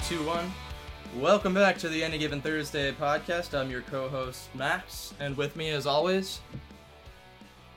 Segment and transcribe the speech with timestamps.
[0.00, 0.52] Three, two, one.
[1.16, 3.58] Welcome back to the Any Given Thursday podcast.
[3.58, 6.40] I'm your co-host Max, and with me, as always,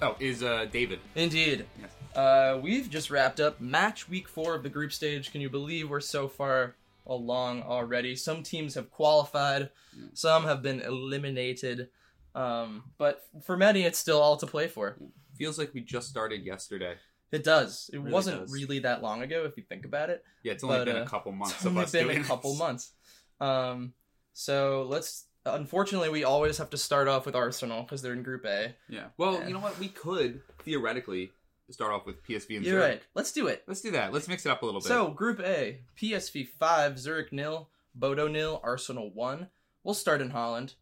[0.01, 0.99] Oh, is uh David?
[1.15, 1.91] indeed, Yes.
[2.17, 5.31] uh, we've just wrapped up match week four of the group stage.
[5.31, 6.75] Can you believe we're so far
[7.05, 8.15] along already?
[8.15, 9.69] Some teams have qualified,
[10.13, 11.89] some have been eliminated,
[12.35, 14.97] um, but for many, it's still all to play for.
[15.37, 16.95] Feels like we just started yesterday.
[17.31, 17.89] It does.
[17.93, 18.51] It Really wasn't does.
[18.53, 20.23] really that long ago, if you think about it.
[20.43, 22.23] Yeah, it's only But, been uh, a couple months It's of only us been a
[22.23, 22.59] couple this.
[22.59, 22.91] months.
[23.39, 23.93] Um,
[24.33, 25.25] so let's.
[25.45, 28.75] Unfortunately, we always have to start off with Arsenal because they're in Group A.
[28.89, 29.05] Yeah.
[29.17, 29.47] Well, Yeah.
[29.47, 29.79] you know what?
[29.79, 31.31] We could theoretically
[31.71, 32.93] start off with PSV and You're Zurich.
[32.95, 33.03] right.
[33.15, 33.63] Let's do it.
[33.67, 34.11] Let's do that.
[34.11, 34.87] Let's mix it up a little bit.
[34.87, 39.47] So Group A: PSV five, Zurich nil, Bodo nil, Arsenal one.
[39.83, 40.73] We'll start in Holland.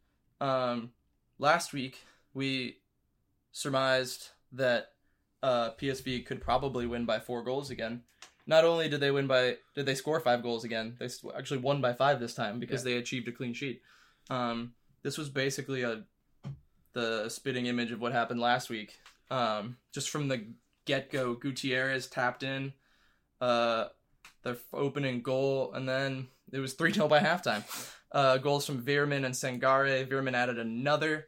[0.41, 0.91] Um,
[1.39, 1.99] last week
[2.33, 2.77] we
[3.52, 4.94] surmised that
[5.43, 8.03] uh, PSV could probably win by four goals again.
[8.45, 10.95] Not only did they win by, did they score five goals again?
[10.99, 13.81] They actually won by five this time because they achieved a clean sheet.
[14.29, 16.03] Um, this was basically a
[16.94, 18.97] the spitting image of what happened last week.
[19.29, 20.45] Um, just from the
[20.85, 22.73] get go, Gutierrez tapped in
[23.39, 23.88] uh,
[24.41, 27.63] the opening goal, and then it was 3 0 by halftime.
[28.11, 30.07] Uh, goals from Veerman and Sangare.
[30.07, 31.27] Veerman added another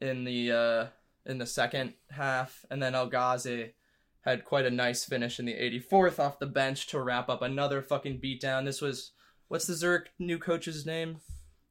[0.00, 0.86] in the uh,
[1.26, 3.74] in the second half, and then El Ghazi
[4.22, 7.80] had quite a nice finish in the 84th off the bench to wrap up another
[7.82, 8.64] fucking beatdown.
[8.64, 9.12] This was
[9.48, 11.20] what's the Zurich new coach's name?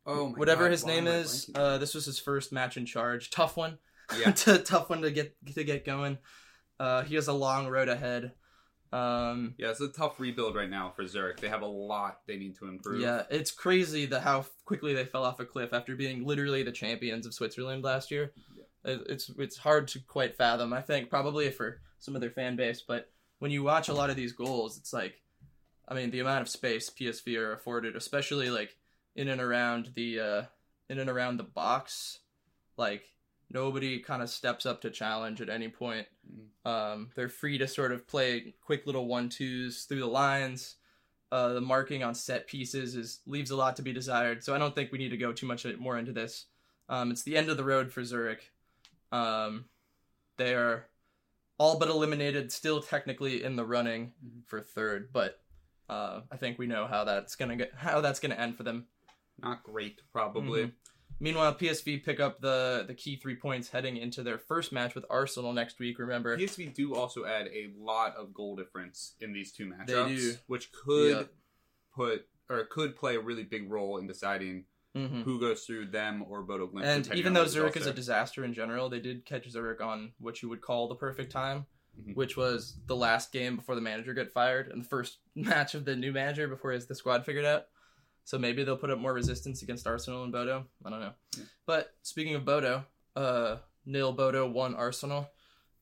[0.06, 1.50] oh my Whatever God, his name is.
[1.54, 3.30] Uh, this was his first match in charge.
[3.30, 3.78] Tough one.
[4.18, 4.32] Yeah.
[4.36, 6.18] T- tough one to get to get going.
[6.80, 8.32] Uh, he has a long road ahead.
[8.92, 11.40] Um, yeah, it's a tough rebuild right now for Zurich.
[11.40, 13.02] They have a lot they need to improve.
[13.02, 16.72] yeah, it's crazy the how quickly they fell off a cliff after being literally the
[16.72, 18.32] champions of Switzerland last year.
[18.86, 20.74] It- It's it's hard to quite fathom.
[20.74, 24.10] I think probably for some of their fan base, but when you watch a lot
[24.10, 25.22] of these goals, it's like,
[25.88, 28.76] I mean, the amount of space PSV are afforded, especially like
[29.16, 30.44] in and around the uh,
[30.90, 32.20] in and around the box,
[32.78, 33.04] like
[33.52, 36.08] nobody kind of steps up to challenge at any point.
[36.32, 36.70] Mhm.
[36.70, 40.76] Um, they're free to sort of play quick little one twos through the lines.
[41.32, 44.44] Uh, the marking on set pieces is leaves a lot to be desired.
[44.44, 46.46] So I don't think we need to go too much more into this.
[46.88, 48.52] Um, it's the end of the road for Zurich.
[49.12, 49.66] Um,
[50.38, 50.86] they are
[51.58, 54.48] all but eliminated, still technically in the running Mhm.
[54.48, 55.42] for third, but
[55.90, 58.88] uh, I think we know how that's gonna get how that's gonna end for them.
[59.40, 60.68] Not great, probably.
[60.68, 60.74] Mhm.
[61.20, 65.04] Meanwhile, PSV pick up the the key three points heading into their first match with
[65.10, 65.98] Arsenal next week.
[66.00, 70.72] Remember, PSV do also add a lot of goal difference in these two matchups, which
[70.72, 71.34] could Yep.
[71.94, 74.66] put or could play a really big role in deciding
[74.96, 75.24] Mhm.
[75.24, 76.84] who goes through them or Bodo Glimt.
[76.84, 80.42] And even though Zurich is a disaster in general, they did catch Zurich on what
[80.42, 81.68] you would call the perfect time,
[82.00, 82.16] Mhm.
[82.16, 85.86] which was the last game before the manager got fired and the first match of
[85.86, 87.68] the new manager before his the squad figured out.
[88.24, 90.68] So maybe they'll put up more resistance against Arsenal and Bodo.
[90.86, 91.14] I don't know.
[91.38, 91.44] Yeah.
[91.66, 92.86] But speaking of Bodo,
[93.16, 95.30] uh, nil Bodo one Arsenal.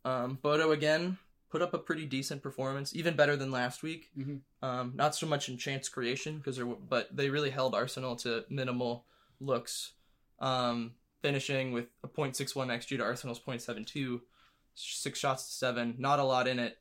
[0.05, 1.17] Um, Bodo again
[1.49, 4.09] put up a pretty decent performance, even better than last week.
[4.17, 4.41] Mhm.
[4.61, 6.59] Um, not so much in chance creation because
[6.89, 9.05] but they really held Arsenal to minimal
[9.39, 9.93] looks,
[10.39, 14.21] um, finishing with a .61 xG to Arsenal's .72,
[14.75, 15.95] six shots to seven.
[15.97, 16.77] Not a lot in it.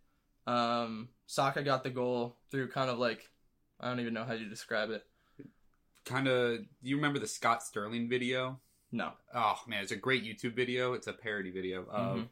[0.47, 3.31] Um, Saka got the goal through kind of like
[3.79, 5.07] I don't even know how you describe it.
[6.05, 6.59] kind of.
[6.61, 8.61] Do you remember the Scott Sterling video?
[8.93, 9.13] No.
[9.35, 10.93] Oh man, it's a great YouTube video.
[10.93, 12.29] It's a parody video of Mhm.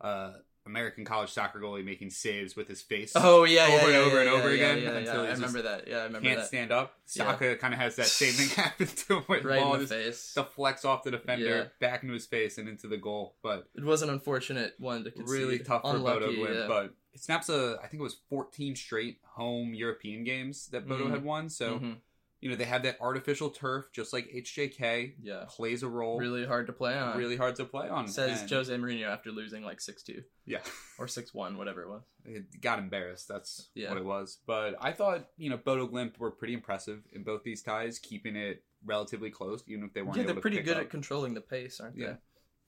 [0.00, 0.32] uh,
[0.68, 3.12] American college soccer goalie making saves with his face.
[3.16, 5.24] Oh yeah, yeah, Over and yeah, over yeah, and over yeah, again Yeah, yeah, until
[5.24, 5.30] yeah.
[5.30, 5.88] I remember that.
[5.88, 6.46] Yeah, I remember can't that.
[6.46, 6.94] stand up.
[7.14, 7.24] Yeah.
[7.24, 9.24] Saka kind of has that same thing happen to him.
[9.28, 10.32] With right ball in the face.
[10.34, 11.64] deflects off the defender, Yeah.
[11.80, 13.36] back into his face, and into the goal.
[13.42, 15.28] But It was an unfortunate one to concede.
[15.38, 16.66] really tough for Unlucky, Bodo yeah.
[16.68, 21.06] But it snaps a, I think it was 14 straight home European games that Bodo
[21.06, 21.10] Mhm.
[21.10, 21.48] had won.
[21.48, 21.96] So Mhm.
[22.40, 26.18] You know they have that artificial turf, just like HJK yeah, plays a role.
[26.18, 27.16] really hard to play on.
[27.18, 28.06] really hard to play on.
[28.08, 30.60] says and- Jose Mourinho after losing like six two Yeah.
[30.98, 32.02] or six one, whatever it was.
[32.24, 33.26] it got embarrassed.
[33.28, 33.88] That's Yeah.
[33.88, 34.38] what it was.
[34.46, 38.36] But I thought, you know, Bodo Glimt were pretty impressive in both these ties, keeping
[38.36, 40.84] it relatively close, even if they weren't Yeah, they're pretty good up.
[40.84, 42.16] at controlling the pace, aren't Yeah.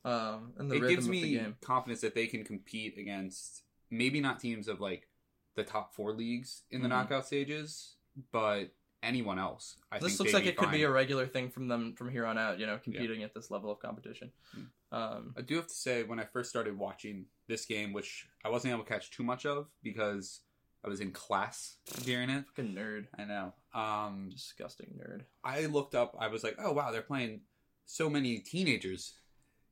[0.05, 0.11] they?
[0.11, 3.63] Um, and the it rhythm gives of the me confidence that they can compete against
[3.91, 5.09] maybe not teams of like
[5.57, 6.91] the top four leagues in the Mhm.
[6.91, 7.97] knockout stages,
[8.33, 9.77] but anyone else.
[9.91, 12.27] I this think looks like it could be a regular thing from them from here
[12.27, 12.59] on out.
[12.59, 14.31] You know, competing at this level of competition.
[14.57, 14.67] Mm.
[14.93, 18.49] Um, I do have to say, when I first started watching this game, which I
[18.49, 20.41] wasn't able to catch too much of because
[20.85, 22.45] I was in class during it.
[22.47, 23.53] fucking nerd, I know.
[23.75, 25.23] Um, disgusting nerd.
[25.45, 26.17] I looked up.
[26.19, 27.43] I was like, oh wow, they're playing
[27.87, 29.15] so many teenagers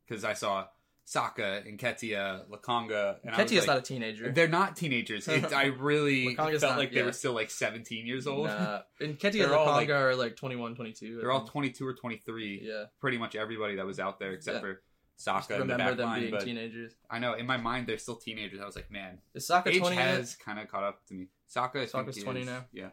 [0.07, 0.67] because I saw
[1.11, 4.31] Saka, and I was Nketiah's like, not a teenager.
[4.31, 5.27] They're not teenagers.
[5.27, 7.07] It, I really felt not- like they yeah.
[7.07, 8.49] were still like 17 years old.
[8.49, 8.81] Nah.
[9.01, 11.17] And Ketia and all, Lokonga like- are like 21, 22.
[11.17, 12.61] They're all 22 or 23.
[12.63, 12.85] yeah.
[13.01, 14.61] Pretty much everybody that was out there except Yeah.
[14.61, 14.83] for
[15.17, 16.31] Saka in the remember back them line.
[16.31, 16.93] being teenagers.
[17.11, 18.61] I know in my mind they're still teenagers.
[18.61, 21.29] I was like, man, Is Saka age 20 has kind of caught up to me.
[21.47, 22.47] Saka, is Saka's 20 is.
[22.47, 22.67] now?
[22.71, 22.91] Yeah.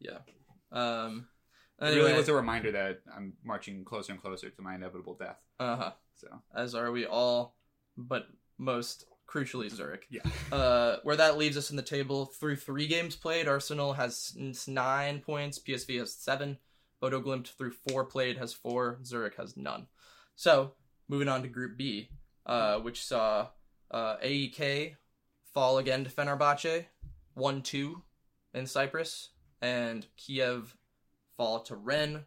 [0.00, 0.18] Yeah.
[0.70, 1.28] Um.
[1.80, 5.38] It really was a reminder that I'm marching closer and closer to my inevitable death.
[5.58, 5.92] uh huh.
[6.18, 7.54] So As are we all,
[7.96, 8.26] but
[8.58, 10.06] most crucially Zurich.
[10.10, 10.22] yeah,
[10.52, 14.36] Uh, where that leaves us in the table through three games played, Arsenal has
[14.66, 16.58] nine points, PSV has seven,
[17.00, 19.86] Bodo Glimt through four played has four, Zurich has none.
[20.34, 20.72] So
[21.08, 22.08] moving on to Group B,
[22.46, 23.48] uh, which saw
[23.90, 24.96] uh, AEK
[25.54, 26.86] fall again to Fenerbahce,
[27.34, 28.02] one two
[28.54, 29.30] in Cyprus,
[29.60, 30.76] and Kiev
[31.36, 32.24] fall to Rennes,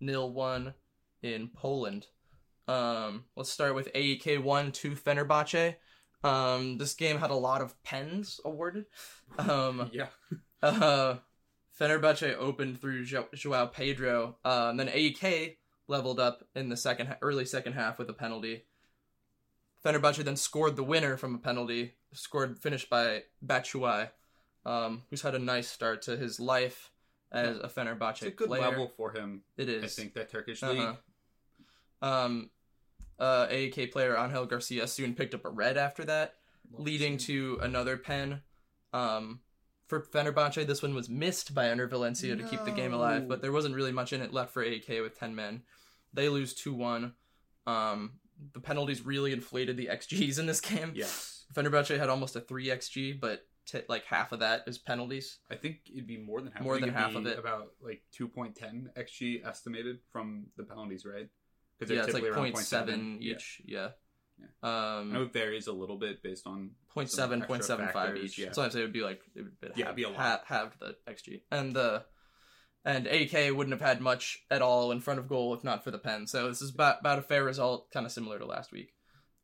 [0.00, 0.74] nil one
[1.22, 2.06] in Poland.
[2.68, 5.76] Um, let's start with AEK one two Fenerbahce.
[6.22, 8.84] Um, this game had a lot of pens awarded.
[9.38, 10.08] Um, yeah.
[10.62, 11.16] uh,
[11.80, 14.36] Fenerbahce opened through jo- Joao Pedro.
[14.44, 15.56] Um, then AEK
[15.86, 18.64] leveled up in the second, ha- early second half with a penalty.
[19.84, 24.10] Fenerbahce then scored the winner from a penalty, scored finished by Batshuayi,
[24.66, 26.90] um, who's had a nice start to his life
[27.30, 28.62] as a Fenerbahce It's a good player.
[28.62, 29.42] level for him.
[29.56, 29.84] It is.
[29.84, 30.80] I think that Turkish league.
[30.80, 30.96] Uh-huh.
[32.06, 32.50] Um,
[33.18, 36.34] uh, AEK player Angel Garcia soon picked up a red after that,
[36.72, 38.42] leading to another pen.
[38.92, 39.40] Um,
[39.86, 43.40] for Fenerbahce, this one was missed by Enner Valencia to keep the game alive, but
[43.40, 45.62] there wasn't really much in it left for AEK with 10 men.
[46.12, 47.14] They lose 2 1.
[47.66, 48.12] Um,
[48.52, 50.92] the penalties really inflated the XGs in this game.
[50.94, 51.44] Yes.
[51.54, 55.38] Fenerbahce had almost a 3 XG, but t- like half of that is penalties.
[55.50, 56.62] I think it'd be more than half.
[56.62, 57.38] More than half of it.
[57.38, 61.28] About like 2.10 xg estimated from the penalties, right?
[61.78, 63.34] Because Yeah, it's like around 0.7 Yeah.
[63.34, 63.62] each.
[63.64, 63.88] Yeah.
[64.62, 68.38] I know Um, it varies a little bit based on 0.7, some 0.75 factors, each.
[68.38, 68.52] Yeah.
[68.52, 70.44] So I'd say it would be like it would be Yeah, half, be a lot.
[70.46, 72.04] halved the XG, and the
[72.84, 75.90] and AK wouldn't have had much at all in front of goal if not for
[75.90, 76.26] the pen.
[76.28, 78.94] So this is about about a fair result, kind of similar to last week.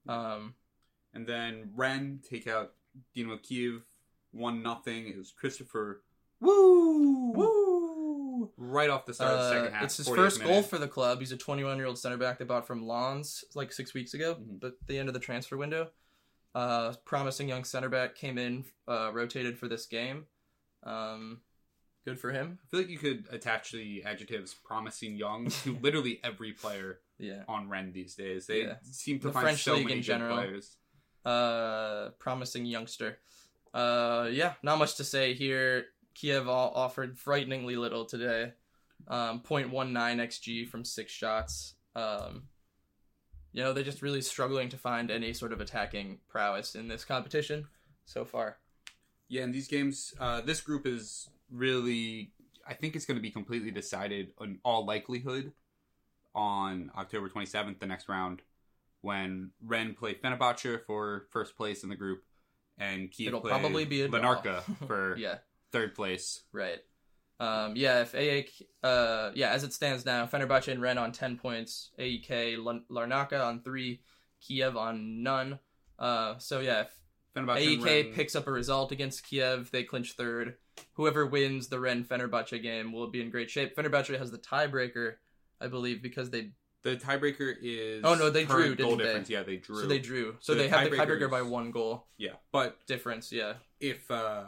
[0.09, 0.55] Um,
[1.13, 2.75] And then Rennes take out
[3.15, 3.85] Dynamo Kiev
[4.31, 5.09] one nothing.
[5.09, 6.03] It was Christopher
[6.41, 7.64] Wooh woo!
[8.57, 9.85] Right off the start of the second half.
[9.85, 11.19] it's his 40th first goal for the club.
[11.21, 14.37] He's a 21 year old center back they bought from Lens like six weeks ago,
[14.37, 14.61] Mhm.
[14.61, 15.91] the, the end of the transfer window.
[16.55, 20.27] Uh, promising young center back came in, uh, rotated for this game.
[20.85, 21.41] Um,
[22.05, 22.59] good for him.
[22.63, 27.43] I feel like you could attach the adjectives promising young to literally every player Yeah.
[27.49, 28.47] on Rennes these days.
[28.47, 28.77] They Yeah.
[28.83, 30.37] seem to The find French so league many in good general.
[30.37, 30.77] players.
[31.25, 33.19] uh, promising youngster.
[33.73, 35.87] Uh, yeah, not much to say here.
[36.15, 38.53] Kiev offered frighteningly little today.
[39.09, 41.75] Um, 0.19 xG from six shots.
[41.95, 42.45] Um,
[43.53, 47.05] you know, they're just really struggling to find any sort of attacking prowess in this
[47.05, 47.67] competition
[48.05, 48.57] so far.
[49.29, 52.33] Yeah, in these games, uh, this group is really.
[52.67, 55.53] I think it's going to be completely decided in all likelihood
[56.35, 58.41] on October 27th, the next round,
[59.03, 62.23] when Rennes play Fenerbahce for first place in the group,
[62.79, 64.21] and Kiev It'll play probably be a draw.
[64.21, 65.39] Larnaca for Yeah,
[65.75, 66.43] third place.
[66.53, 66.79] right.
[67.41, 68.49] Um, yeah, if AEK,
[68.85, 73.45] uh, yeah, as it stands now, Fenerbahce and Rennes on 10 points, AEK, Lan- Larnaca
[73.45, 74.01] on 3,
[74.41, 75.59] Kiev on none.
[75.99, 76.89] Uh, so yeah, if
[77.37, 79.71] Fenerbahce and AEK Ren- picks up a result against Kiev.
[79.73, 80.55] They clinch third.
[80.95, 83.75] Whoever wins the Rennes Fenerbahce game will be in great shape.
[83.77, 85.15] Fenerbahce has the tiebreaker,
[85.61, 86.51] I believe, because they
[86.83, 88.03] The tiebreaker is.
[88.05, 89.05] Oh, no, they drew, goal didn't they?
[89.05, 89.31] difference.
[89.31, 89.81] Yeah, they drew.
[89.83, 90.33] so they drew.
[90.41, 93.33] So, So the they have the tiebreaker tiebreaker by one goal Yeah, but difference.
[93.33, 94.45] Yeah, if uh,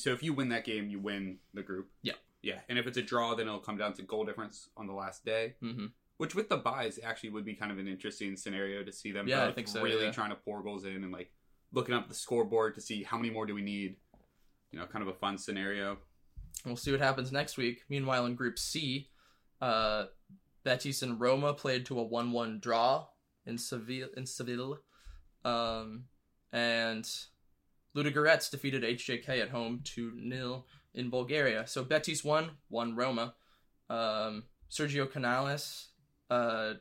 [0.00, 1.88] so, if you win that game, you win the group.
[2.02, 2.14] Yeah.
[2.42, 4.92] yeah, and if it's a draw, then it'll come down to goal difference on the
[4.94, 5.54] last day.
[5.60, 9.12] hmm Which with the buys actually would be kind of an interesting scenario to see
[9.12, 10.10] them Yeah, I think so, really yeah.
[10.12, 11.30] trying to pour goals in and like
[11.72, 13.96] looking up the scoreboard to see how many more do we need.
[14.72, 15.98] You know, kind of a fun scenario.
[16.64, 17.82] we'll see what happens next week.
[17.88, 19.08] Meanwhile, in Group C,
[19.60, 20.04] uh,
[20.64, 23.06] Betis and Roma played to a one-one draw
[23.46, 24.08] in Seville.
[24.16, 24.78] In Seville,
[25.44, 26.04] um,
[26.52, 27.08] and
[27.96, 31.66] Ludogorets defeated HJK at home 2 0 in Bulgaria.
[31.66, 33.34] So Betis won, won Roma.
[33.88, 35.88] Um, Sergio Canales
[36.30, 36.74] uh,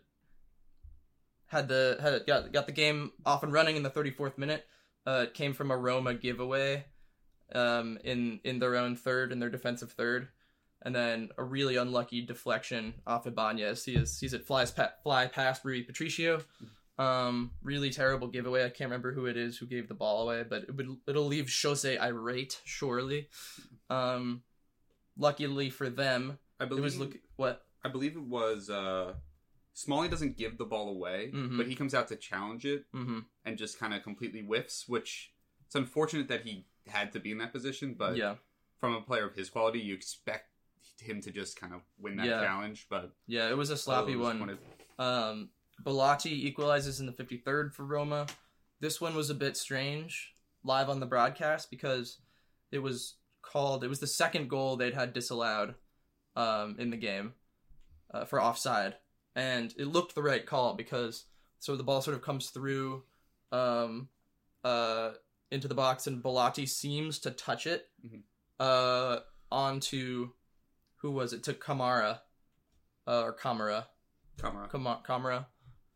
[1.48, 4.66] had the had got got the game off and running in the 34th minute.
[5.06, 6.86] Uh, it came from a Roma giveaway
[7.54, 10.28] um, in in their own third, in their defensive third,
[10.84, 13.86] and then a really unlucky deflection off Ibanez.
[13.86, 16.42] He is sees it flies pa- fly past Rui Patricio.
[17.00, 18.66] Um, really terrible giveaway.
[18.66, 21.26] I can't remember who it is who gave the ball away, but it would it'll
[21.28, 23.30] leave Jose irate surely.
[23.90, 24.44] Um,
[25.18, 29.14] luckily for them, I believe it was look what I believe it was uh,
[29.74, 31.56] Smalling doesn't give the ball away, Mhm.
[31.58, 34.86] but he comes out to challenge it hmm and just kind of completely whiffs.
[34.88, 35.32] Which
[35.66, 38.36] it's unfortunate that he had to be in that position, but yeah,
[38.78, 40.50] from a player of his quality, you expect
[41.00, 42.42] him to just kind of win that Yeah.
[42.42, 42.88] challenge.
[42.90, 43.50] But yeah.
[43.50, 44.36] It was a sloppy one.
[44.38, 44.58] disappointed.
[44.98, 45.50] Um,
[45.84, 48.28] Belotti equalizes in the 53rd for Roma.
[48.80, 50.34] This one was a bit strange
[50.64, 52.20] live on the broadcast because
[52.72, 53.84] it was called.
[53.84, 55.76] It was the second goal they'd had disallowed
[56.36, 57.34] um, in the game
[58.14, 58.96] uh, for offside,
[59.36, 61.26] and it looked the right call because
[61.60, 63.04] so the ball sort of comes through
[63.52, 64.08] um,
[64.64, 65.12] uh,
[65.52, 68.22] into the box, and Belotti seems to touch it Mhm.
[68.60, 69.20] uh,
[69.52, 70.30] onto
[70.98, 72.20] who was it to Kamara
[73.08, 73.86] uh, or Kamara.
[74.38, 74.70] Kamara.
[74.70, 75.46] Kama- Kamara,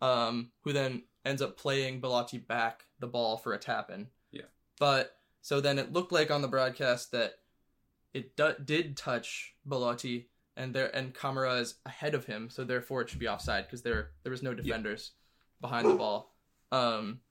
[0.03, 4.07] um, who then ends up playing Belotti back the ball for a tap in.
[4.31, 4.41] Yeah.
[4.77, 7.35] But so then it looked like on the broadcast that
[8.13, 13.01] it do- did touch Belotti, and there and Kamara is ahead of him, so therefore
[13.01, 15.11] it should be offside because there there was no defenders
[15.61, 16.35] behind the ball.
[16.71, 17.21] Um,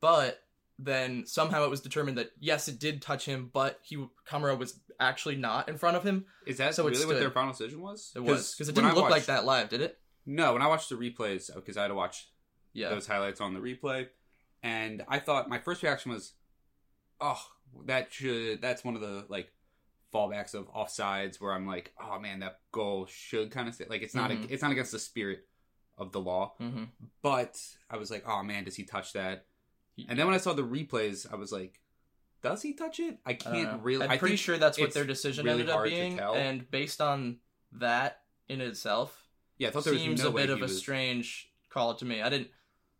[0.00, 0.42] but
[0.78, 4.80] then somehow it was determined that yes, it did touch him, but he Kamara was
[4.98, 6.24] actually not in front of him.
[6.46, 8.10] Is that So really what their final decision was?
[8.16, 9.98] It was because it didn't look like that live, did it?
[10.26, 12.28] No, when I watched the replays, because I had to watch
[12.72, 12.90] Yeah.
[12.90, 14.08] those highlights on the replay,
[14.62, 16.34] and I thought my first reaction was,
[17.20, 17.40] "Oh,
[17.86, 19.52] that should that's one of the like
[20.12, 24.14] fallbacks of offsides where I'm like, oh man, that goal should kind of like it's
[24.14, 24.50] not Mhm.
[24.50, 25.48] it's not against the spirit
[25.96, 26.84] of the law, mm-hmm.
[27.22, 27.58] but
[27.90, 29.46] I was like, oh man, does he touch that?
[30.08, 31.80] And then when I saw the replays, I was like,
[32.42, 33.18] does he touch it?
[33.24, 33.78] I can't know.
[33.82, 34.06] really.
[34.06, 37.38] I'm pretty sure that's what their decision really ended up being, and based on
[37.72, 39.21] that in itself,
[39.62, 42.04] Yeah, I thought there was seems no a bit of a was- strange call to
[42.04, 42.20] me.
[42.20, 42.48] I didn't,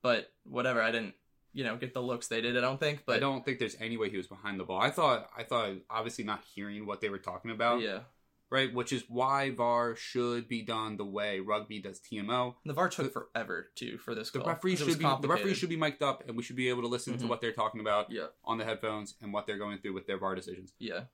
[0.00, 0.81] but whatever.
[0.81, 1.14] I didn't,
[1.52, 2.57] you know, get the looks they did.
[2.57, 4.81] I don't think, but I don't think there's any way he was behind the ball.
[4.81, 8.00] I thought I thought obviously not hearing what they were talking about, yeah,
[8.49, 8.73] right?
[8.73, 12.54] Which is why VAR should be done the way rugby does TMO.
[12.64, 14.49] the VAR took forever too for this The call.
[14.49, 16.88] referee should be the referee should be mic'd up, and we should be able to
[16.88, 17.28] listen to Mhm.
[17.28, 20.19] what they're talking about Yeah, on the headphones and what they're going through with their
[20.19, 20.75] VAR decisions.
[20.78, 21.07] yeah,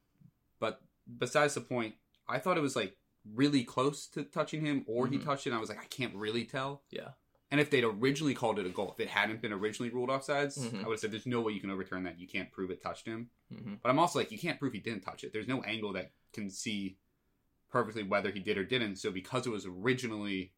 [0.60, 0.82] But
[1.16, 1.94] besides the point,
[2.28, 2.97] I thought it was like
[3.34, 5.24] really close to touching him, or he Mhm.
[5.24, 5.50] touched it.
[5.50, 6.82] and I was like, I can't really tell.
[6.90, 7.12] yeah,
[7.50, 10.58] And if they'd originally called it a goal, if it hadn't been originally ruled offsides,
[10.58, 10.84] Mhm.
[10.84, 12.18] I would have said there's no way you can overturn that.
[12.18, 13.30] You can't prove it touched him.
[13.50, 15.32] hmm But I'm also like, you can't prove he didn't touch it.
[15.32, 16.98] There's no angle that can see
[17.70, 18.96] perfectly whether he did or didn't.
[18.96, 20.52] So because it was originally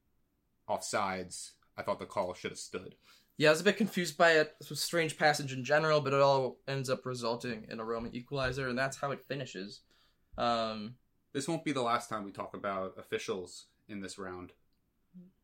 [0.68, 2.96] offsides, I thought the call should have stood.
[3.36, 3.48] yeah.
[3.48, 4.54] I was a bit confused by it.
[4.60, 8.14] It's a strange passage in general, but it all ends up resulting in a Roman
[8.14, 9.80] equalizer, and that's how it finishes.
[10.36, 10.96] Um,
[11.32, 14.52] This won't be the last time we talk about officials in this round.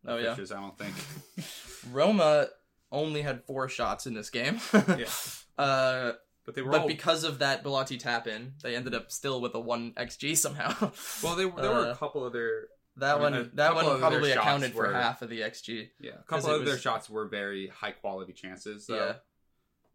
[0.07, 0.33] oh yeah.
[0.33, 0.95] I don't think.
[1.93, 2.49] Roma
[2.93, 4.61] only had four shots in this game.
[4.73, 5.07] Yeah.
[5.59, 6.13] Uh,
[6.45, 9.41] But they were but all because of that Belotti tap in, they ended up still
[9.41, 10.75] with a one xG somehow.
[11.23, 11.35] well.
[11.35, 14.75] They, there were uh, a couple other that I mean, one that one probably accounted
[14.75, 15.89] for half of the xG.
[15.99, 18.87] yeah a couple of their shots were very high quality chances.
[18.87, 18.97] Though.
[18.97, 19.15] Yeah.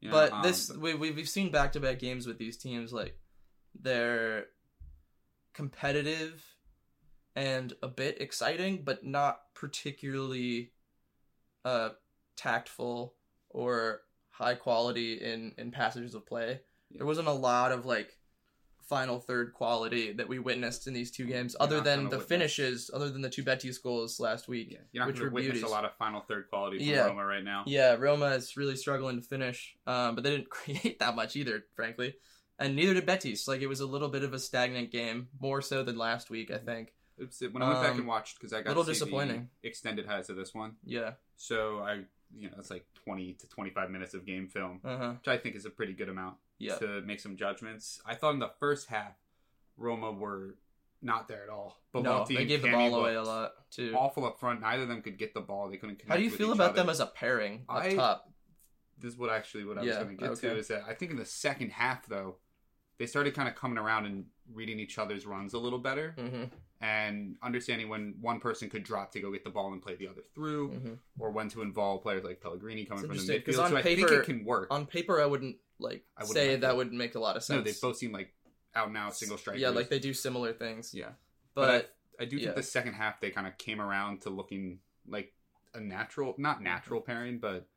[0.02, 2.58] You know, but um, this we, we we've seen back to back games with these
[2.58, 3.16] teams like
[3.80, 4.48] they're
[5.54, 6.44] competitive
[7.36, 10.72] and a bit exciting, but not particularly
[11.64, 11.90] uh
[12.36, 13.14] tactful
[13.50, 16.62] or high quality in in passages of play.
[16.90, 16.98] Yeah.
[17.00, 18.18] There wasn't a lot of like
[18.82, 22.26] final third quality that we witnessed in these two games, You're other than the witness-
[22.28, 24.68] finishes, other than the two Betis goals last week.
[24.72, 25.64] yeah, you're not which were beauties.
[25.64, 27.06] a lot of final third quality from Yeah.
[27.06, 27.64] Roma right now.
[27.68, 31.64] Yeah, Roma is really struggling to finish, um, but they didn't create that much either,
[31.74, 32.16] frankly.
[32.62, 33.48] And neither did Betis.
[33.48, 36.52] Like it was a little bit of a stagnant game, more so than last week,
[36.52, 36.94] I think.
[37.52, 39.50] When I went back Um, and watched because I got little to see disappointing.
[39.64, 41.14] extended highlights of this one, Yeah.
[41.36, 45.12] so I you know it's like 20 to 25 minutes of game film, Uh huh.
[45.20, 46.76] which I think is a pretty good amount Yeah.
[46.78, 48.02] to make some judgments.
[48.06, 49.14] I thought in the first half,
[49.78, 50.56] Roma were
[51.02, 51.78] not there at all.
[51.94, 53.94] no, they gave the ball away a lot too.
[53.96, 54.62] Awful up front.
[54.62, 55.70] Neither of them could get the ball.
[55.70, 55.98] They couldn't.
[55.98, 56.78] Connect How do you feel about other.
[56.84, 58.28] them as a pairing up I- top?
[58.98, 60.50] This is what actually what I was going to get okay.
[60.50, 62.38] to is that I think in the second half though,
[63.02, 66.44] they started kind of coming around and reading each other's runs a little better Mm-hmm.
[66.82, 70.08] and understanding when one person could drop to go get the ball and play the
[70.08, 70.94] other through, Mm-hmm.
[71.20, 73.56] or when to involve players like Pellegrini coming from the midfield.
[73.56, 74.68] So I think it can work.
[74.72, 77.58] On paper, I wouldn't like I wouldn't say that would make a lot of sense.
[77.58, 78.34] no, they both seem like
[78.76, 79.62] out and out single strikers.
[79.62, 80.94] Yeah, like they do similar things.
[80.94, 81.10] yeah.
[81.54, 82.54] But, I do think yeah.
[82.54, 85.34] the second half they kind of came around to looking like
[85.74, 87.68] a natural, not natural pairing, but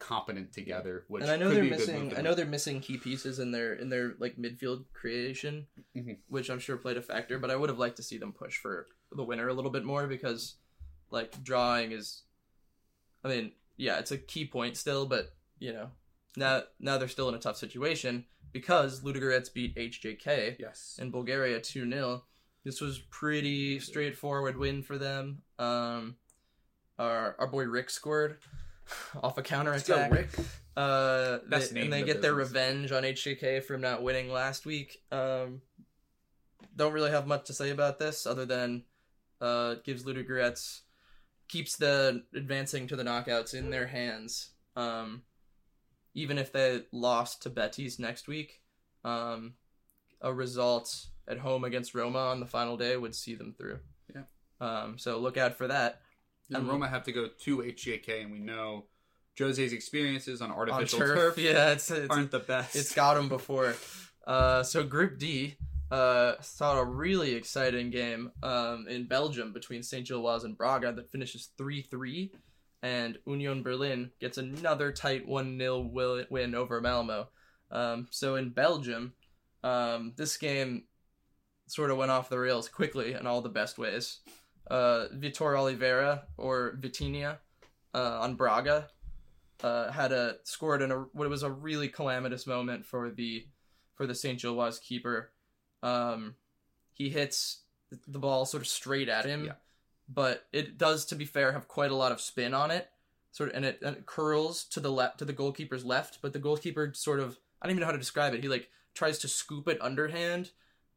[0.00, 1.04] competent together.
[1.06, 2.16] Which and I know they're be a good missing.
[2.16, 6.18] I know they're missing key pieces in their in their like midfield creation, Mhm.
[6.26, 7.38] which I'm sure played a factor.
[7.38, 9.84] But I would have liked to see them push for the winner a little bit
[9.84, 10.56] more because,
[11.10, 12.22] like, drawing is.
[13.22, 15.90] I mean, yeah, it's a key point still, but you know,
[16.36, 20.98] now now they're still in a tough situation because Ludogorets beat HJK Yes.
[21.00, 22.24] in Bulgaria 2 0.
[22.64, 25.42] This was pretty straightforward win for them.
[25.58, 26.16] Um,
[26.98, 28.38] our our boy Rick scored
[29.22, 30.12] off a counter attack.
[30.12, 30.30] Rick.
[30.76, 35.02] Uh, Best they- and they get their revenge on HJK from not winning last week.
[35.10, 35.62] Um,
[36.76, 38.84] don't really have much to say about this other than
[39.40, 40.80] uh, it gives Ludogorets
[41.48, 44.50] keeps the advancing to the knockouts in their hands.
[44.76, 45.22] Um,
[46.14, 48.60] even if they lost to Betis next week,
[49.04, 49.54] um,
[50.20, 53.80] a result at home against Roma on the final day would see them through.
[54.14, 54.22] Yeah.
[54.60, 56.00] Um, so look out for that.
[56.58, 58.86] And Roma have to go to HJK, and we know
[59.38, 62.76] Jose's experiences on On artificial turf, turf, yeah, it's it's, aren't the best.
[62.76, 63.74] it's got him before.
[64.26, 65.56] Uh, so Group D
[65.90, 70.06] uh, saw a really exciting game um, in Belgium between St.
[70.06, 72.32] Gilloise and Braga that finishes 3 3.
[72.82, 77.28] And Union Berlin gets another tight 1 0 win over Malmo.
[77.70, 79.12] Um, so in Belgium,
[79.62, 80.84] um, this game
[81.66, 84.20] sort of went off the rails quickly in all the best ways.
[84.68, 87.38] Uh, Vitor Oliveira, or Vitinha,
[87.94, 88.88] uh, on Braga,
[89.64, 93.46] uh, had a scored in a what was a really calamitous moment for the
[93.94, 94.40] for the St.
[94.40, 95.30] Gilloise keeper.
[95.82, 96.36] Um,
[96.92, 97.60] he hits
[98.06, 99.52] the ball sort of straight at him, Yeah.
[100.08, 102.88] but it does, to be fair, have quite a lot of spin on it.
[103.32, 106.32] Sort of, and it, and it curls to the left to the goalkeeper's left, but
[106.32, 108.42] the goalkeeper sort of I don't even know how to describe it.
[108.42, 110.50] He like tries to scoop it underhand.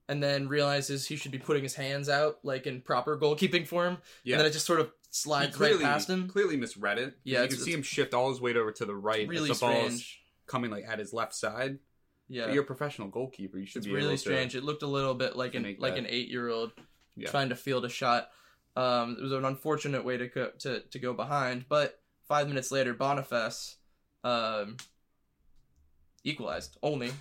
[0.10, 4.00] And then realizes he should be putting his hands out like in proper goalkeeping form,
[4.26, 4.34] yeah.
[4.34, 6.28] and then it just sort of slides clearly, right past him.
[6.28, 7.16] clearly misread it.
[7.24, 9.56] Yeah, you can see him shift all his weight over to the right Really the
[9.56, 10.22] strange.
[10.46, 11.80] coming like at his left side.
[12.28, 13.58] Yeah, But you're a professional goalkeeper.
[13.58, 14.56] You should it's be really able strange.
[14.56, 16.00] It looked a little bit like an like that.
[16.00, 16.72] an eight year old
[17.16, 17.30] Yeah.
[17.30, 18.30] trying to field a shot.
[18.76, 22.72] Um, it was an unfortunate way to go to, to go behind, but five minutes
[22.72, 23.78] later, Boniface
[24.24, 24.78] um,
[26.24, 27.12] equalized only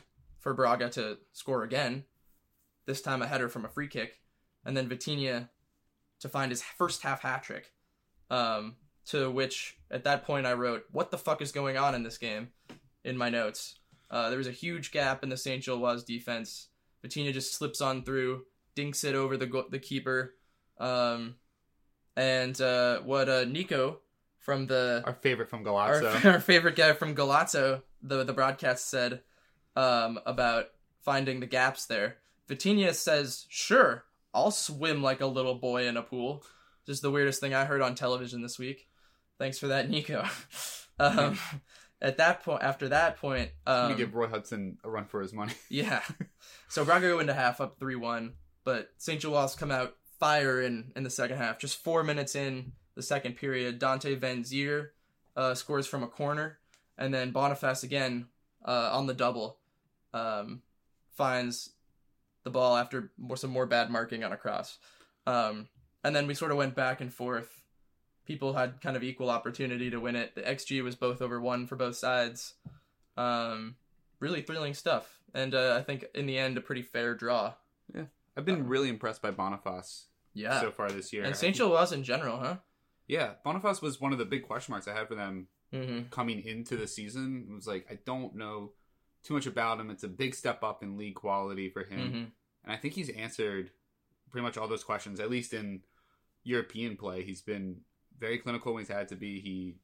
[0.40, 2.04] for Braga to score again.
[2.86, 4.20] This time a header from a free kick,
[4.64, 5.48] and then Vitinha
[6.20, 7.72] to find his first half hat trick.
[8.30, 12.02] Um, to which at that point I wrote, "What the fuck is going on in
[12.02, 12.48] this game?"
[13.04, 13.78] in my notes.
[14.10, 15.64] Uh, there was a huge gap in the St.
[15.64, 16.68] Gilloise defense.
[17.04, 18.45] Vitinha just slips on through,
[18.76, 20.34] dinks it over the go- the keeper,
[20.78, 21.34] um,
[22.16, 24.00] and uh, what uh, Nico
[24.38, 26.25] from the Our favorite from our, Golazo.
[26.34, 29.23] our favorite guy from Golazo, the the broadcast said
[29.75, 30.66] um, about
[31.00, 32.18] finding the gaps there.
[32.49, 36.45] Vitinha says, "Sure, I'll swim like a little boy in a pool."
[36.87, 38.89] Just the weirdest thing I heard on television this week.
[39.39, 40.25] Thanks for that, Nico.
[40.99, 41.39] um,
[42.02, 45.21] at that point, after that point, Let um, me give Roy Hodgson a run for
[45.21, 45.55] his money.
[45.69, 46.02] yeah.
[46.69, 49.21] So Braga go into half up 3 1, but St.
[49.21, 51.59] Gilloise come out fire in, in the second half.
[51.59, 54.89] Just four minutes in the second period, Dante Vanzeir
[55.37, 56.59] uh, scores from a corner,
[56.99, 58.26] and then Boniface again
[58.65, 59.59] uh, on the double
[60.13, 60.63] um,
[61.17, 61.71] finds
[62.45, 64.78] the ball after more, some more bad marking on a cross.
[65.26, 65.69] Um,
[66.05, 67.63] and then we sort of went back and forth.
[68.25, 70.35] People had kind of equal opportunity to win it.
[70.35, 72.55] The XG was both over one for both sides.
[73.17, 73.76] Um,
[74.21, 75.19] really thrilling stuff.
[75.35, 77.55] And uh, I think in the end, a pretty fair draw.
[77.95, 78.05] Yeah.
[78.37, 80.61] I've been really impressed by Boniface Yeah.
[80.61, 81.25] so far this year.
[81.25, 81.57] and St.
[81.57, 82.57] Gilloise in general, huh?
[83.09, 86.09] Yeah, Boniface was one of the big question marks I had for them Mm-hmm.
[86.11, 87.47] coming into the season.
[87.50, 88.73] It was like I don't know
[89.23, 89.91] too much about him.
[89.91, 92.17] It's a big step up in league quality for him, Mm-hmm.
[92.65, 93.71] and I think he's answered
[94.30, 95.21] pretty much all those questions.
[95.21, 95.82] At least in
[96.45, 97.80] European play, he's been
[98.19, 99.41] very clinical when he's had to be.
[99.41, 99.76] He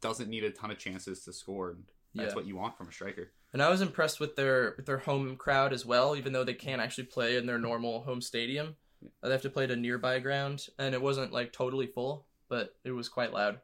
[0.00, 1.70] doesn't need a ton of chances to score.
[1.70, 2.34] And that's Yeah.
[2.36, 3.32] what you want from a striker.
[3.52, 6.54] And I was impressed with their with their home crowd as well, even though they
[6.54, 8.76] can't actually play in their normal home stadium.
[9.22, 12.76] They have to play at a nearby ground, and it wasn't like totally full, but
[12.84, 13.60] it was quite loud.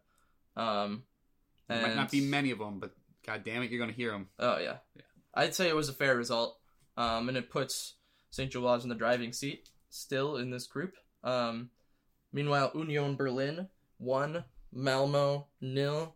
[0.57, 1.05] Um,
[1.69, 2.96] There might not be many of them, but
[3.27, 4.29] god damn it, you're gonna hear them.
[4.39, 4.77] Oh yeah.
[4.95, 5.03] Yeah.
[5.35, 6.59] I'd say it was a fair result,
[6.97, 7.95] um, and it puts
[8.31, 8.51] St.
[8.51, 10.95] Gilloise in the driving seat still in this group.
[11.23, 11.71] Um,
[12.33, 16.15] meanwhile, Union Berlin one, Malmo nil.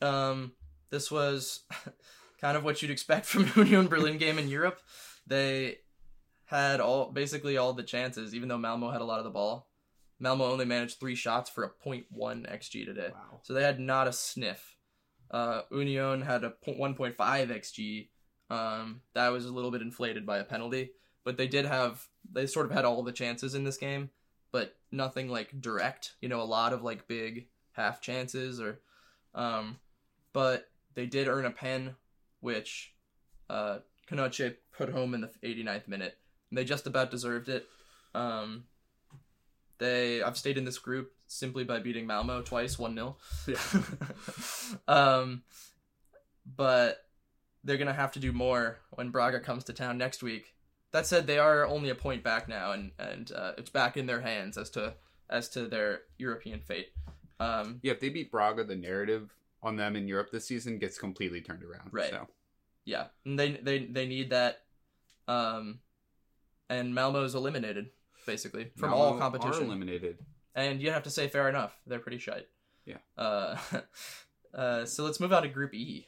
[0.00, 0.52] Um,
[0.90, 1.60] this was
[2.40, 4.80] kind of what you'd expect from an Union Berlin game in Europe.
[5.26, 5.78] They
[6.46, 9.68] had all basically all the chances, even though Malmo had a lot of the ball.
[10.20, 13.10] Malmo only managed three shots for a 0.1 xG today.
[13.12, 13.40] Wow.
[13.42, 14.76] So they had not a sniff.
[15.30, 18.08] Uh, Union had a 1.5 xg.
[18.50, 20.92] Um, that was a little bit inflated by a penalty,
[21.24, 24.10] but they did have they sort of had all the chances in this game,
[24.52, 26.14] but nothing like direct.
[26.20, 28.80] You know, a lot of like big half chances or,
[29.34, 29.78] um,
[30.32, 31.94] but they did earn a pen,
[32.40, 32.94] which,
[33.50, 33.78] uh,
[34.10, 36.16] Knoche put home in the 89th minute.
[36.50, 37.66] They just about deserved it.
[38.14, 38.64] Um,
[39.78, 43.58] they I've stayed in this group simply by beating Malmo twice, one 0 Yeah.
[44.88, 45.42] um,
[46.56, 47.04] but
[47.64, 50.54] they're gonna have to do more when Braga comes to town next week.
[50.92, 54.06] That said, they are only a point back now, and and uh, it's back in
[54.06, 54.94] their hands as to
[55.28, 56.88] as to their European fate.
[57.40, 60.98] Um, Yeah, if they beat Braga, the narrative on them in Europe this season gets
[60.98, 61.90] completely turned around.
[61.92, 62.10] Right.
[62.10, 62.26] So
[62.84, 64.62] yeah, and they they they need that.
[65.26, 65.80] Um,
[66.70, 67.90] and Malmo's eliminated
[68.28, 70.18] basically from all Malmo Are competition, eliminated.
[70.54, 71.76] and you have to say fair enough.
[71.86, 72.46] They're pretty shite.
[72.84, 72.98] Yeah.
[73.16, 73.56] Uh,
[74.54, 76.06] uh, so let's move on to Group E.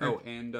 [0.00, 0.58] Oh, and uh,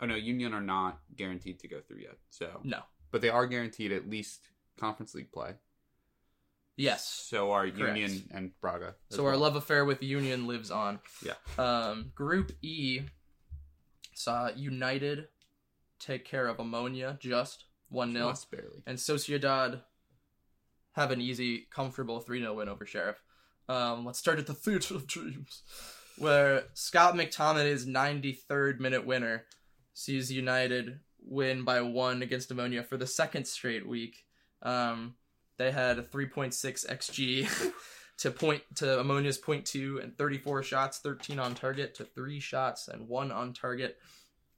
[0.00, 2.18] oh no, Union are not guaranteed to go through yet.
[2.30, 2.80] So, No.
[3.12, 5.52] but they are guaranteed at least Conference League play.
[6.76, 7.06] Yes.
[7.28, 7.96] So our Correct.
[7.98, 8.94] Union and Braga.
[9.10, 10.98] So our love affair with Union lives on.
[11.24, 11.34] Yeah.
[11.58, 13.02] Um, Group E
[14.14, 15.28] saw United
[15.98, 18.28] take care of Omonia just 1 0.
[18.30, 18.82] Just barely.
[18.86, 19.82] And Sociedad
[20.92, 23.22] have an easy, comfortable 3 0 win over Sheriff.
[23.68, 25.62] Um, let's start at the Theatre of Dreams,
[26.18, 29.44] where Scott McTominay's 93rd minute winner
[29.92, 34.24] sees United win by one against Omonia for the second straight week.
[34.62, 35.14] Um,
[35.58, 36.54] they had a 3.6
[36.86, 37.72] xg
[38.18, 42.88] to point to Omonia's point two and 34 shots, 13 on target to three shots
[42.88, 43.98] and one on target.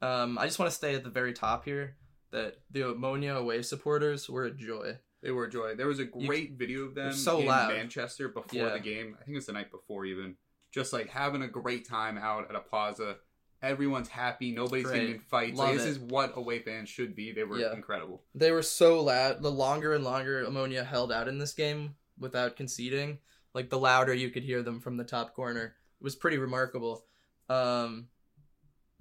[0.01, 1.97] Um, I just want to stay at the very top here
[2.33, 4.99] that the Omonia away supporters were a joy.
[5.23, 5.75] They were a joy.
[5.77, 7.73] There was a great video of them so in loud.
[7.73, 8.73] Manchester before Yeah.
[8.73, 9.16] the game.
[9.21, 10.37] I think it was the night before even.
[10.73, 13.18] Just like having a great time out at a plaza.
[13.62, 14.51] Everyone's happy.
[14.51, 14.99] Nobody's Great.
[15.01, 15.57] getting in fights.
[15.59, 17.31] Like, this is what away fans should be.
[17.31, 17.73] They were Yeah.
[17.75, 18.25] incredible.
[18.35, 19.40] They were so loud.
[19.42, 23.21] The longer and longer Omonia held out in this game without conceding,
[23.55, 25.77] like the louder you could hear them from the top corner.
[26.01, 27.07] It was pretty remarkable.
[27.49, 28.09] Um,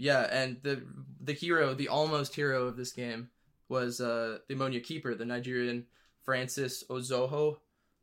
[0.01, 0.81] yeah, and the
[1.23, 3.29] the hero, the almost hero of this game,
[3.69, 5.85] was uh, the Omonia keeper, the Nigerian
[6.23, 7.57] Francis Uzoho,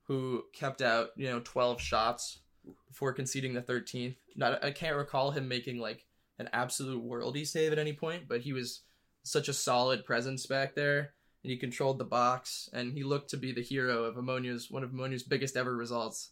[0.05, 2.39] who kept out you know twelve shots
[2.87, 4.15] before conceding the thirteenth.
[4.37, 6.07] Not I can't recall him making like
[6.39, 8.83] an absolute worldy save at any point, but he was
[9.25, 13.37] such a solid presence back there and he controlled the box and he looked to
[13.37, 16.31] be the hero of Omonia's one of Omonia's biggest ever results.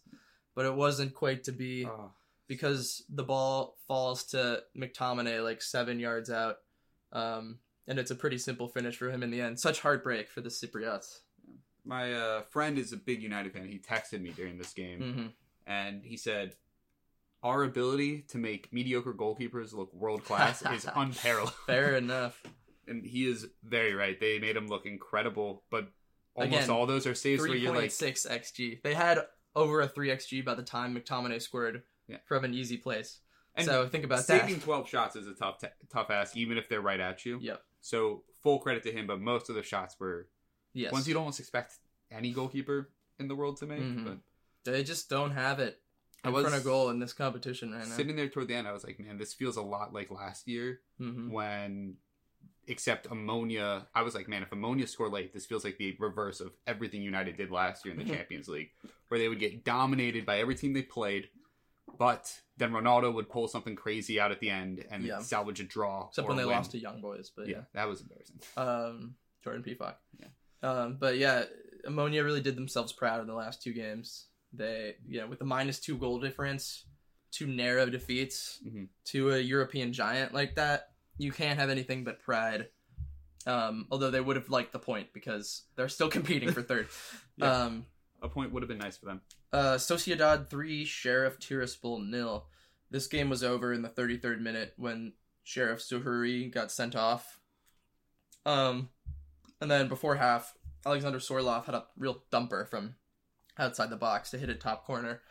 [0.55, 2.11] But it wasn't quite to be Oh,
[2.47, 6.57] because the ball falls to McTominay like seven yards out.
[7.11, 9.59] Um, and it's a pretty simple finish for him in the end.
[9.59, 11.19] Such heartbreak for the Cypriots.
[11.85, 13.67] my uh, friend is a big United fan.
[13.67, 15.27] He texted me during this game hmm
[15.69, 16.55] and he said,
[17.43, 22.41] "Our ability to make mediocre goalkeepers look world class is unparalleled." Fair enough.
[22.87, 24.17] and he is very right.
[24.17, 25.89] They made him look incredible, but
[26.35, 28.81] almost Again, all those are saves where you're like, six xg.
[28.81, 29.19] They had
[29.55, 32.17] over a three xg by the time McTominay scored Yeah.
[32.25, 33.19] from an easy place.
[33.55, 34.63] and so think about saving that.
[34.63, 37.39] 12 shots is a tough t- tough ask, even if they're right at you.
[37.41, 37.61] Yep.
[37.81, 40.27] So full credit to him, but most of the shots were
[40.73, 40.91] Yes.
[40.91, 41.75] ones you'd almost expect
[42.11, 42.89] any goalkeeper
[43.19, 43.81] in the world to make.
[43.81, 44.03] Mhm.
[44.05, 44.17] But
[44.63, 45.81] They just don't have it
[46.23, 47.95] I was front of goal in this competition right now.
[47.95, 50.47] sitting there toward the end, I was like, man, this feels a lot like last
[50.47, 51.97] year hmm when.
[52.69, 56.41] Except Omonia, I was like, man, if Omonia score late, this feels like the reverse
[56.41, 58.17] of everything United did last year in the Mhm.
[58.17, 58.71] Champions League,
[59.07, 61.29] where they would get dominated by every team they played,
[61.97, 65.19] but then Ronaldo would pull something crazy out at the end and Yeah.
[65.19, 66.07] salvage a draw.
[66.09, 66.55] Except or when they win.
[66.55, 68.39] lost to Young Boys, but yeah, that was embarrassing.
[68.57, 69.95] um, Jordan Pefok.
[70.19, 70.27] Yeah.
[70.63, 71.45] Um, but yeah,
[71.87, 74.27] Omonia really did themselves proud in the last two games.
[74.53, 76.85] They, you know, with the minus two goal difference,
[77.31, 78.87] two narrow defeats Mhm.
[79.05, 82.69] to a European giant like that, you can't have anything but pride.
[83.45, 86.87] Um, although they would have liked the point because they're still competing for third.
[87.37, 87.51] Yeah.
[87.65, 87.85] Um,
[88.21, 89.21] A point would have been nice for them.
[89.53, 92.45] uh, Sociedad 3, Sheriff Tiraspol nil.
[92.89, 97.39] This game was over in the 33rd minute when Sheriff Suhuri got sent off.
[98.45, 98.89] Um,
[99.61, 100.53] and then before half,
[100.85, 102.95] Alexander Sørloth had a real dumper from
[103.59, 105.21] outside the box to hit a top corner.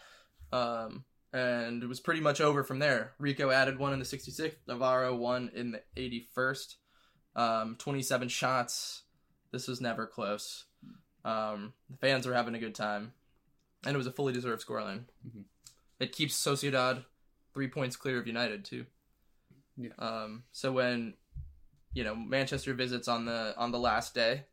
[0.52, 3.12] Um, and it was pretty much over from there.
[3.18, 6.74] Rico added one in the 66th, Navarro one in the 81st.
[7.34, 9.02] Um, 27 shots.
[9.52, 10.64] This was never close.
[11.26, 13.12] Um, the fans were having a good time,
[13.84, 15.04] and it was a fully deserved scoreline.
[15.26, 15.44] Mhm.
[15.98, 17.04] It keeps Sociedad
[17.52, 18.86] three points clear of United too.
[19.76, 19.90] Yeah.
[19.98, 21.14] Um, so when
[21.92, 24.44] you know Manchester visits on the on the last day,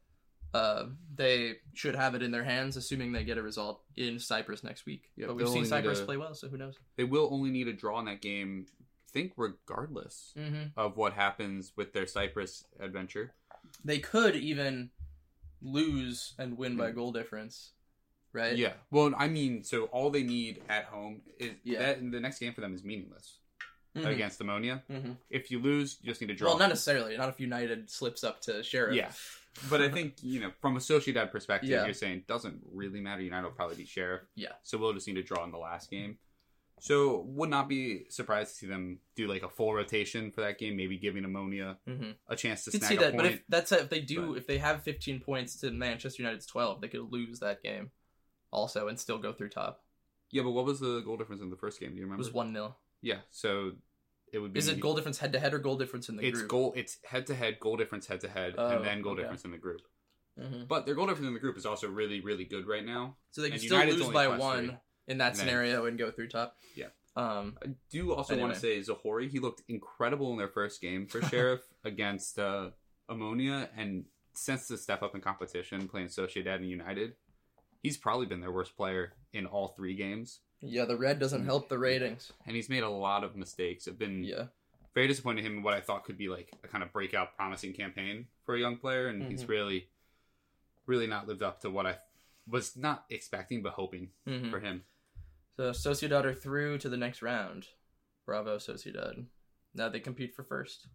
[0.53, 4.63] uh, they should have it in their hands, assuming they get a result in Cyprus
[4.63, 5.11] next week.
[5.15, 6.77] Yeah, but we've seen Cyprus a- play well, so who knows?
[6.95, 10.77] They will only need a draw in that game, I think, regardless Mm-hmm.
[10.77, 13.33] of what happens with their Cyprus adventure.
[13.85, 14.91] They could even
[15.63, 17.71] lose and win by goal difference,
[18.33, 18.55] right?
[18.55, 18.73] Yeah.
[18.91, 21.79] Well, I mean, so all they need at home is Yeah.
[21.79, 23.39] that the next game for them is meaningless
[23.95, 24.05] Mhm.
[24.07, 24.81] against Omonia.
[24.89, 25.17] Mhm.
[25.29, 26.49] If you lose, you just need to draw.
[26.49, 27.15] Well, not necessarily.
[27.17, 28.95] Not if United slips up to Sheriff.
[28.95, 29.11] Yeah.
[29.69, 31.85] But I think, you know, from a Sociedad perspective, Yeah.
[31.85, 33.21] you're saying doesn't really matter.
[33.21, 34.23] United will probably be Sheriff.
[34.35, 34.53] Yeah.
[34.63, 36.17] So we'll just need to draw in the last game.
[36.83, 40.59] So would not be surprised to see them do like a full rotation for that
[40.59, 42.11] game, maybe giving Omonia Mm-hmm.
[42.27, 43.15] a chance to Could see that, point.
[43.15, 46.45] but if that's if they do, but- if they have 15 points to Manchester United's
[46.45, 47.91] 12, they could lose that game
[48.51, 49.81] also and still go through top.
[50.31, 51.91] Yeah, but what was the goal difference in the first game?
[51.91, 52.19] Do you remember?
[52.21, 53.71] It was one 0 Yeah, so
[54.33, 54.59] it would be.
[54.59, 56.49] Is it goal difference head to head or goal difference in the It's group?
[56.49, 56.73] goal.
[56.75, 59.21] It's head to head, goal difference head to head, Oh, and then goal okay.
[59.21, 59.83] difference in the group.
[60.37, 60.67] Mhm.
[60.67, 63.15] But their goal difference in the group is also really, really good right now.
[63.31, 64.77] So they can and still United's lose by one three.
[65.07, 66.57] In that scenario and go through top.
[66.75, 66.87] Yeah.
[67.15, 67.57] Um.
[67.63, 69.27] I do also want to say Zahori.
[69.29, 72.69] He looked incredible in their first game for Sheriff against uh,
[73.09, 77.13] Omonia, and since the step up in competition, playing Sociedad and United,
[77.83, 80.39] he's probably been their worst player in all three games.
[80.61, 82.31] Yeah, the red doesn't help the ratings.
[82.47, 83.87] And he's made a lot of mistakes.
[83.87, 84.45] I've been Yeah.
[84.95, 87.35] very disappointed in him in what I thought could be like a kind of breakout,
[87.35, 89.49] promising campaign for a young player, and he's Mhm.
[89.49, 89.89] really,
[90.85, 91.97] really not lived up to what I
[92.47, 94.83] was not expecting but hoping hmm for him.
[95.57, 97.67] So Sociedad are through to the next round.
[98.25, 99.25] Bravo, Sociedad.
[99.75, 100.87] Now they compete for first.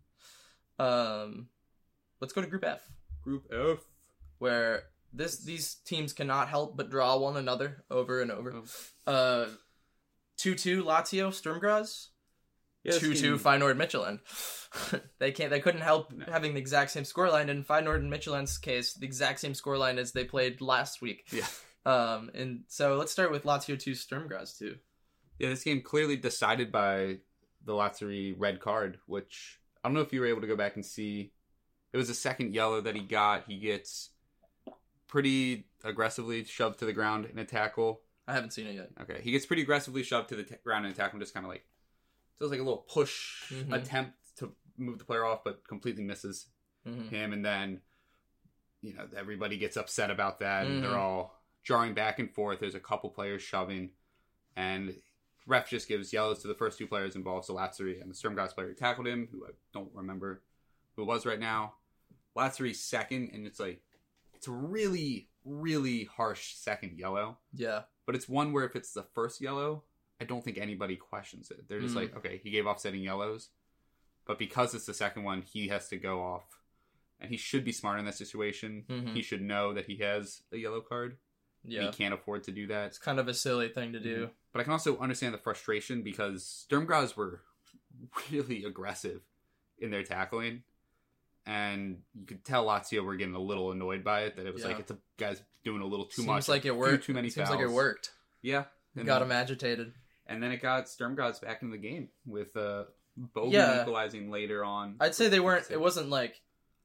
[0.78, 1.48] Um,
[2.20, 2.80] let's go to Group F,
[3.22, 3.78] Group F.
[4.38, 8.62] where this these teams cannot help but draw one another over and over.
[9.06, 9.12] Oh.
[9.12, 9.48] Uh,
[10.36, 12.08] two two Lazio Sturm Graz.
[12.84, 14.20] Yeah, two two Feyenoord Midtjylland.
[15.18, 15.50] they can't.
[15.50, 16.24] They couldn't help No.
[16.28, 17.48] having the exact same scoreline.
[17.48, 21.24] In Feyenoord and Midtjylland's case, the exact same scoreline as they played last week.
[21.32, 21.46] Yeah.
[21.88, 24.76] Um, and so let's start with Lazio two Sturm Graz two.
[25.38, 27.18] Yeah, this game clearly decided by
[27.64, 30.76] the Lazzari red card, which I don't know if you were able to go back
[30.76, 31.32] and see.
[31.92, 33.44] It was a second yellow that he got.
[33.46, 34.10] He gets
[35.06, 38.02] pretty aggressively shoved to the ground in a tackle.
[38.26, 38.90] I haven't seen it yet.
[39.00, 41.32] Okay, he gets pretty aggressively shoved to the t- ground in a tackle and just
[41.32, 41.64] kind of like
[42.38, 43.72] does like a little push Mhm.
[43.72, 46.48] attempt to move the player off, but completely misses
[46.84, 47.32] hmm him.
[47.32, 47.80] And then
[48.82, 50.82] you know everybody gets upset about that, and Mhm.
[50.82, 52.60] they're all jarring back and forth.
[52.60, 53.90] There's a couple players shoving,
[54.56, 54.96] and
[55.46, 58.34] ref just gives yellows to the first two players involved, so Lazzari and the Sturm
[58.34, 60.42] Graz player who tackled him, who I don't remember
[60.96, 61.74] who it was right now.
[62.36, 63.82] Lazzari's second, and it's like
[64.34, 67.38] it's a really, really harsh second yellow.
[67.52, 67.82] Yeah.
[68.06, 69.82] But it's one where if it's the first yellow,
[70.20, 71.68] I don't think anybody questions it.
[71.68, 71.98] They're just Mm.
[71.98, 73.50] like, okay, he gave offsetting yellows.
[74.24, 76.60] But because it's the second one, he has to go off.
[77.18, 78.84] And he should be smart in that situation.
[78.88, 79.12] Mhm.
[79.14, 81.18] He should know that he has a yellow card.
[81.68, 81.82] Yeah.
[81.82, 82.86] He can't afford to do that.
[82.86, 84.30] It's kind of a silly thing to do.
[84.52, 87.42] But I can also understand the frustration because Sturm Graz were
[88.32, 89.20] really aggressive
[89.78, 90.62] in their tackling.
[91.46, 94.36] And you could tell Lazio were getting a little annoyed by it.
[94.36, 94.68] That it was Yeah.
[94.68, 96.48] like it's a guy's doing a little too Seems much.
[96.48, 97.04] like it worked.
[97.04, 97.58] Too many Seems fouls.
[97.60, 98.12] like it worked.
[98.42, 98.64] Yeah.
[98.96, 99.92] And Got then- him agitated.
[100.26, 102.84] and then it got Sturm Graz back in the game with uh,
[103.16, 103.80] Boving Yeah.
[103.80, 104.96] equalizing later on.
[105.00, 105.70] I'd say they weren't.
[105.70, 106.40] It wasn't like.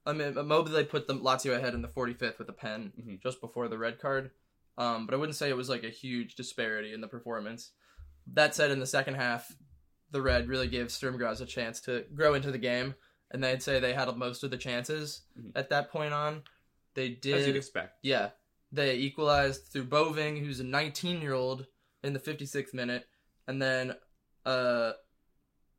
[0.06, 3.22] I mean, Immobile they put the Lazio ahead in the 45th with a pen Mhm.
[3.22, 4.30] just before the red card.
[4.76, 7.70] Um, but I wouldn't say it was like a huge disparity in the performance.
[8.32, 9.52] That said, in the second half,
[10.10, 12.94] the red really gave Sturm Graz a chance to grow into the game,
[13.30, 15.52] and they'd say they had most of the chances Mhm.
[15.54, 16.42] at that point on.
[16.94, 17.34] They did.
[17.34, 17.98] As you'd expect.
[18.02, 18.30] yeah.
[18.72, 21.66] They equalized through Boving, who's a 19 year old,
[22.02, 23.06] in the 56th minute,
[23.46, 23.94] and then
[24.44, 24.92] uh,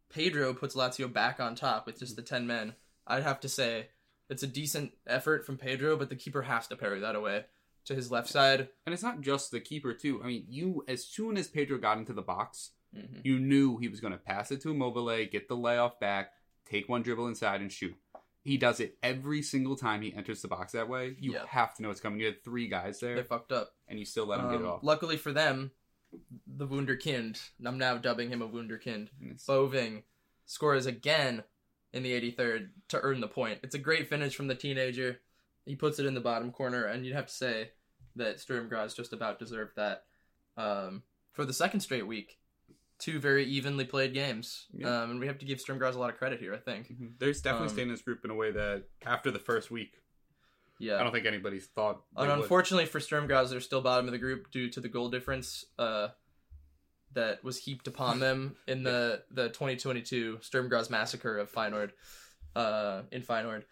[0.10, 2.76] Pedro puts Lazio back on top with just the 10 men.
[3.06, 3.90] I'd have to say
[4.30, 7.46] it's a decent effort from Pedro, but the keeper has to parry that away
[7.86, 8.70] to his left side.
[8.86, 10.22] And it's not just the keeper too.
[10.24, 13.88] I mean, you as soon as Pedro got into the box, hmm you knew he
[13.88, 16.32] was going to pass it to Immobile, get the layoff back,
[16.70, 17.96] take one dribble inside, and shoot.
[18.44, 21.16] He does it every single time he enters the box that way.
[21.20, 21.46] You Yeah.
[21.48, 22.20] have to know it's coming.
[22.20, 23.16] You had three guys there.
[23.16, 23.74] They fucked up.
[23.88, 24.84] and you still let him get it Um, off.
[24.84, 25.72] Luckily for them,
[26.48, 30.04] the Wunderkind, I'm now dubbing him a Wunderkind, it's- Boving
[30.46, 31.44] scores again
[31.92, 33.60] in the 83rd to earn the point.
[33.64, 35.22] It's a great finish from the teenager.
[35.66, 37.72] He puts it in the bottom corner, and you'd have to say
[38.16, 40.04] that Sturm Graz just about deserved that.
[40.58, 42.38] Um, for the second straight week,
[43.00, 44.68] two very evenly played games.
[44.74, 45.02] Yeah.
[45.02, 46.88] Um, and we have to give Sturm Graz a lot of credit here, I think.
[46.94, 47.20] Mhm.
[47.20, 50.02] There's definitely Um, staying in this group in a way that after the first week,
[50.80, 51.00] Yeah.
[51.00, 52.04] I don't think anybody thought.
[52.16, 52.40] And would.
[52.40, 55.66] unfortunately for Sturm Graz, they're still bottom of the group due to the goal difference
[55.78, 56.10] uh,
[57.14, 61.92] that was heaped upon them in the, the 2022 Sturm Graz massacre of Feyenoord
[62.56, 63.64] uh, in Feyenoord.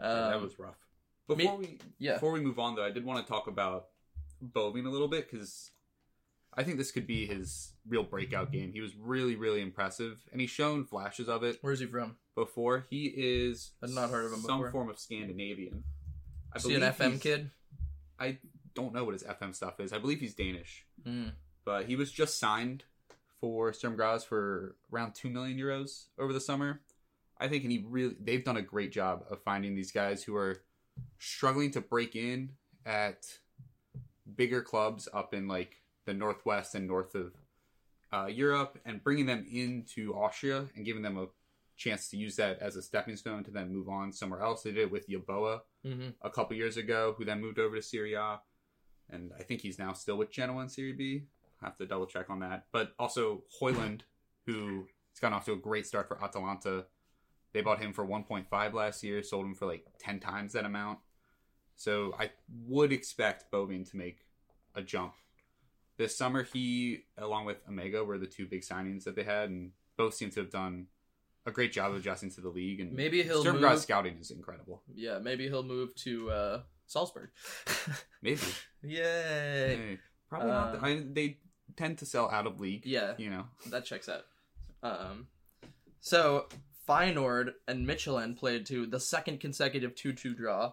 [0.00, 0.83] Yeah, Um, that was rough.
[1.28, 2.14] Before we yeah.
[2.14, 3.86] before we move on though, I did want to talk about
[4.42, 5.70] Boving a little bit because
[6.52, 8.72] I think this could be his real breakout game.
[8.72, 12.16] He was really really impressive, and he's shown flashes of it Where's he from?
[12.34, 12.86] before.
[12.90, 14.70] He is I've not heard of him some before.
[14.70, 15.84] form of Scandinavian.
[16.52, 17.50] I Is he an FM kid?
[18.20, 18.38] I
[18.74, 19.92] don't know what his FM stuff is.
[19.92, 21.32] I believe he's Danish, Mm.
[21.64, 22.84] but he was just signed
[23.40, 26.80] for Sturm Graz for around two million euros over the summer.
[27.40, 30.36] I think, and he really they've done a great job of finding these guys who
[30.36, 30.62] are
[31.18, 32.50] struggling to break in
[32.84, 33.26] at
[34.36, 37.32] bigger clubs up in like the northwest and north of
[38.12, 41.26] uh, Europe, and bringing them into Austria and giving them a
[41.76, 44.62] chance to use that as a stepping stone to then move on somewhere else.
[44.62, 47.82] They did it with Yeboah hmm a couple years ago, who then moved over to
[47.82, 48.40] Serie A.
[49.10, 51.24] and I think he's now still with Genoa in Serie B.
[51.62, 52.66] Have to double check on that.
[52.72, 54.02] But also Højlund,
[54.46, 56.86] who has gotten off to a great start for Atalanta.
[57.54, 60.98] They bought him for 1.5 last year, sold him for like 10 times that amount.
[61.76, 62.30] So I
[62.66, 64.18] would expect Boving to make
[64.74, 65.14] a jump.
[65.96, 69.70] This summer, he, along with Emegha, were the two big signings that they had, and
[69.96, 70.88] both seem to have done
[71.46, 72.80] a great job of adjusting to the league.
[72.80, 74.82] And Maybe he'll move- scouting is incredible.
[74.92, 77.30] Yeah, maybe he'll move to uh, Salzburg.
[78.22, 78.40] Maybe.
[78.82, 78.98] Yay!
[78.98, 80.74] Hey, probably not.
[80.76, 81.38] Uh, I, they
[81.76, 82.84] tend to sell out of league.
[82.84, 83.44] Yeah, You know.
[83.70, 84.22] that checks out.
[84.82, 85.28] Um,
[86.00, 86.46] so
[86.88, 90.72] Feyenoord and Midtjylland played to the second consecutive 2-2 draw.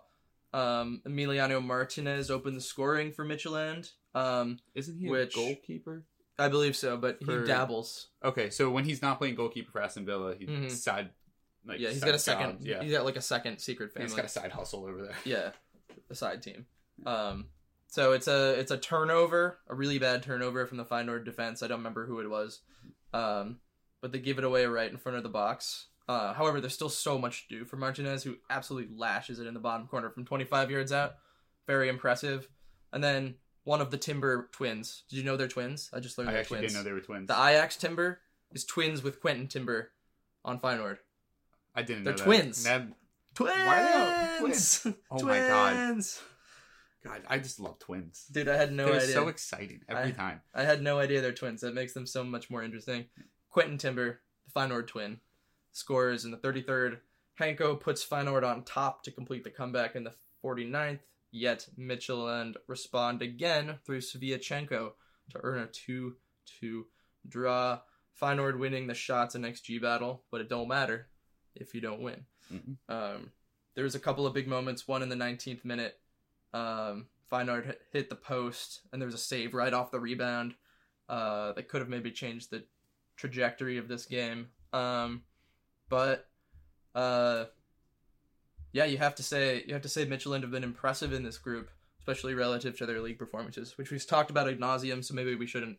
[0.53, 3.91] Um, Emiliano Martinez opened the scoring for Midtjylland.
[4.13, 6.03] Um, Isn't he Which- a goalkeeper?
[6.37, 8.09] I believe so, but For- he dabbles.
[8.23, 10.71] Okay, so when he's not playing goalkeeper for Aston Villa, he Mhm.
[10.71, 11.11] side
[11.63, 12.51] like yeah, he's side got a second.
[12.59, 12.65] job.
[12.67, 14.07] Yeah, he's got like a second secret family.
[14.07, 15.15] he's got a side hustle over there.
[15.23, 15.51] yeah,
[16.09, 16.65] a side team.
[17.05, 17.49] Um,
[17.87, 21.61] so it's a it's a turnover, a really bad turnover from the Feyenoord defense.
[21.61, 22.61] I don't remember who it was,
[23.13, 23.59] um,
[24.01, 25.87] but they give it away right in front of the box.
[26.11, 29.53] Uh, however, there's still so much to do for Martinez, who absolutely lashes it in
[29.53, 31.13] the bottom corner from 25 yards out.
[31.67, 32.49] Very impressive.
[32.91, 35.03] And then one of the Timber twins.
[35.09, 35.89] Did you know they're twins?
[35.93, 36.73] I just learned I they're actually twins.
[36.73, 37.27] didn't know they were twins.
[37.27, 38.19] the Ajax Timber
[38.51, 39.91] is twins with Quinten Timber
[40.43, 40.97] on Feyenoord.
[41.75, 42.03] I didn't.
[42.03, 42.23] they're know that.
[42.25, 42.63] twins.
[42.65, 42.87] That-
[43.33, 43.55] Twins.
[43.65, 43.93] Why are they
[44.33, 44.87] all twins?
[45.11, 45.73] Oh my God.
[45.93, 46.21] Twins!
[47.03, 48.25] God, I just love twins.
[48.29, 49.07] Dude, I had no They're idea.
[49.13, 50.41] so exciting every I- time.
[50.53, 51.61] I had no idea they're twins.
[51.61, 53.05] That makes them so much more interesting.
[53.55, 55.21] Quinten Timber, the Feyenoord twin,
[55.71, 56.99] scores in the 33rd.
[57.39, 60.99] Hancko puts Feyenoord on top to complete the comeback in the 49th.
[61.31, 64.91] Yet Midtjylland respond again through Sviatchenko
[65.29, 66.83] to earn a 2-2
[67.27, 67.79] draw.
[68.21, 71.07] Feyenoord winning the shots and XG battle, but it don't matter
[71.55, 72.25] if you don't win.
[72.51, 72.77] Mhm.
[72.89, 73.31] Um,
[73.75, 74.87] there was a couple of big moments.
[74.87, 75.99] One in the 19th minute,
[76.53, 80.55] um, Feyenoord hit- hit the post, and there was a save right off the rebound.
[81.07, 82.65] Uh, that could have maybe changed the
[83.15, 84.51] trajectory of this game.
[84.73, 85.23] Um,
[85.91, 86.29] but
[86.95, 87.45] uh,
[88.71, 91.37] yeah, you have to say you have to say Midtjylland have been impressive in this
[91.37, 95.03] group, especially relative to their league performances, which we've talked about ad nauseum.
[95.03, 95.77] So maybe we shouldn't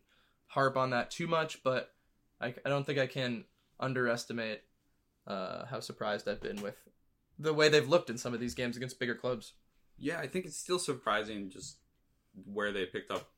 [0.48, 1.62] harp on that too much.
[1.64, 1.92] But
[2.40, 3.44] I, I don't think I can
[3.80, 4.60] underestimate
[5.26, 6.76] uh, how surprised I've been with
[7.38, 9.54] the way they've looked in some of these games against bigger clubs.
[9.98, 11.78] Yeah, I think it's still surprising just
[12.44, 13.30] where they picked up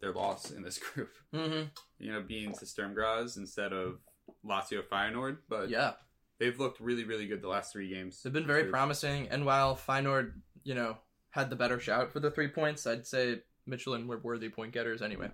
[0.00, 1.10] their loss in this group.
[1.34, 1.68] Mm-hmm.
[1.98, 3.98] You know, being to Sturm Graz instead of
[4.44, 5.94] Lazio Feyenoord, but Yeah,
[6.38, 8.22] they've looked really, really good the last three games.
[8.22, 8.72] they've been very group.
[8.72, 9.28] promising.
[9.28, 10.98] And while Feyenoord, you know,
[11.30, 15.02] had the better shout for the three points, I'd say Midtjylland were worthy point getters
[15.02, 15.30] anyway.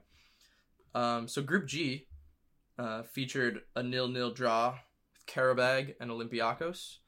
[0.95, 2.07] Um, so Group G
[2.79, 4.79] uh, featured a nil-nil draw
[5.13, 6.99] with Karabag and Olympiacos,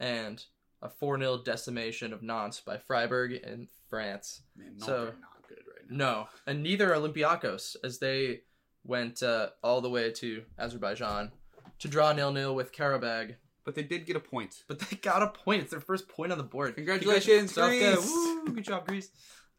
[0.00, 0.44] and
[0.82, 4.42] a 4-0 decimation of Nantes by Freiburg in France.
[4.56, 5.96] Man, So- not good right now.
[5.96, 8.42] No, and neither Olympiacos, as they
[8.84, 11.32] went uh, all the way to Azerbaijan
[11.80, 13.36] to draw nil-nil with Karabag.
[13.64, 14.62] But they did get a point.
[14.68, 15.62] But they got a point.
[15.62, 16.74] It's their first point on the board.
[16.74, 17.94] Congratulations, Salka.
[17.94, 18.06] Greece!
[18.12, 19.08] Woo, good job, Greece.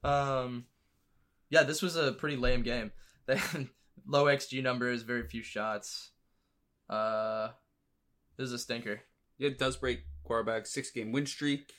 [0.03, 0.65] Um,
[1.49, 2.91] yeah, this was a pretty lame game.
[3.27, 3.69] They had
[4.05, 6.11] low XG numbers, very few shots.
[6.87, 7.47] Uh,
[8.37, 9.01] this is a stinker.
[9.39, 11.73] It does break Qarabag's six game win streak,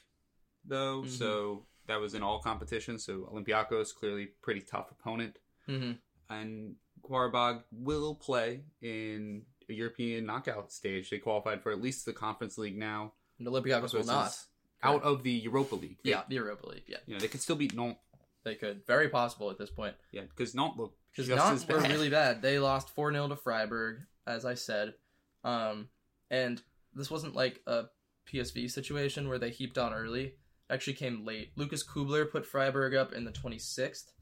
[0.65, 1.03] though.
[1.03, 1.09] Mhm.
[1.09, 3.05] So that was in all competitions.
[3.05, 5.39] So Olympiacos, clearly pretty tough opponent.
[5.67, 5.93] hmm
[6.29, 6.75] And
[7.09, 11.11] Qarabag will play in a European knockout stage.
[11.11, 13.13] They qualified for at least the Conference League now.
[13.39, 14.37] And Olympiacos will not.
[14.83, 15.99] Out of the Europa League.
[16.05, 16.85] They- Yeah, the Europa League.
[16.87, 17.99] Yeah, You know, they could still beat Nantes.
[18.45, 18.87] they could.
[18.87, 19.97] Very possible at this point.
[20.13, 22.43] Yeah, because Nantes look Because Nantes were really bad.
[22.43, 24.95] They lost 4 0 to Freiburg, as I said.
[25.43, 25.89] Um,
[26.31, 26.63] and
[26.95, 27.87] this wasn't like a
[28.29, 30.25] PSV situation where they heaped on early.
[30.27, 30.35] It
[30.71, 31.53] actually came late.
[31.57, 34.13] Lukas Kübler put Freiburg up in the 26th.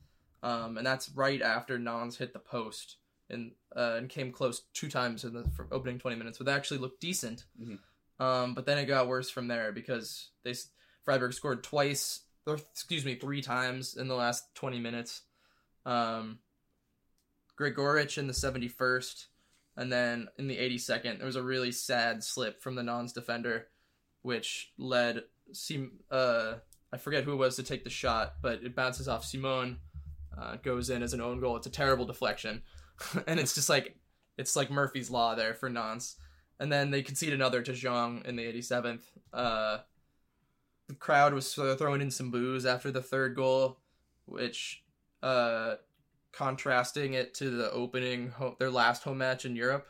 [0.45, 2.97] Um, and that's right after Nantes hit the post
[3.31, 6.79] and uh, and came close two times in the opening 20 minutes, but they actually
[6.79, 7.45] looked decent.
[7.61, 7.79] Mhm.
[8.21, 10.55] Um, but then it got worse from there because they
[11.03, 15.23] Freiburg scored twice, or excuse me, three times in the last 20 minutes.
[15.87, 16.39] Um,
[17.57, 19.27] Gregoritsch in the 71st,
[19.77, 23.69] and then in the 82nd, there was a really sad slip from the Nantes defender,
[24.23, 26.55] which led Sim- uh,
[26.93, 29.79] I forget who it was to take the shot, but it bounces off Simone,
[30.39, 31.57] uh, goes in as an own goal.
[31.57, 32.63] It's a terrible deflection,
[33.27, 33.97] and it's just like
[34.37, 36.17] it's like Murphy's law there for Nantes.
[36.61, 39.03] And then they concede another to Zhang in the 87th.
[39.33, 39.79] Uh,
[40.89, 43.79] the crowd was throwing in some boos after the third goal,
[44.27, 44.85] which
[45.23, 45.75] uh,
[46.33, 49.87] contrasting it to the opening ho- their last home match in Europe,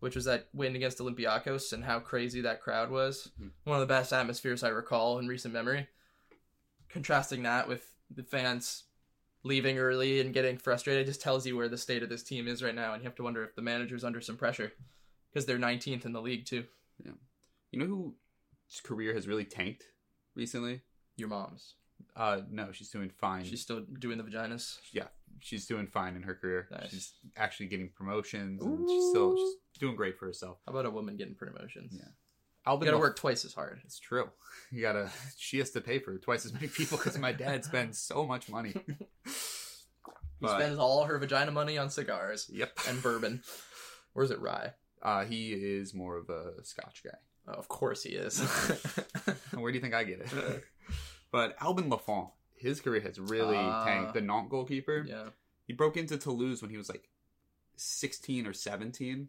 [0.00, 3.30] which was that win against Olympiacos and how crazy that crowd was.
[3.40, 3.50] Mhm.
[3.64, 5.86] One of the best atmospheres I recall in recent memory.
[6.88, 8.84] Contrasting that with the fans
[9.48, 12.62] leaving early and getting frustrated just tells you where the state of this team is
[12.62, 14.72] right now, and you have to wonder if the manager's under some pressure
[15.32, 16.64] because they're 19th in the league too.
[17.04, 17.12] Yeah,
[17.72, 17.86] you know
[18.66, 19.84] whose career has really tanked
[20.36, 20.82] recently?
[21.16, 21.74] Your mom's.
[22.14, 23.44] Uh, no, she's doing fine.
[23.44, 24.76] She's still doing the vaginas.
[24.92, 25.08] yeah,
[25.40, 26.68] she's doing fine in her career.
[26.70, 26.90] Nice.
[26.90, 30.58] She's actually getting promotions, and she's still she's doing great for herself.
[30.66, 31.94] How about a woman getting promotions?
[31.96, 32.08] Yeah.
[32.68, 33.80] You Albin gotta work twice as hard.
[33.84, 34.28] It's true.
[34.70, 35.10] You gotta.
[35.38, 38.48] She has to pay for twice as many people because my dad spends so much
[38.50, 38.74] money.
[40.40, 42.78] He But- spends all her vagina money on cigars Yep.
[42.88, 43.42] and bourbon.
[44.14, 44.72] Or is it rye?
[45.02, 47.16] Uh, he is more of a Scotch guy.
[47.48, 48.38] Oh, of course he is.
[49.54, 50.64] Where do you think I get it?
[51.32, 53.84] but Alban Lafont, his career has really Ah.
[53.84, 54.14] tanked.
[54.14, 55.04] The Nantes goalkeeper.
[55.08, 55.30] yeah.
[55.66, 57.08] He broke into Toulouse when he was like
[57.76, 59.28] 16 or 17,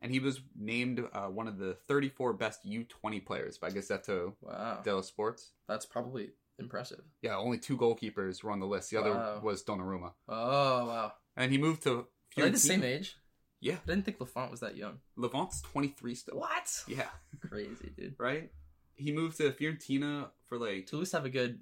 [0.00, 4.80] and he was named uh, one of the 34 best U20 players by Gazzetta Wow.
[4.84, 5.52] dello Sports.
[5.68, 7.00] That's probably impressive.
[7.22, 8.90] Yeah, only two goalkeepers were on the list.
[8.90, 9.02] The Wow.
[9.04, 10.12] other was Donnarumma.
[10.28, 11.12] Oh, wow.
[11.36, 13.16] And he moved to Are they the same age?
[13.60, 14.98] Yeah, I didn't think Lafont was that young.
[15.16, 16.38] Lafont's 23 still.
[16.38, 16.84] What?
[16.86, 17.08] Yeah,
[17.48, 18.14] Crazy, dude.
[18.18, 18.50] right?
[18.94, 21.60] He moved to Fiorentina for like Toulouse have a good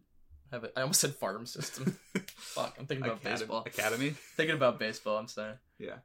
[0.53, 1.99] have a I almost said farm system.
[2.37, 3.63] Fuck, I'm thinking about Academy- baseball.
[3.67, 4.11] Academy.
[4.37, 5.55] Thinking about baseball, I'm sorry.
[5.79, 5.97] Yeah.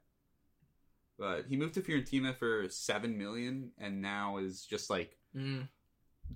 [1.22, 5.68] But he moved to Fiorentina for 7 million and now is just like Mm,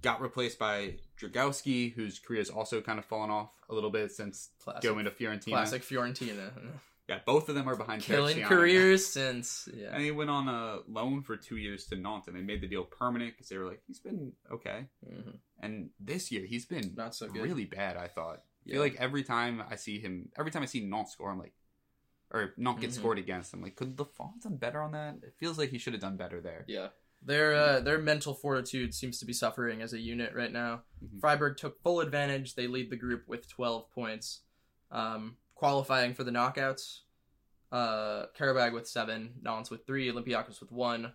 [0.01, 4.11] got replaced by Dragowski, whose career has also kind of fallen off a little bit
[4.11, 4.83] since classic.
[4.83, 5.49] going to Fiorentina.
[5.49, 6.51] Classic Fiorentina.
[7.07, 9.89] Yeah, both of them are behind Killing careers since yeah.
[9.93, 12.67] And he went on a loan for two years to Nantes, and they made the
[12.67, 14.87] deal permanent because they were like, he's been okay.
[15.07, 15.35] Mhm.
[15.59, 17.43] And this year, he's been Not so good.
[17.43, 17.95] really bad.
[17.95, 18.37] I thought.
[18.37, 18.73] I Yeah.
[18.73, 21.53] feel like every time I see him, every time I see Nantes score, I'm like,
[22.31, 22.93] or not get Mhm.
[22.93, 25.15] scored against, I'm like, could Lafont done better on that?
[25.23, 26.65] It feels like he should have done better there.
[26.67, 26.89] Yeah.
[27.21, 30.83] Their uh, their mental fortitude seems to be suffering as a unit right now.
[31.03, 31.19] Mhm.
[31.21, 32.55] Freiburg took full advantage.
[32.55, 34.41] They lead the group with 12 points,
[34.91, 37.01] um, qualifying for the knockouts.
[37.71, 41.13] Uh, Karabag with seven, Nantes with three, Olympiacos with one.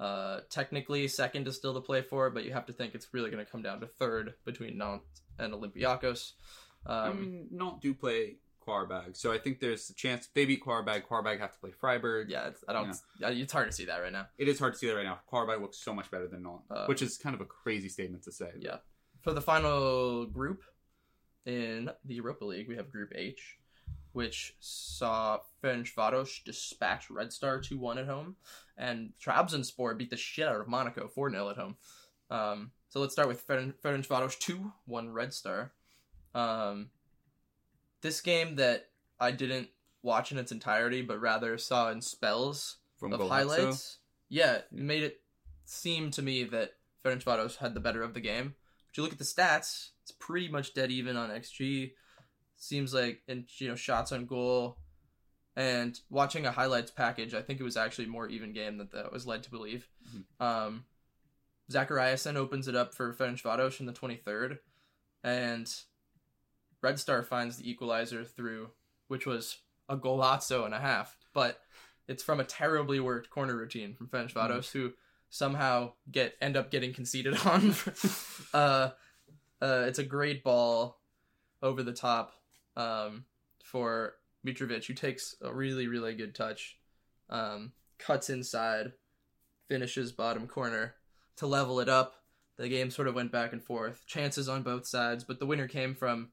[0.00, 3.30] Uh, technically, second is still to play for, but you have to think it's really
[3.30, 6.32] going to come down to third between Nantes and Olympiacos.
[6.86, 10.44] I Um, mean, Nantes do play Qarabag, so I think there's a chance if they
[10.44, 11.04] beat Qarabag.
[11.06, 12.28] Qarabag have to play Freiburg.
[12.30, 12.90] yeah, it's, I don't.
[12.90, 14.26] uh, It's hard to see that right now.
[14.38, 15.20] It is hard to see that right now.
[15.32, 18.24] Qarabag looks so much better than Nantes, Uh, which is kind of a crazy statement
[18.24, 18.50] to say.
[18.58, 18.78] Yeah.
[19.22, 20.62] For the final group
[21.44, 23.58] in the Europa League, we have Group H,
[24.12, 28.36] which saw Ferencvaros dispatch Red Star 2 1 at home,
[28.76, 31.76] and Trabzonspor beat the shit out of Monaco 4 0 at home.
[32.30, 35.72] Um, so let's start with Feren- Ferencvaros 2 1 Red Star.
[36.34, 36.90] Um,
[38.02, 38.88] this game that
[39.18, 39.68] I didn't
[40.02, 43.28] watch in its entirety, but rather saw in spells From of Golazo.
[43.28, 43.98] highlights.
[44.28, 45.20] Yeah, it made it
[45.64, 46.74] seem to me that
[47.04, 48.54] Ferencvaros had the better of the game.
[48.88, 51.92] But you look at the stats, it's pretty much dead even on XG.
[52.56, 54.78] Seems like and you know shots on goal.
[55.56, 59.10] And watching a highlights package, I think it was actually more even game than that
[59.12, 59.88] was led to believe.
[60.14, 60.24] Mhm.
[60.44, 60.84] Um,
[61.70, 64.58] Zachariassen opens it up for Ferencvaros in the 23rd,
[65.24, 65.72] and
[66.82, 68.70] Red Star finds the equalizer through,
[69.08, 69.58] which was
[69.88, 71.60] a golazo and a half, but
[72.08, 74.92] it's from a terribly worked corner routine from Ferencvaros, who
[75.30, 77.74] somehow get end up getting conceded on.
[78.54, 78.90] uh,
[79.60, 81.00] uh, it's a great ball
[81.62, 82.34] over the top
[82.76, 83.24] um,
[83.64, 84.14] for
[84.46, 86.78] Mitrovic, who takes a really really good touch,
[87.30, 88.92] um, cuts inside,
[89.68, 90.94] finishes bottom corner
[91.36, 92.16] to level it up.
[92.56, 95.68] The game sort of went back and forth, chances on both sides, but the winner
[95.68, 96.30] came from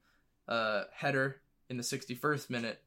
[0.47, 2.81] uh, header in the 61st minute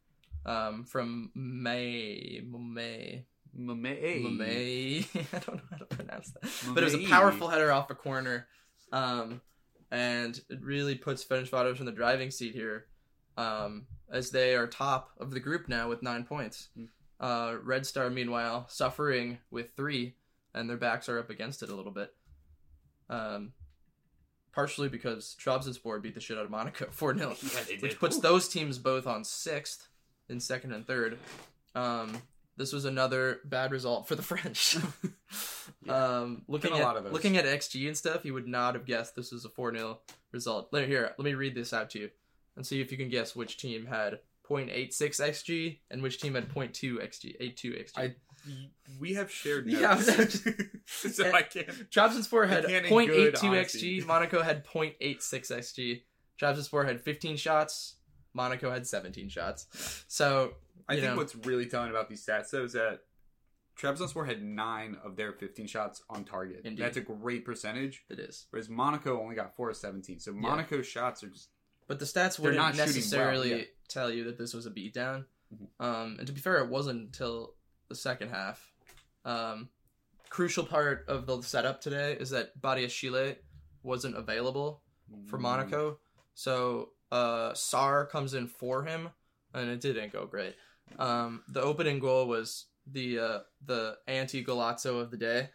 [0.44, 3.24] um, from May May
[3.58, 4.36] Mmaee.
[4.36, 5.06] May.
[5.32, 7.94] I don't know how to pronounce that, but it was a powerful header off a
[7.94, 8.46] corner,
[8.92, 9.40] um,
[9.90, 12.86] and it really puts Ferencvaros in the driving seat here,
[13.36, 16.68] um, as they are top of the group now with nine points.
[16.76, 16.84] Hmm.
[17.18, 20.16] Uh, Red Star, meanwhile, suffering with three,
[20.54, 22.14] and their backs are up against it a little bit.
[23.08, 23.52] Um,
[24.56, 27.98] partially because Trabzonspor beat the shit out of Monaco 4 0 Yeah, which did.
[28.00, 28.22] puts Ooh.
[28.22, 29.86] those teams both on sixth
[30.30, 31.18] in second and third.
[31.74, 32.16] Um,
[32.56, 34.78] this was another bad result for the French.
[35.88, 38.74] um, looking Been a at lot of looking at XG and stuff, you would not
[38.74, 39.98] have guessed this was a four 0
[40.32, 40.68] result.
[40.72, 42.10] Let here, let me read this out to you
[42.56, 46.48] and see if you can guess which team had 0.86 XG and which team had
[46.48, 47.98] 0.2 XG, 82 XG.
[47.98, 48.14] I-
[49.00, 50.42] We have shared Yeah, notes.
[50.86, 51.66] so I can't.
[51.96, 54.04] Had I can't in 0.82 good XG.
[54.06, 56.02] Monaco had 0.86 XG.
[56.40, 57.96] Trabzonspor had 15 shots.
[58.34, 60.04] Monaco had 17 shots.
[60.08, 60.52] So
[60.88, 61.16] I think know.
[61.16, 63.00] what's really telling about these stats though is that
[63.80, 66.62] Trabzonspor had nine of their 15 shots on target.
[66.64, 66.82] Indeed.
[66.82, 68.04] That's a great percentage.
[68.08, 68.46] it is.
[68.50, 70.20] Whereas Monaco only got four of 17.
[70.20, 71.50] So Monaco's shots are just
[71.86, 73.64] But the stats wouldn't not shooting well, necessarily yeah.
[73.88, 75.24] tell you that this was a beatdown.
[75.54, 75.84] Mhm.
[75.84, 77.54] Um, and to be fair, it wasn't until
[77.88, 78.70] the second half.
[79.24, 79.68] Um,
[80.28, 83.36] crucial part of the setup today is that Badiashile
[83.82, 84.82] wasn't available
[85.28, 85.42] for Mm.
[85.42, 85.98] Monaco,
[86.34, 89.10] so uh, Sarr comes in for him,
[89.54, 90.56] and it didn't go great.
[90.98, 95.50] Um, the opening goal was the uh, the anti Golazo of the day.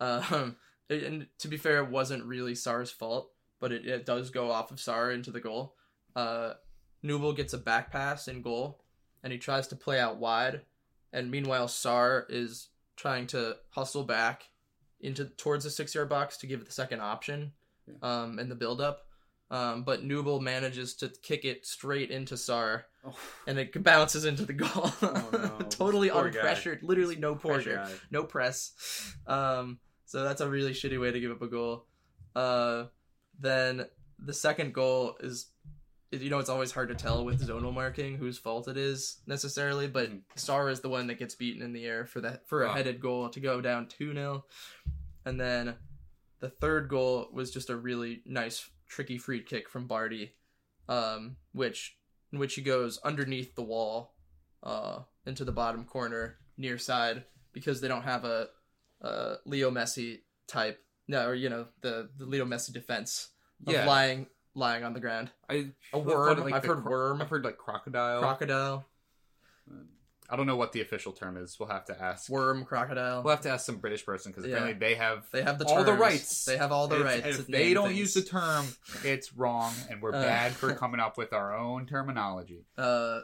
[0.00, 0.56] Um,
[0.88, 4.50] it- and to be fair, it wasn't really Sarr's fault, but it, it does go
[4.50, 5.74] off of Sarr into the goal.
[6.16, 6.54] Uh,
[7.04, 8.84] Nubel gets a back pass in goal,
[9.24, 10.62] and he tries to play out wide,
[11.12, 14.44] and meanwhile Sarr is trying to hustle back
[15.00, 17.52] into towards the six yard box to give it the second option,
[17.88, 17.94] Yeah.
[18.22, 19.06] um, in the build up.
[19.50, 23.14] Um, but Nubel manages to kick it straight into Sarr, Oh,
[23.46, 24.70] and it bounces into the goal.
[25.02, 25.66] Oh, no.
[25.68, 26.40] totally Poor guy.
[26.40, 28.72] unpressured, literally no pressure no press.
[29.26, 31.84] Um, so that's a really shitty way to give up a goal.
[32.34, 32.84] Uh,
[33.38, 33.86] then
[34.18, 35.46] the second goal is,
[36.20, 39.88] you know, it's always hard to tell with zonal marking whose fault it is necessarily,
[39.88, 40.22] but Mhm.
[40.36, 42.74] Star is the one that gets beaten in the air for that for a Wow.
[42.74, 44.44] headed goal to go down two 0
[45.24, 45.76] and then
[46.40, 50.32] the third goal was just a really nice tricky free kick from Bardhi,
[50.88, 51.96] um, which
[52.32, 54.16] in which he goes underneath the wall,
[54.62, 58.48] uh, into the bottom corner near side because they don't have a,
[59.02, 60.84] a Leo Messi type.
[61.08, 63.30] No, or you know the the Leo Messi defense
[63.66, 63.86] of Yeah.
[63.86, 65.30] lying lying on the ground.
[65.48, 66.40] I A worm.
[66.40, 67.22] like I've heard cro- worm.
[67.22, 68.20] I've heard like crocodile.
[68.20, 68.84] Crocodile,
[70.30, 71.58] I don't know what the official term is.
[71.60, 72.30] We'll have to ask.
[72.30, 73.22] worm, crocodile.
[73.22, 74.56] We'll have to ask some British person because Yeah.
[74.56, 76.44] apparently they have they have the all the rights.
[76.46, 77.38] They have all the It's- rights.
[77.40, 77.98] If they don't things.
[77.98, 78.66] use the term,
[79.04, 80.22] it's wrong, and we're Uh.
[80.22, 82.64] bad for coming up with our own terminology.
[82.78, 83.20] uh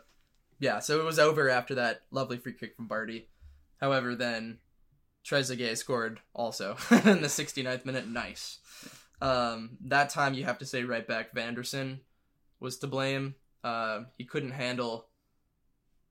[0.60, 3.26] yeah so it was over after that lovely free kick from Bardhi
[3.80, 4.58] however then
[5.24, 8.58] trezeguet scored also in the 69th minute nice
[9.20, 12.00] um that time you have to say right back vanderson
[12.60, 15.08] was to blame uh, he couldn't handle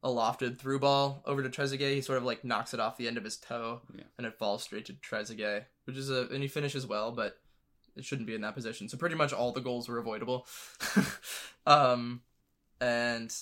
[0.03, 3.07] a lofted through ball over to trezeguet he sort of like knocks it off the
[3.07, 4.03] end of his toe Yeah.
[4.17, 7.37] and it falls straight to trezeguet which is a and he finishes well but
[7.95, 10.45] it shouldn't be in that position so pretty much all the goals were avoidable
[11.65, 12.21] um
[12.79, 13.33] and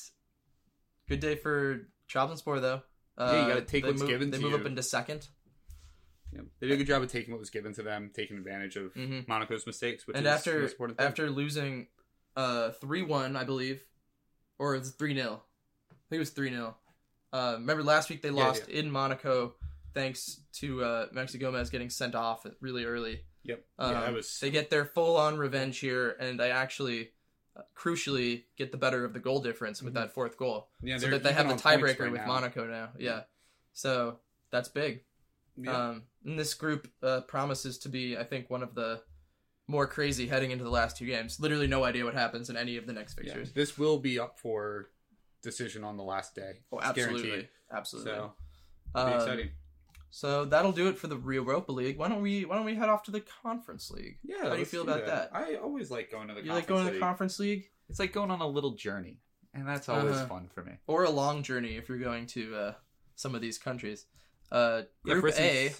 [1.10, 2.82] good day for Trabzonspor though.
[3.18, 4.58] Uh, Yeah, you gotta take they what's move, given They move you.
[4.58, 5.28] up into second,
[6.36, 6.42] Yeah.
[6.60, 8.94] They did a good job of taking what was given to them, taking advantage of
[8.94, 11.08] hmm Monaco's mistakes, which and is the after most important thing.
[11.08, 11.88] after losing
[12.36, 13.84] uh three one, I believe,
[14.60, 15.42] or it's three 0
[15.92, 16.76] I think it was three 0
[17.34, 19.56] Uh, remember last week they Yeah, lost in Monaco
[19.94, 23.22] thanks to uh, Maxi Gomez getting sent off really early.
[23.44, 23.64] Yep.
[23.80, 27.12] Um, yeah, was They get their full on revenge here, and they actually.
[27.58, 29.96] Uh, crucially, get the better of the goal difference with Mhm.
[29.96, 30.68] that fourth goal.
[30.82, 32.28] yeah, so that they have the tiebreaker right with now.
[32.28, 32.90] Monaco now.
[33.00, 33.22] Yeah.
[33.72, 34.20] So
[34.52, 35.06] that's big.
[35.56, 35.72] Yeah.
[35.92, 39.02] Um, and this group uh, promises to be, I think, one of the
[39.68, 41.40] more crazy heading into the last two games.
[41.40, 43.24] Literally no idea what happens in any of the next Yeah.
[43.34, 43.52] fixtures.
[43.54, 44.90] This will be up for
[45.42, 46.60] decision on the last day.
[46.72, 47.22] Oh, absolutely.
[47.24, 47.50] guaranteed.
[47.72, 48.12] Absolutely.
[48.12, 48.34] So
[48.94, 49.50] be Um, exciting.
[50.12, 51.98] So that'll do it for the Rio Europa League.
[51.98, 54.20] Why don't we Why don't we head off to the Conference League?
[54.24, 54.44] Yeah.
[54.44, 55.30] how do you feel about that?
[55.36, 56.44] I always like going to the.
[56.44, 59.20] you like going to the Conference League It's like going on a little journey,
[59.54, 60.28] and that's always Uh-huh.
[60.28, 60.74] fun for me.
[60.88, 62.74] or a long journey if you're going to uh,
[63.16, 64.06] some of these countries?
[64.52, 65.74] Uh, Group for A.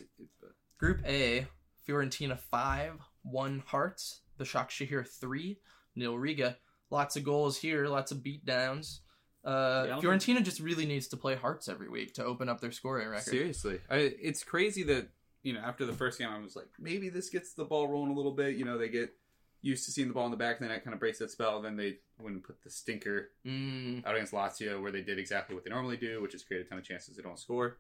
[0.78, 1.48] Group A,
[1.88, 2.94] Fiorentina 5,
[3.24, 5.58] 1 Hearts, Başakşehir 3,
[5.96, 6.58] Nil Riga.
[6.92, 9.00] Lots of goals here, lots of beatdowns.
[9.44, 12.72] Uh, Yeah, Fiorentina just really needs to play Hearts every week to open up their
[12.72, 13.24] scoring record.
[13.32, 15.08] Seriously, I, it's crazy that
[15.44, 18.12] you know after the first game, I was like, maybe this gets the ball rolling
[18.12, 18.56] a little bit.
[18.56, 19.14] You know, they get
[19.62, 21.32] used to seeing the ball in the back, and then that kind of breaks that
[21.32, 21.62] spell.
[21.62, 25.64] Then they wouldn't put the stinker Mm, out against Lazio, where they did exactly what
[25.64, 27.78] they normally do, which is create a ton of chances they don't score.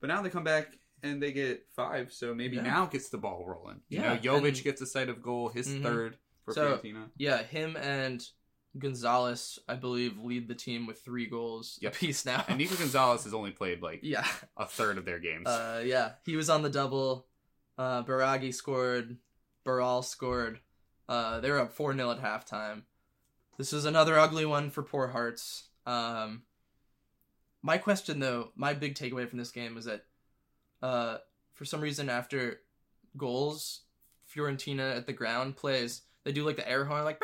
[0.00, 2.62] But now they come back and they get five, so maybe Yeah.
[2.62, 3.80] now gets the ball rolling.
[3.88, 5.82] You Yeah, know, Jovic and- gets a sight of goal, his Mhm.
[5.82, 7.10] third for So- Fiorentina.
[7.16, 8.26] yeah, him and
[8.78, 11.94] Gonzalez, I believe, lead the team with three goals Yep.
[11.96, 12.44] apiece now.
[12.48, 14.26] And Nico Gonzalez has only played like yeah,
[14.56, 15.46] a third of their games.
[15.48, 17.26] uh, yeah, he was on the double.
[17.76, 19.18] Uh, Baragi scored.
[19.64, 20.60] Baral scored.
[21.08, 22.84] Uh, they were up 4 0 at halftime.
[23.58, 25.68] This was another ugly one for poor Hearts.
[25.86, 26.44] Um,
[27.62, 30.04] my question, though, my big takeaway from this game was that
[30.82, 31.18] uh,
[31.54, 32.60] for some reason, after
[33.16, 33.82] goals,
[34.34, 37.20] Fiorentina at the ground plays, they do like the air horn, like,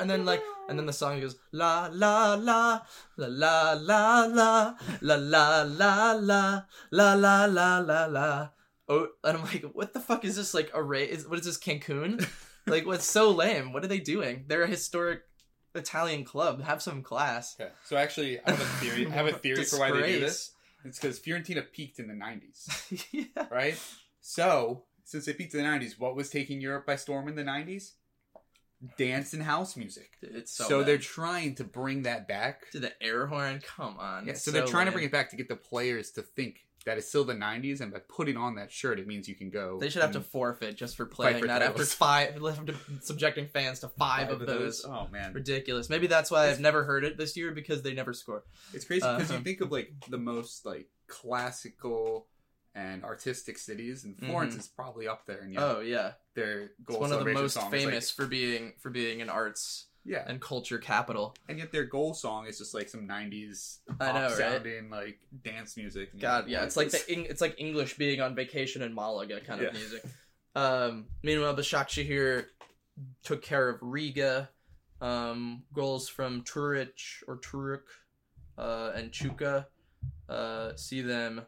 [0.00, 2.80] and then like and then the song goes la la la
[3.16, 8.48] la la la la la la la la la la la la la.
[8.88, 10.54] Oh, and I'm like, what the fuck is this?
[10.54, 11.04] Like a ray?
[11.04, 12.26] Is what is this Cancun?
[12.66, 13.72] like, what's so lame?
[13.72, 14.44] What are they doing?
[14.48, 15.22] They're a historic
[15.74, 16.62] Italian club.
[16.62, 17.56] Have some class.
[17.60, 19.06] Okay, so actually, I have a theory.
[19.06, 20.52] I have a theory for why they do this.
[20.82, 23.46] It's because Fiorentina peaked in the '90s, yeah.
[23.50, 23.78] right?
[24.22, 27.44] So since they peaked in the '90s, what was taking Europe by storm in the
[27.44, 27.90] '90s?
[28.96, 30.12] dance and house music.
[30.22, 32.70] It's So, so, they're trying to bring that back.
[32.70, 33.60] to the air horn.
[33.76, 34.24] Come on.
[34.26, 36.64] Yeah, it's so they're trying to bring it back to get the players to think
[36.86, 39.50] that it's still the 90s, and by putting on that shirt, it means you can
[39.50, 39.78] go.
[39.78, 43.80] They should have to forfeit just for playing for that after five, after subjecting fans
[43.80, 44.84] to five, of those.
[44.86, 45.90] Oh man, Ridiculous.
[45.90, 48.44] Maybe that's why I've never heard it this year because they never score.
[48.72, 52.26] it's crazy because Uh, you think of like the most like classical
[52.74, 54.60] and artistic cities, and Florence Mhm.
[54.60, 55.40] is probably up there.
[55.40, 58.74] And yeah, Oh yeah, it's goal one of the most is, like- famous for being
[58.78, 61.34] for being an arts yeah, and culture capital.
[61.48, 64.30] and yet their goal song is just like some '90s I know, right?
[64.32, 66.18] sounding like dance music.
[66.18, 67.02] God, yeah, it's like the?
[67.08, 69.78] Eng- it's like English being on vacation in Malaga kind of Yeah.
[69.78, 70.02] music.
[70.54, 72.46] Um, meanwhile, Başakşehir
[73.22, 74.48] took care of Riga.
[75.00, 77.84] Um, goals from Turic or Turuk
[78.58, 79.64] uh, and Chuka
[80.28, 81.40] uh, see them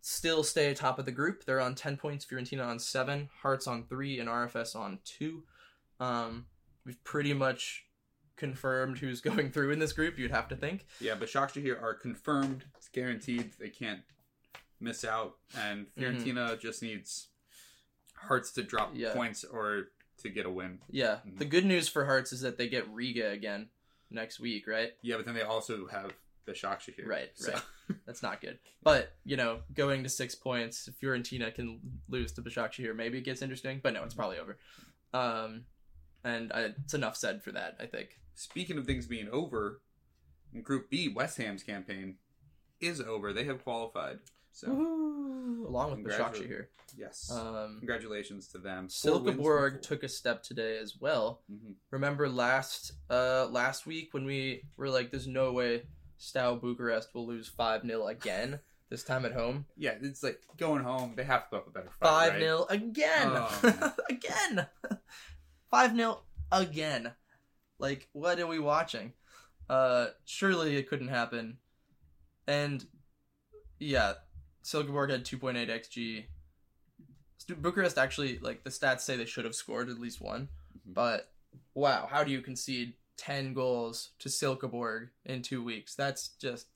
[0.00, 1.44] still stay atop of the group.
[1.44, 2.24] They're on ten points.
[2.26, 3.28] Fiorentina on seven.
[3.42, 5.44] Hearts on three, and RFS on two.
[6.00, 6.46] Um,
[6.86, 7.84] we've pretty much
[8.36, 10.18] confirmed who's going through in this group.
[10.18, 10.86] You'd have to think.
[11.00, 12.64] Yeah, but Başakşehir are confirmed.
[12.76, 13.52] It's guaranteed.
[13.58, 14.00] They can't
[14.80, 15.36] miss out.
[15.58, 17.28] And Fiorentina just needs
[18.14, 19.00] Hearts to drop Mm-hmm.
[19.00, 19.12] Yeah.
[19.14, 19.88] points or
[20.22, 20.78] to get a win.
[20.90, 21.18] Yeah.
[21.26, 21.38] Mhm.
[21.38, 23.68] The good news for Hearts is that they get Riga again
[24.10, 24.92] next week, right?
[25.02, 26.12] Yeah, but then they also have
[26.46, 27.06] the Başakşehir.
[27.06, 27.62] Right, So- right.
[28.06, 28.58] That's not good.
[28.82, 33.42] But, you know, going to six points, Fiorentina can lose to Başakşehir, maybe it gets
[33.42, 33.80] interesting.
[33.82, 34.56] But no, it's probably over.
[35.14, 35.66] Um,
[36.26, 38.08] and I, it's enough said for that, I think.
[38.34, 39.80] Speaking of things being over,
[40.52, 42.16] in Group B, West Ham's campaign
[42.80, 43.32] is over.
[43.32, 44.18] They have qualified.
[44.52, 45.66] So Woohoo!
[45.68, 46.46] Along with Congratulations.
[46.48, 46.66] Başakşehir.
[46.96, 48.88] yes, Um, congratulations to them.
[48.88, 51.42] Silkeborg took a step today as well.
[51.50, 51.74] Mhm.
[51.90, 55.82] Remember last uh last week when we were like, "There's no way
[56.18, 60.84] Steaua Bucharest will lose five 0 again this time at home." Yeah, it's like going
[60.84, 61.14] home.
[61.16, 62.08] They have to put up a better fight.
[62.08, 62.40] Five right?
[62.40, 64.66] 0 again, Oh, again,
[65.70, 67.12] five 0 again.
[67.78, 69.12] Like, what are we watching?
[69.68, 71.58] Uh, surely it couldn't happen.
[72.46, 72.84] And
[73.78, 74.14] yeah,
[74.64, 76.24] Silkeborg had 2.8 xg.
[77.60, 80.48] Bucharest actually, like the stats say they should have scored at least one,
[80.88, 80.94] Mhm.
[80.94, 81.32] but
[81.74, 85.94] wow, how do you concede 10 goals to Silkeborg in two weeks?
[85.94, 86.66] That's just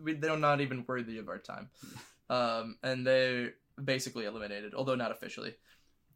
[0.00, 1.70] we- they're not even worthy of our time.
[2.28, 5.54] Um, and they're basically eliminated, although not officially.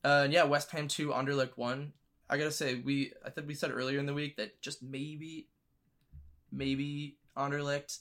[0.02, 1.92] Uh, and yeah, West Ham two, Anderlecht one.
[2.30, 5.48] I gotta say, we I think we said earlier in the week that just maybe,
[6.52, 7.98] maybe Anderlecht.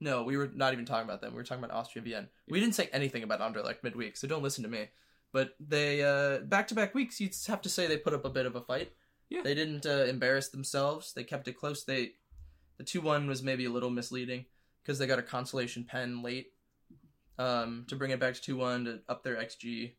[0.00, 1.32] No, we were not even talking about them.
[1.32, 2.28] We were talking about Austria Vienna.
[2.48, 4.88] We didn't say anything about Anderlecht midweek, so don't listen to me.
[5.32, 8.54] But they uh, back-to-back weeks, you'd have to say they put up a bit of
[8.54, 8.92] a fight.
[9.30, 9.42] Yeah.
[9.42, 11.12] They didn't uh, embarrass themselves.
[11.12, 11.84] They kept it close.
[11.84, 12.12] They
[12.76, 14.44] the two one was maybe a little misleading
[14.82, 16.52] because they got a consolation pen late
[17.38, 19.94] um, to bring it back to two one to up their xG.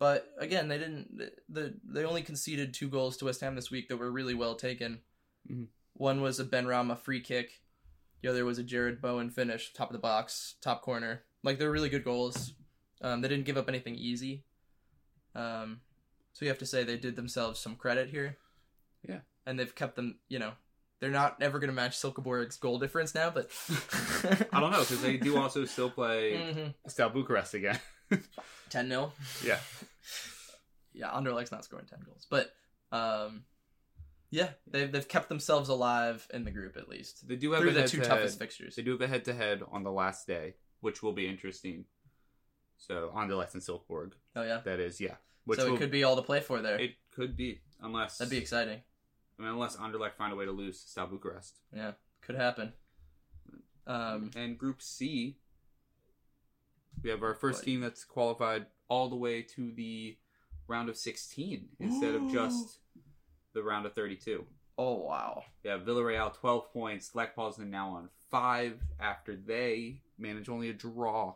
[0.00, 1.16] But again, they didn't.
[1.48, 4.56] The they only conceded two goals to West Ham this week that were really well
[4.56, 5.02] taken.
[5.48, 5.66] Mhm.
[5.92, 7.60] One was a Benrahma free kick.
[8.22, 11.22] The other was a Jarrod Bowen finish, top of the box, top corner.
[11.44, 12.54] Like they're really good goals.
[13.02, 14.44] Um, they didn't give up anything easy.
[15.34, 15.80] Um,
[16.32, 18.36] so you have to say they did themselves some credit here.
[19.06, 19.20] Yeah.
[19.46, 20.18] and they've kept them.
[20.28, 20.52] You know,
[21.00, 23.50] they're not ever going to match Silkeborg's goal difference now, but
[24.52, 26.74] I don't know because they do also still play Mhm.
[26.90, 27.78] Steaua Bucharest again.
[28.70, 29.12] 10 0.
[29.44, 29.58] Yeah.
[30.92, 32.26] Yeah, Anderlecht's not scoring 10 goals.
[32.28, 32.50] But,
[32.90, 33.44] um,
[34.30, 37.28] yeah, they've, they've kept themselves alive in the group at least.
[37.28, 38.74] They do have Through the two toughest fixtures.
[38.74, 41.84] They do have a head to head on the last day, which will be interesting.
[42.76, 44.14] So Anderlecht and Silkeborg.
[44.34, 44.62] Oh, yeah.
[44.64, 45.14] That is, yeah.
[45.44, 46.78] Which so will, it could be all to play for there.
[46.78, 48.80] It could be unless That'd be exciting.
[49.38, 51.60] I mean, unless Anderlecht find a way to lose to Steaua Bucharest.
[51.74, 52.72] Yeah, could happen.
[53.86, 55.38] Um, and Group C,
[57.02, 60.16] we have our first team that's qualified all the way to the
[60.68, 62.78] round of 16 instead of just
[63.54, 64.44] the round of 32.
[64.78, 65.42] oh, wow.
[65.64, 67.14] Yeah, Villarreal 12 points.
[67.14, 71.34] Lech Poznan now on five after they manage only a draw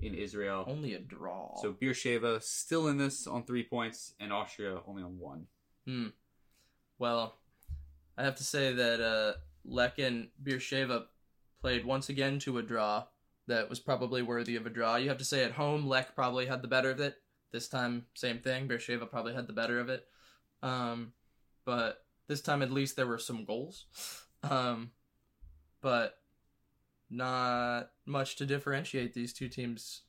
[0.00, 0.64] in Israel.
[0.66, 1.56] Only a draw.
[1.60, 5.46] So Beersheva still in this on three points, and Austria only on one.
[5.86, 6.08] Hmm.
[6.98, 7.34] Well,
[8.16, 11.04] I have to say that uh, Lech and Beersheva
[11.60, 13.04] played once again to a draw
[13.50, 14.96] that was probably worthy of a draw.
[14.96, 17.16] You have to say at home, Lech probably had the better of it.
[17.52, 18.68] This time, same thing.
[18.68, 20.06] Beersheva probably had the better of it.
[20.62, 21.12] Um,
[21.64, 23.86] but this time, at least, there were some goals.
[24.42, 24.92] Um,
[25.80, 26.18] but
[27.10, 30.02] not much to differentiate these two teams,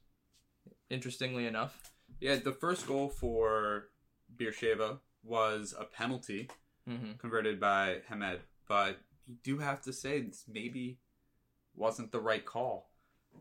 [0.90, 1.92] interestingly enough.
[2.20, 3.90] Yeah, the first goal for
[4.38, 6.50] Beersheva was a penalty
[6.88, 11.00] hmm converted by Hamed, but you do have to say this maybe
[11.76, 12.91] wasn't the right call.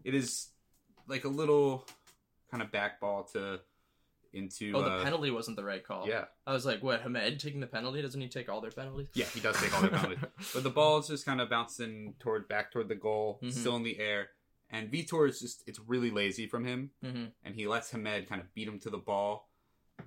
[0.04, 0.48] It is
[1.08, 1.86] like a little
[2.50, 3.60] kind of backball to
[4.32, 4.72] into.
[4.74, 6.08] Oh, the uh, penalty wasn't the right call.
[6.08, 8.00] Yeah, I was like, what, Hamed taking the penalty?
[8.02, 9.08] Doesn't he take all their penalties?
[9.14, 10.18] yeah, he does take all their penalties.
[10.54, 13.52] but the ball is just kind of bouncing toward back toward the goal, Mhm.
[13.52, 14.28] still in the air.
[14.72, 18.40] And Vitor is just it's really lazy from him, hmm and he lets Hamed kind
[18.40, 19.48] of beat him to the ball,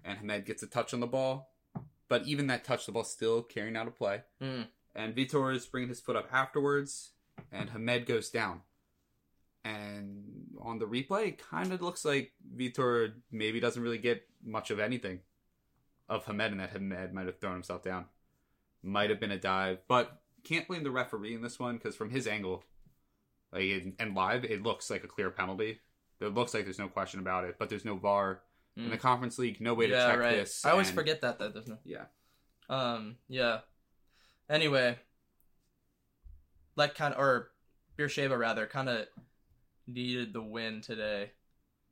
[0.05, 1.49] and Hamed gets a touch on the ball.
[2.07, 4.21] But even that touch, the ball's still carrying out a play.
[4.41, 4.67] Mm.
[4.95, 7.11] And Vitor is bringing his foot up afterwards,
[7.51, 8.61] and Hamed goes down.
[9.65, 14.71] And on the replay, it kind of looks like Vitor maybe doesn't really get much
[14.71, 15.19] of anything
[16.09, 18.05] of Hamed, and that Hamed might have thrown himself down.
[18.83, 22.09] Might have been a dive, but can't blame the referee in this one because from
[22.09, 22.63] his angle,
[23.53, 25.79] like and- and live, it looks like a clear penalty.
[26.19, 28.41] It looks like there's no question about it, but there's no VAR
[28.75, 29.61] in the conference league.
[29.61, 30.07] No way to Mm.
[30.09, 30.35] check right.
[30.35, 30.65] this.
[30.65, 31.77] I always and- forget that that there's no.
[31.85, 32.05] Yeah,
[32.69, 33.61] Um, yeah.
[34.49, 34.99] Anyway,
[36.75, 37.51] like kind of or
[37.95, 39.07] Beersheba rather kind of
[39.87, 41.31] needed the win today.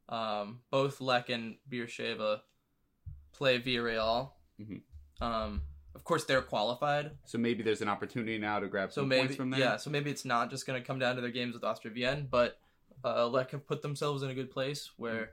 [0.10, 2.42] Um, both Lech and Beersheba
[3.32, 4.32] play Villarreal.
[4.60, 4.82] Mhm.
[5.22, 5.62] Um,
[5.94, 9.22] of course they're qualified, so maybe there's an opportunity now to grab so some maybe
[9.22, 9.60] points from there.
[9.60, 11.94] yeah, so maybe it's not just going to come down to their games with Austria
[11.94, 12.58] Vienna, but
[13.04, 15.32] uh, Lech have put themselves in a good place where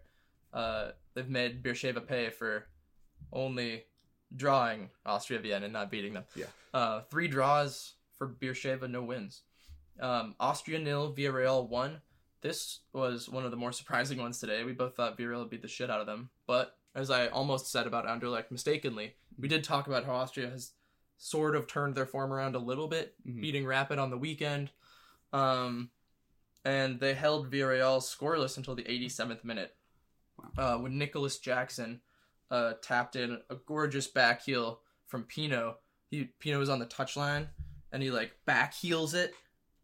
[0.52, 2.66] uh, they've made Beersheba pay for
[3.32, 3.84] only
[4.34, 6.24] drawing Austria Vienna and not beating them.
[6.34, 6.46] Yeah.
[6.74, 9.42] Uh, three draws for Beersheba, no wins.
[10.00, 12.00] Um, Austria nil, Villarreal one.
[12.40, 14.62] This was one of the more surprising ones today.
[14.64, 17.70] We both thought Villarreal would beat the shit out of them, but as I almost
[17.70, 20.72] said about Anderlecht mistakenly, we did talk about how Austria has
[21.18, 23.40] sort of turned their form around a little bit, Mhm.
[23.40, 24.70] beating Rapid on the weekend.
[25.32, 25.90] Um,
[26.64, 29.76] and they held Villarreal scoreless until the 87th minute.
[30.56, 32.00] Uh, when Nicolas Jackson
[32.50, 35.76] uh, tapped in a gorgeous back heel from Pino.
[36.10, 37.48] He Pino was on the touchline
[37.92, 39.34] and he like back heels it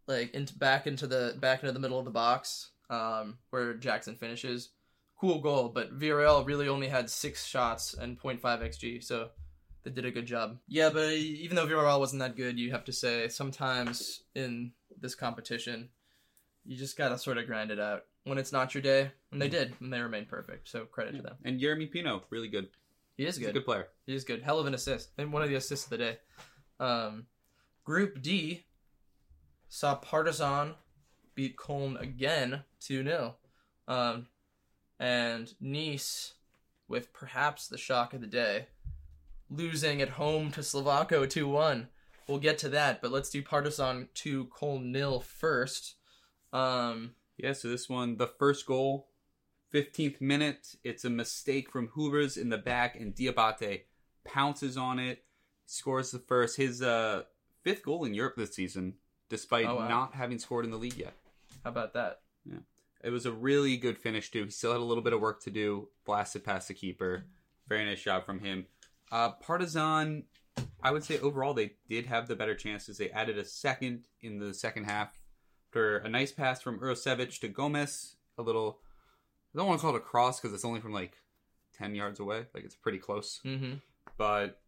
[0.06, 4.16] like into back into the back into the middle of the box um, where Jackson
[4.16, 4.70] finishes.
[5.20, 9.28] Cool goal, but Villarreal really only had six shots and 0.5 xg, so
[9.82, 10.58] they did a good job.
[10.68, 15.14] Yeah, but even though Villarreal wasn't that good, you have to say sometimes in this
[15.14, 15.88] competition,
[16.64, 19.48] you just gotta sort of grind it out when it's not your day, and they
[19.48, 20.68] did, and they remained perfect.
[20.68, 21.36] So credit to them.
[21.44, 22.68] And Yeremy Pino, really good.
[23.16, 23.40] He is good.
[23.40, 23.50] He's good.
[23.50, 23.88] a good player.
[24.06, 24.42] He is good.
[24.42, 25.10] Hell of an assist.
[25.16, 26.18] And one of the assists of the day.
[26.80, 27.26] Um,
[27.84, 28.64] group D
[29.74, 30.74] saw Partizan
[31.34, 33.34] beat Köln again 2 0.
[33.88, 34.28] Um,
[35.00, 36.34] and Nice,
[36.86, 38.68] with perhaps the shock of the day,
[39.50, 41.88] losing at home to Slovácko 2 1.
[42.28, 45.96] We'll get to that, but let's do Partizan 2 Köln nil first.
[46.52, 49.08] Um, Yeah, so this one, the first goal,
[49.74, 53.86] 15th minute, it's a mistake from Hübers in the back, and Diabate
[54.24, 55.24] pounces on it,
[55.66, 57.24] scores the first, his uh,
[57.64, 58.94] fifth goal in Europe this season,
[59.34, 59.88] despite Oh, wow.
[59.88, 61.14] not having scored in the league yet.
[61.64, 62.20] how about that?
[62.44, 62.58] Yeah.
[63.02, 64.44] It was a really good finish, too.
[64.44, 67.24] He still had a little bit of work to do, blasted past the keeper.
[67.68, 68.66] Very nice job from him.
[69.10, 70.24] Uh, Partizan,
[70.82, 72.96] I would say overall, they did have the better chances.
[72.96, 75.10] They added a second in the second half
[75.68, 78.16] after a nice pass from Urosevic to Gomez.
[78.38, 78.78] A little,
[79.54, 81.16] I don't want to call it a cross because it's only from like
[81.78, 82.46] 10 yards away.
[82.54, 83.40] Like it's pretty close.
[83.44, 83.74] Mm-hmm.
[84.16, 84.60] But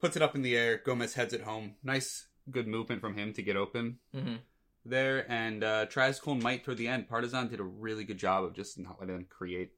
[0.00, 0.80] puts it up in the air.
[0.84, 1.74] Gomez heads it home.
[1.82, 4.36] Nice, good movement from him to get open Mm-hmm.
[4.84, 5.30] there.
[5.30, 7.08] And uh, tries Cole might toward the end.
[7.08, 9.72] Partizan did a really good job of just not letting them create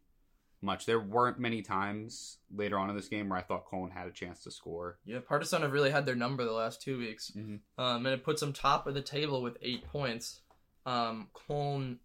[0.63, 0.87] much.
[0.87, 4.13] There weren't many times later on in this game where I thought Cologne had a
[4.13, 4.99] chance to score.
[5.05, 7.31] Yeah, Partizan have really had their number the last two weeks.
[7.37, 7.61] Mhm.
[7.79, 10.41] Um, and it puts them top of the table with eight points.
[10.87, 11.99] Um, Cologne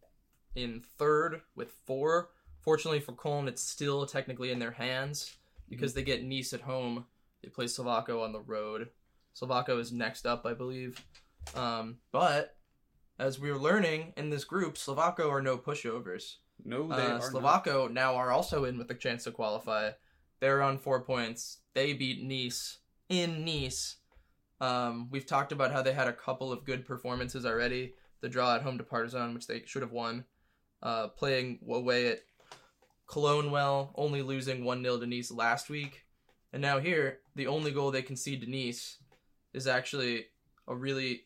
[0.56, 2.30] in third with four.
[2.60, 5.36] Fortunately for Cologne, it's still technically in their hands
[5.70, 7.06] because they get Nice at home.
[7.42, 8.90] They play Slovácko on the road.
[9.40, 11.04] Slovácko is next up, I believe.
[11.56, 12.56] Um, but
[13.20, 16.36] as we're learning in this group, Slovácko are no pushovers.
[16.64, 17.92] No, they Uh, are not.
[17.92, 19.92] Now are also in with a chance to qualify.
[20.40, 21.60] They're on four points.
[21.74, 22.80] They beat Nice
[23.10, 23.98] in Nice.
[24.60, 27.96] Um, we've talked about how they had a couple of good performances already.
[28.22, 30.26] The draw at home to Partizan, which they should have won.
[30.84, 32.20] Uh, playing away at
[33.08, 36.06] Cologne well, only losing 1 0 to Nice last week.
[36.54, 38.98] And now here, the only goal they concede to Nice
[39.54, 40.26] is actually
[40.68, 41.24] a really,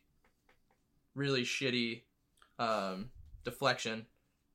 [1.15, 2.01] really shitty
[2.59, 3.09] um,
[3.43, 4.05] deflection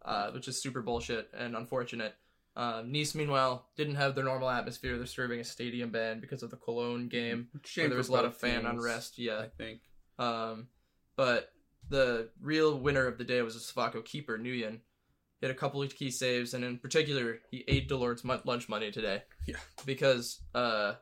[0.05, 2.15] uh, which is super bullshit and unfortunate.
[2.57, 4.97] Um, nice, meanwhile, didn't have their normal atmosphere.
[4.97, 8.25] They're serving a stadium ban because of the Cologne game, Shame there was a lot
[8.25, 9.19] of fan teams, unrest.
[9.19, 9.81] Yeah, I think.
[10.19, 10.69] um,
[11.17, 11.53] but
[11.89, 14.81] the real winner of the day was a Slovácko keeper, Nguyen.
[15.41, 18.91] He had a couple of key saves, and in particular, he ate Delort's lunch money
[18.91, 19.23] today.
[19.47, 19.57] Yeah.
[19.87, 20.95] Because uh,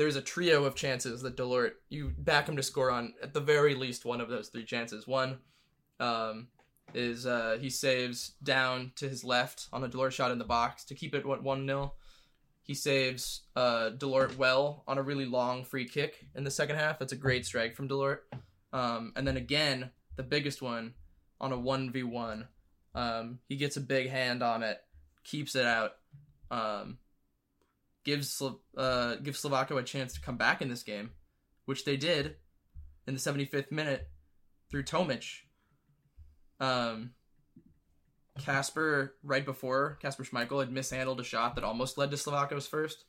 [0.00, 3.40] there's a trio of chances that Delort, you back him to score on at the
[3.40, 5.06] very least one of those three chances.
[5.06, 5.40] One
[6.00, 6.48] um,
[6.94, 10.84] is uh, he saves down to his left on a Delort shot in the box
[10.84, 11.92] to keep it 1 0.
[12.62, 16.98] He saves uh, Delort well on a really long free kick in the second half.
[16.98, 18.20] That's a great strike from Delort.
[18.72, 20.94] Um, and then again, the biggest one
[21.42, 22.46] on a 1v1.
[22.94, 24.78] Um, he gets a big hand on it,
[25.24, 25.96] keeps it out,
[26.50, 26.96] um,
[28.04, 31.10] gives Slo- uh, gives Slovakia a chance to come back in this game,
[31.64, 32.36] which they did
[33.06, 34.08] in the 75th minute
[34.70, 35.26] through Tomic.
[36.58, 37.12] Um,
[38.38, 43.04] Casper, right before Kasper Schmeichel had mishandled a shot that almost led to Slovakia's first,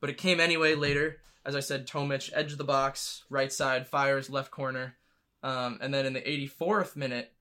[0.00, 1.18] but it came anyway later.
[1.44, 4.96] As I said, Tomic, edge of the box, right side, fires left corner.
[5.42, 7.32] Um, and then in the 84th minute,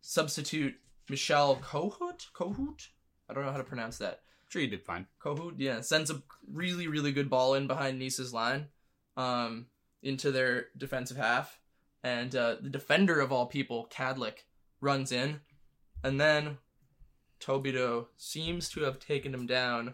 [0.00, 0.74] substitute
[1.10, 2.26] Michal Kohut?
[2.34, 2.88] Kohut?
[3.28, 4.20] I don't know how to pronounce that.
[4.48, 5.06] Sure you did fine.
[5.22, 8.66] Kohut, yeah, sends a really, really good ball in behind Nice's line
[9.16, 9.66] um,
[10.02, 11.58] into their defensive half.
[12.04, 14.44] And uh, the defender of all people, Kadlec,
[14.80, 15.40] runs in.
[16.04, 16.58] And then
[17.40, 19.92] Todibo seems to have taken him down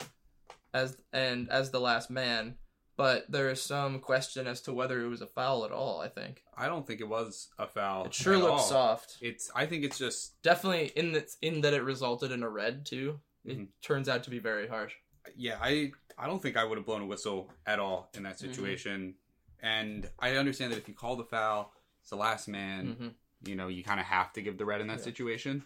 [0.74, 2.57] as and as the last man.
[2.94, 6.09] But there is some question as to whether it was a foul at all, I
[6.09, 6.42] think.
[6.57, 8.05] I don't think it was a foul.
[8.05, 8.68] It sure looks all.
[8.68, 9.16] soft.
[9.22, 9.50] It's.
[9.57, 10.40] I think it's just.
[10.42, 13.20] Definitely in that in that it resulted in a red too.
[13.45, 13.68] It Mhm.
[13.82, 14.95] turns out to be very harsh.
[15.36, 15.93] Yeah, I.
[16.18, 18.24] I don't think I would have blown a whistle at all in Mm-hmm.
[18.24, 19.14] that situation.
[19.61, 22.86] And I understand that if you call the foul, it's the last man.
[22.93, 23.09] hmm
[23.49, 25.05] You know, you kind of have to give the red in that Yeah.
[25.05, 25.64] situation.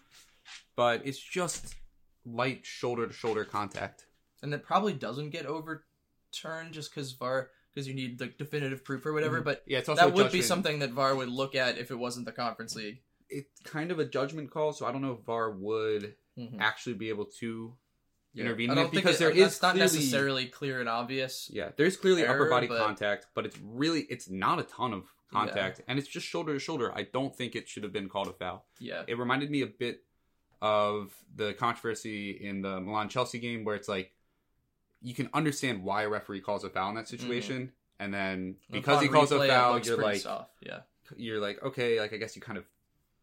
[0.75, 1.75] But it's just
[2.25, 4.05] light shoulder to shoulder contact.
[4.43, 9.05] and that probably doesn't get overturned just because VAR because you need the definitive proof
[9.05, 9.41] or whatever.
[9.41, 9.45] Mhm.
[9.45, 11.95] But Yeah, it's also that would be something that VAR would look at if it
[11.95, 13.01] wasn't the Conference League.
[13.29, 16.59] It's kind of a judgment call, so I don't know if VAR would Mhm.
[16.59, 17.75] actually be able to
[18.33, 18.43] Yeah.
[18.45, 21.49] intervene I don't it think because it- there is not clearly- necessarily clear and obvious.
[21.51, 25.07] Yeah, there's clearly upper body but- contact, but it's really it's not a ton of
[25.31, 26.91] contact, and it's just shoulder to shoulder.
[26.95, 28.65] I don't think it should have been called a foul.
[28.79, 30.03] Yeah, It reminded me a bit
[30.61, 34.13] of the controversy in the Milan Chelsea game, where it's like
[35.01, 39.01] you can understand why a referee calls a foul in that situation, and then because
[39.01, 40.51] he calls replay, a foul, you're like soft.
[40.61, 40.81] Yeah.
[41.15, 42.65] you're like okay, like I guess you kind of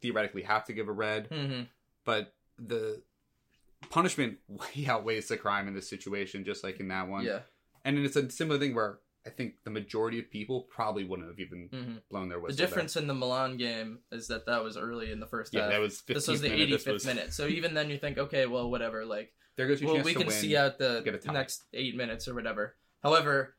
[0.00, 1.62] theoretically have to give a red, hmm
[2.04, 3.02] but the
[3.90, 7.24] punishment way outweighs the crime in this situation, just like in that one.
[7.24, 7.40] Yeah.
[7.84, 11.38] And it's a similar thing where I think the majority of people probably wouldn't have
[11.40, 12.56] even hmm blown their The whistle.
[12.58, 12.66] there.
[12.66, 15.70] difference in the Milan game is that that was early in the first yeah, half.
[15.70, 16.68] that was 15th this was the minute.
[16.80, 17.32] 85th was- minute.
[17.32, 19.04] So even then, you think, okay, well, whatever.
[19.04, 20.30] Like, There goes well, we can win.
[20.36, 21.32] see out the get a tie.
[21.32, 22.76] next eight minutes or whatever.
[23.02, 23.56] However,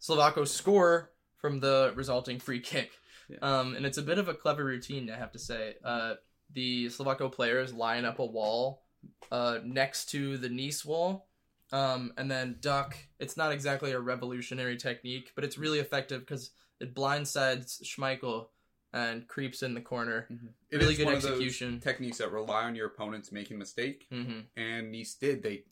[0.00, 2.90] Slovácko score from the resulting free kick,
[3.28, 3.38] Yeah.
[3.42, 5.74] um, and it's a bit of a clever routine, I have to say.
[5.84, 6.14] Uh,
[6.52, 8.82] the Slovácko players line up a wall
[9.30, 11.28] uh, next to the Nice wall,
[11.72, 12.96] um, and then duck.
[13.18, 18.46] It's not exactly a revolutionary technique, but it's really effective because it blindsides Schmeichel
[18.92, 20.26] and creeps in the corner.
[20.70, 21.78] It really good one of those execution.
[21.80, 25.42] techniques that rely on your opponents making a mistake, hmm and Nice did.
[25.42, 25.64] They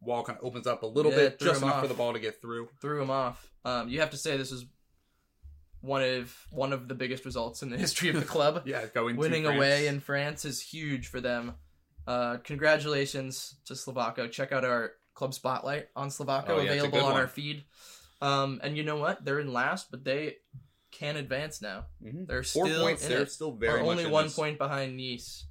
[0.00, 2.18] wall kind of opens up a little Yeah, bit, just enough for the ball to
[2.20, 2.68] get through.
[2.80, 3.50] threw him off.
[3.64, 4.64] Um, you have to say this is
[5.80, 8.62] one of one of the biggest results in the history of the club.
[8.66, 11.54] Yeah, going to Winning away in France is huge for them.
[12.06, 14.30] Uh, congratulations to Slovácko.
[14.30, 17.20] Check out our club spotlight on Slovácko, Oh, yeah, available on one.
[17.20, 17.64] our feed.
[18.22, 19.24] Um, and you know what?
[19.24, 20.36] They're in last, but they
[20.90, 21.86] can advance now.
[22.02, 22.26] Mhm.
[22.26, 23.04] They're four still points.
[23.04, 23.30] in They're it.
[23.30, 24.34] still very much only one this.
[24.36, 25.46] point behind Nice.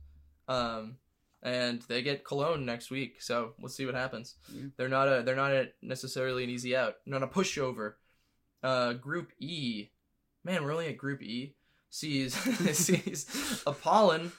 [0.48, 0.98] Um,
[1.42, 4.36] and they get Cologne next week, so we'll see what happens.
[4.54, 4.64] Yeah.
[4.76, 7.94] They're not a they're not a, necessarily an easy out, not a pushover.
[8.62, 9.88] Uh, Group E,
[10.50, 11.56] man, we're only at Group E.
[11.92, 12.34] Sees
[12.78, 14.32] sees Apollon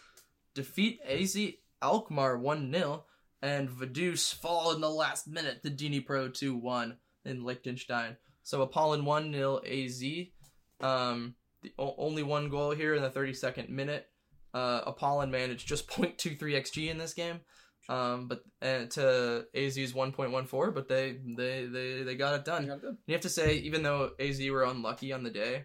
[0.55, 1.37] defeat AZ
[1.83, 3.05] Alkmaar one 0
[3.43, 8.17] and Vaduz fall in the last minute to Dnipro two one in Liechtenstein.
[8.43, 10.03] So Apollon one 0 AZ.
[10.81, 14.07] Um, the o- only one goal here in the 32nd minute.
[14.55, 17.41] Uh, Apollon managed just 0.23 xg in this game,
[17.89, 20.75] um, but uh, to AZ's 1.14.
[20.75, 22.67] But they they they they got it done.
[22.67, 22.97] Yeah, good.
[23.07, 25.65] You have to say, even though AZ were unlucky on the day,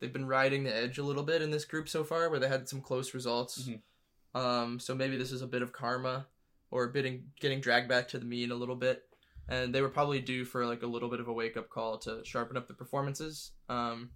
[0.00, 2.48] they've been riding the edge a little bit in this group so far, where they
[2.48, 3.68] had some close results.
[3.68, 3.82] Mhm.
[4.34, 6.26] Um, so maybe this is a bit of karma,
[6.70, 9.04] or bidding, getting dragged back to the mean a little bit.
[9.48, 11.96] And they were probably due for like a little bit of a wake up call
[11.98, 13.52] to sharpen up the performances.
[13.68, 14.10] Um,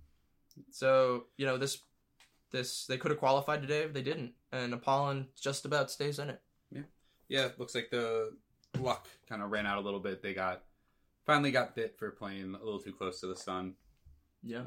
[0.71, 1.79] so you know this,
[2.51, 4.35] this they could have qualified today, but they didn't.
[4.53, 6.43] And Apollon just about stays in it.
[7.29, 8.37] Yeah, it looks like the
[8.79, 10.23] luck kind of ran out a little bit.
[10.23, 10.65] They got
[11.25, 13.75] finally got bit for playing a little too close to the sun.
[14.43, 14.65] Yeah,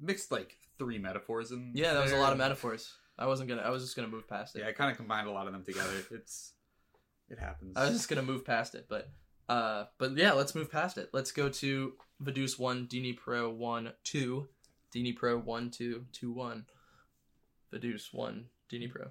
[0.00, 1.72] Mixed like three metaphors in.
[1.74, 2.92] yeah, that was a lot of metaphors.
[3.18, 3.62] I wasn't gonna.
[3.62, 4.60] I was just gonna move past it.
[4.60, 5.90] Yeah, I kind of combined a lot of them together.
[6.10, 6.52] It's
[7.30, 7.72] it happens.
[7.76, 9.10] I was just gonna move past it, but
[9.48, 11.10] uh, but yeah, let's move past it.
[11.12, 14.48] Let's go to Vaduz one, Dnipro one, two,
[14.94, 16.66] Dnipro one, two, two, one,
[17.72, 19.10] Vaduz one, Dnipro.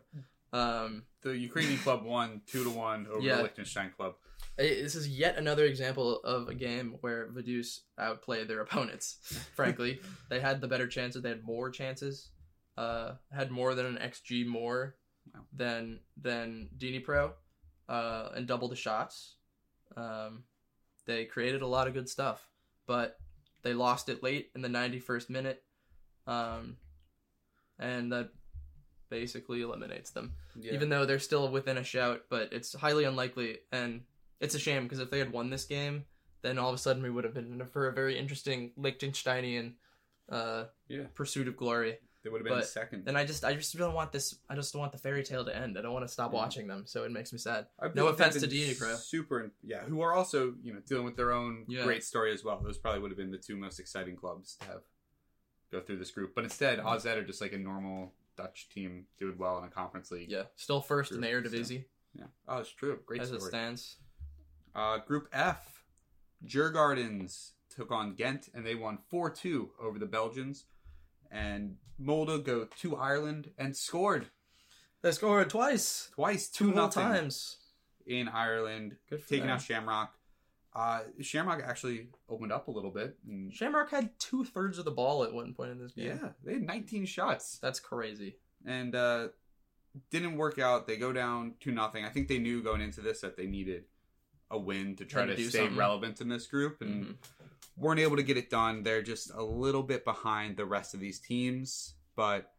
[0.53, 3.38] Um, the Ukrainian club won two to one over Yeah.
[3.38, 4.15] the Liechtenstein club.
[4.58, 9.18] This is yet another example of a game where Vaduz outplayed their opponents.
[9.55, 9.99] Frankly,
[10.30, 11.22] they had the better chances.
[11.22, 12.30] They had more chances.
[12.76, 14.95] Uh, had more than an xG more
[15.34, 15.41] Wow.
[15.51, 17.34] than than Dnipro,
[17.89, 19.36] uh, and double the shots.
[19.97, 20.43] Um,
[21.05, 22.47] they created a lot of good stuff,
[22.86, 23.18] but
[23.62, 25.64] they lost it late in the 91st minute,
[26.28, 26.78] um,
[27.78, 28.30] and that
[29.10, 30.74] basically eliminates them Yeah.
[30.74, 33.60] even though they're still within a shout, but it's highly unlikely.
[33.72, 34.05] And
[34.40, 36.06] it's a shame because if they had won this game,
[36.42, 39.74] then all of a sudden we would have been in for a very interesting Liechtensteinian
[40.30, 41.04] uh, Yeah.
[41.16, 41.98] pursuit of glory.
[42.24, 43.04] they would have been but second.
[43.08, 44.36] And I just, I just don't want this.
[44.50, 45.78] I just don't want the fairy tale to end.
[45.78, 46.40] I don't want to stop Yeah.
[46.40, 47.68] watching them, so it makes me sad.
[47.80, 48.96] I've no offense to Pro.
[48.96, 51.84] Super, yeah, who are also you know dealing with their own Yeah.
[51.86, 52.60] great story as well.
[52.62, 54.82] Those probably would have been the two most exciting clubs to have
[55.72, 56.36] go through this group.
[56.36, 56.88] But instead, Mm-hmm.
[56.88, 60.30] AZ are just like a normal Dutch team doing well in a conference league.
[60.30, 62.26] Yeah, still first in the Group, Eredivisie yeah.
[62.48, 63.00] Oh, it's true.
[63.06, 63.50] Great as it story.
[63.52, 63.98] stands.
[64.78, 65.84] Uh, group F,
[66.45, 70.65] Djurgardens took on Ghent and they won 4 2 over the Belgians.
[71.32, 74.28] And Molde go to Ireland and scored
[75.01, 77.57] They scored twice, twice, 2 two times.
[78.05, 79.49] in Ireland, taking them.
[79.49, 80.13] out Shamrock.
[80.73, 83.17] Uh, Shamrock actually opened up a little bit.
[83.28, 86.19] And Shamrock had two thirds of the ball at one point in this game.
[86.21, 88.38] yeah, they had 19 shots that's crazy.
[88.65, 89.30] and uh,
[90.11, 90.86] didn't work out.
[90.88, 92.05] They go down to nothing.
[92.05, 93.86] I think they knew going into this that they needed
[94.50, 95.78] a win to try to to stay something.
[95.78, 97.16] relevant in this group, and Mhm.
[97.76, 98.84] weren't able to get it done.
[98.84, 102.54] They're just a little bit behind the rest of these teams, but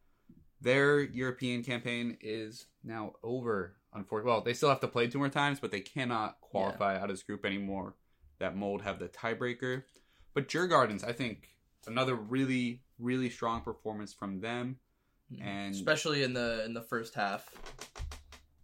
[0.61, 3.76] their European campaign is now over.
[3.93, 7.05] Unfortunately, well, they still have to play two more times, but they cannot qualify out
[7.05, 7.97] of this group anymore.
[8.39, 9.84] That Molde have the tiebreaker,
[10.34, 14.78] but Djurgardens, I think, another really, really strong performance from them.
[15.41, 17.55] And especially in the in the first half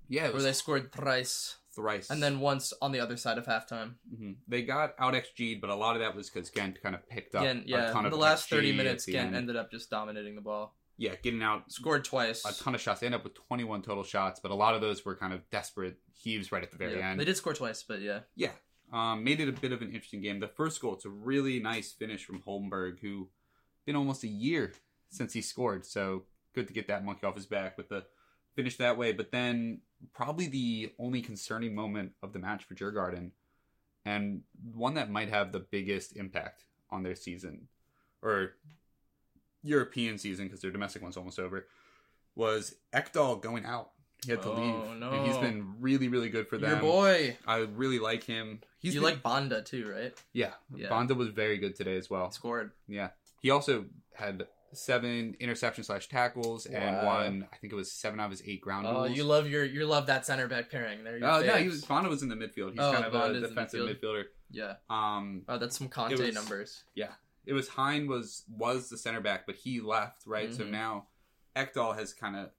[0.09, 3.47] yeah, it where they scored thrice thrice, and then once on the other side of
[3.47, 3.95] halftime.
[4.17, 7.09] hmm they got out XG'd, but a lot of that was because Ghent kind of
[7.09, 9.37] picked up a yeah, ton of the last XG 30 minutes, Ghent end.
[9.37, 10.75] ended up just dominating the ball.
[10.97, 12.45] yeah, getting out Scored twice.
[12.45, 13.01] a ton of shots.
[13.01, 15.49] They ended up with 21 total shots, but a lot of those were kind of
[15.51, 17.21] desperate heaves right at the very Yeah, end.
[17.21, 18.21] They did score twice, but yeah.
[18.37, 18.53] Yeah,
[18.93, 20.39] um, made it a bit of an interesting game.
[20.41, 23.29] The first goal, it's a really nice finish from Holmberg, who
[23.87, 24.73] been almost a year
[25.11, 25.85] since he scored.
[25.85, 26.23] So
[26.55, 28.05] good to get that monkey off his back with the
[28.55, 29.13] finish that way.
[29.13, 29.81] But then
[30.13, 33.31] probably the only concerning moment of the match for Djurgarden,
[34.05, 34.43] and
[34.75, 37.69] one that might have the biggest impact on their season
[38.23, 38.53] or
[39.63, 41.67] European season because their domestic one's almost over,
[42.35, 43.91] was Ekdal going out.
[44.25, 44.99] He had to Oh, leave.
[45.01, 45.11] no.
[45.11, 46.71] And he's been really, really good for them.
[46.71, 47.37] Your boy.
[47.47, 48.61] I really like him.
[48.79, 50.15] He's you been- like Banda too, right?
[50.33, 50.55] yeah.
[50.75, 50.89] Yeah.
[50.89, 52.31] Banda was very good today as well.
[52.31, 52.73] Scored.
[52.89, 53.11] Yeah,
[53.43, 57.49] he also had seven interceptions slash tackles and one.
[57.53, 59.87] I think it was seven out of his eight ground Oh, you love your you
[59.87, 61.05] love that center back pairing.
[61.05, 61.15] There.
[61.15, 61.31] You go.
[61.31, 62.71] Oh no, he was in the midfield.
[62.73, 64.01] He's Oh, kind of a the defensive midfield.
[64.03, 64.25] midfielder.
[64.51, 64.75] Yeah.
[64.91, 66.85] Um, Oh, that's some content was- numbers.
[66.95, 67.13] Yeah.
[67.47, 70.53] It was Hein was was the center back, but he left right.
[70.55, 70.71] So Mhm.
[70.71, 71.09] now
[71.57, 72.51] Ekdal has kind of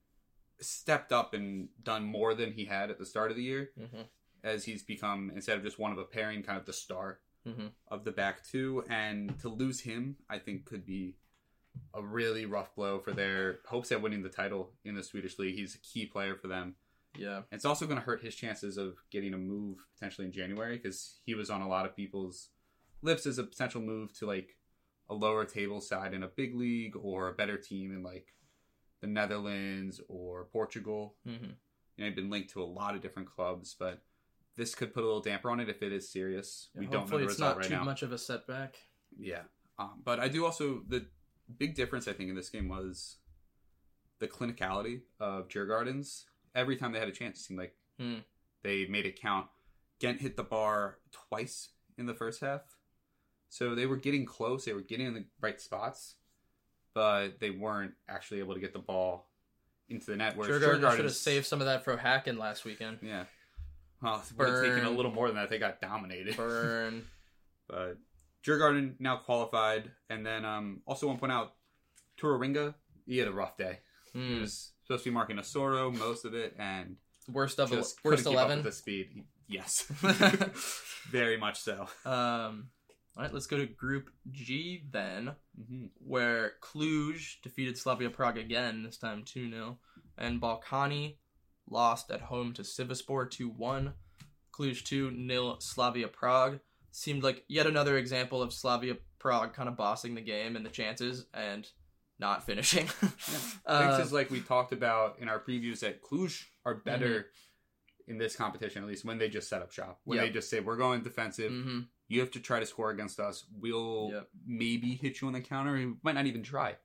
[0.61, 4.01] stepped up and done more than he had at the start of the year, hmm
[4.43, 7.67] as he's become instead of just one of a pairing, kind of the star hmm
[7.87, 11.15] of the back two, and to lose him, I think could be
[11.93, 15.55] a really rough blow for their hopes at winning the title in the Swedish league.
[15.55, 16.75] He's a key player for them.
[17.17, 17.41] Yeah.
[17.51, 21.19] It's also going to hurt his chances of getting a move potentially in January because
[21.25, 22.49] he was on a lot of people's
[23.01, 24.57] lips as a potential move to like
[25.09, 28.33] a lower table side in a big league or a better team in like
[29.01, 31.15] the Netherlands or Portugal.
[31.25, 34.01] hmm You know, he'd been linked to a lot of different clubs, but
[34.57, 36.69] this could put a little damper on it if it is serious.
[36.75, 37.83] we don't know Hopefully, the it's result not right too now.
[37.83, 38.75] much of a setback.
[39.17, 39.43] Yeah.
[39.77, 41.05] Um, but I do also the
[41.51, 43.17] big difference I think in this game was
[44.19, 46.25] the clinicality of Gardens.
[46.53, 48.19] Every time they had a chance, it seemed like Hmm.
[48.63, 49.47] they made it count.
[49.99, 52.61] Ghent hit the bar twice in the first half,
[53.49, 54.65] so they were getting close.
[54.65, 56.15] They were getting in the right spots,
[56.93, 59.29] but they weren't actually able to get the ball
[59.87, 60.35] into the net.
[60.35, 62.99] Whereas Djurgården should have saved some of that for Hacken last weekend.
[63.01, 63.25] Yeah.
[64.01, 65.49] Well, it would have taken a little more than that.
[65.49, 66.35] They got dominated.
[66.37, 67.05] Burn.
[67.67, 67.97] But
[68.45, 71.53] Djurgården now qualified, and then um, also want to point out
[72.17, 72.75] Torunarigha.
[73.07, 73.79] He had a rough day.
[74.13, 74.41] He Hmm.
[74.41, 76.97] was supposed to be marking Asoro most of it, and
[77.31, 78.63] Worst of just worst couldn't keep up eleven.
[78.63, 79.23] the speed.
[79.47, 79.83] Yes,
[81.09, 81.87] very much so.
[82.05, 82.69] Um,
[83.17, 88.83] all right, let's go to Group G then, hmm where Cluj defeated Slavia Prague again,
[88.83, 89.77] this time 2 0,
[90.17, 91.15] and Ballkani
[91.69, 93.93] lost at home to Sivaspor 2 1.
[94.53, 96.59] Cluj 2 0 Slavia Prague.
[96.97, 100.69] Seemed like yet another example of Slavia Prague kind of bossing the game and the
[100.69, 101.67] chances and
[102.19, 102.87] not finishing.
[103.01, 103.09] I
[103.65, 107.27] Uh, think it's like we talked about in our previews that Cluj are better
[108.07, 109.99] in this competition, at least when they just set up shop.
[110.05, 110.25] When Yep.
[110.27, 113.43] they just say, we're going defensive, hmm you have to try to score against us.
[113.59, 114.29] We'll Yep.
[114.45, 115.73] maybe hit you on the counter.
[115.73, 116.75] We might not even try.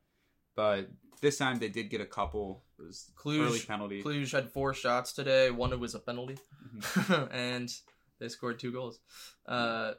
[0.56, 0.88] But
[1.20, 2.64] this time they did get a couple.
[2.78, 4.02] It was Cluj- early penalty.
[4.02, 5.50] Cluj had four shots today.
[5.52, 6.38] One was a penalty,
[6.74, 7.32] Mm-hmm.
[7.36, 7.70] and
[8.21, 9.01] they scored two goals.
[9.47, 9.93] Uh,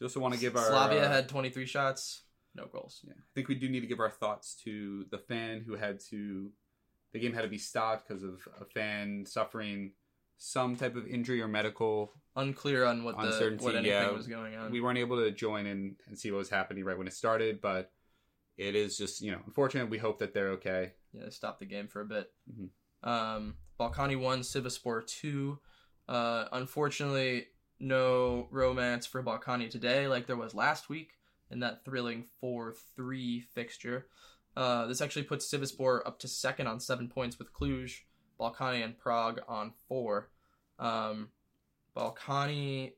[0.00, 2.22] We also want to give our Slavia uh, had 23 shots,
[2.54, 3.00] no goals.
[3.06, 6.00] Yeah, I think we do need to give our thoughts to the fan who had
[6.10, 6.50] to.
[7.12, 9.92] The game had to be stopped because of a fan suffering
[10.38, 12.12] some type of injury or medical.
[12.34, 14.10] Unclear on what the what anything yeah.
[14.10, 14.70] was going on.
[14.70, 17.60] We weren't able to join in and see what was happening right when it started,
[17.62, 17.90] but
[18.58, 19.88] it is just you know unfortunate.
[19.88, 20.92] We hope that they're okay.
[21.12, 22.30] yeah, they stopped the game for a bit.
[22.50, 22.68] Mhm.
[23.08, 25.58] Um, Ballkani won, Sivaspor two.
[26.08, 27.46] Uh, unfortunately,
[27.78, 31.12] no romance for Ballkani today, like there was last week
[31.50, 34.06] in that thrilling four three fixture.
[34.56, 38.00] Uh, this actually puts Sivaspor up to second on seven points with Cluj,
[38.40, 40.30] Ballkani and Prague on four.
[40.78, 41.28] Um,
[41.94, 42.92] Ballkani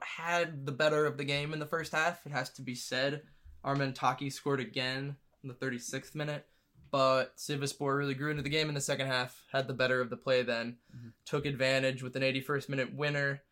[0.00, 2.24] had the better of the game in the first half.
[2.26, 3.22] It has to be said.
[3.64, 6.46] Armend Thaqi scored again in the 36th minute,
[6.90, 9.42] but Sivaspor really grew into the game in the second half.
[9.52, 11.12] Had the better of the play then, Mhm.
[11.24, 13.42] took advantage with an 81st minute winner.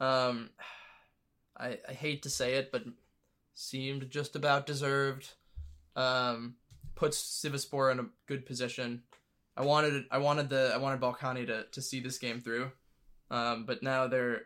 [0.00, 0.50] Um,
[1.56, 2.84] I, I hate to say it, but
[3.54, 5.32] seemed just about deserved.
[5.94, 6.56] Um,
[6.94, 9.02] puts Sivaspor in a good position.
[9.56, 12.70] I wanted I wanted the I wanted Ballkani to, to see this game through,
[13.30, 14.42] um, but now they're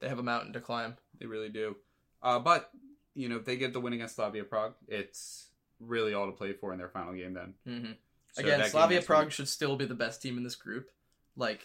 [0.00, 0.96] they have a mountain to climb.
[1.18, 1.76] They really do.
[2.22, 2.70] Uh, but
[3.14, 5.47] you know if they get the win against Slavia Prague, it's
[5.80, 7.34] really all to play for in their final game.
[7.34, 7.92] Then hmm
[8.32, 10.90] So Again, Slavia Prague week- should still be the best team in this group,
[11.36, 11.64] like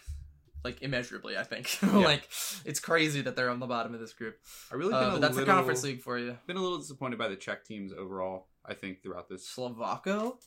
[0.64, 1.38] like immeasurably.
[1.38, 2.30] I think like
[2.66, 4.39] it's crazy that they're on the bottom of this group.
[4.72, 6.38] I really Uh, a but that's little, the conference league for you.
[6.47, 8.47] Been a little disappointed by the Czech teams overall.
[8.66, 10.38] I think throughout this Slovácko,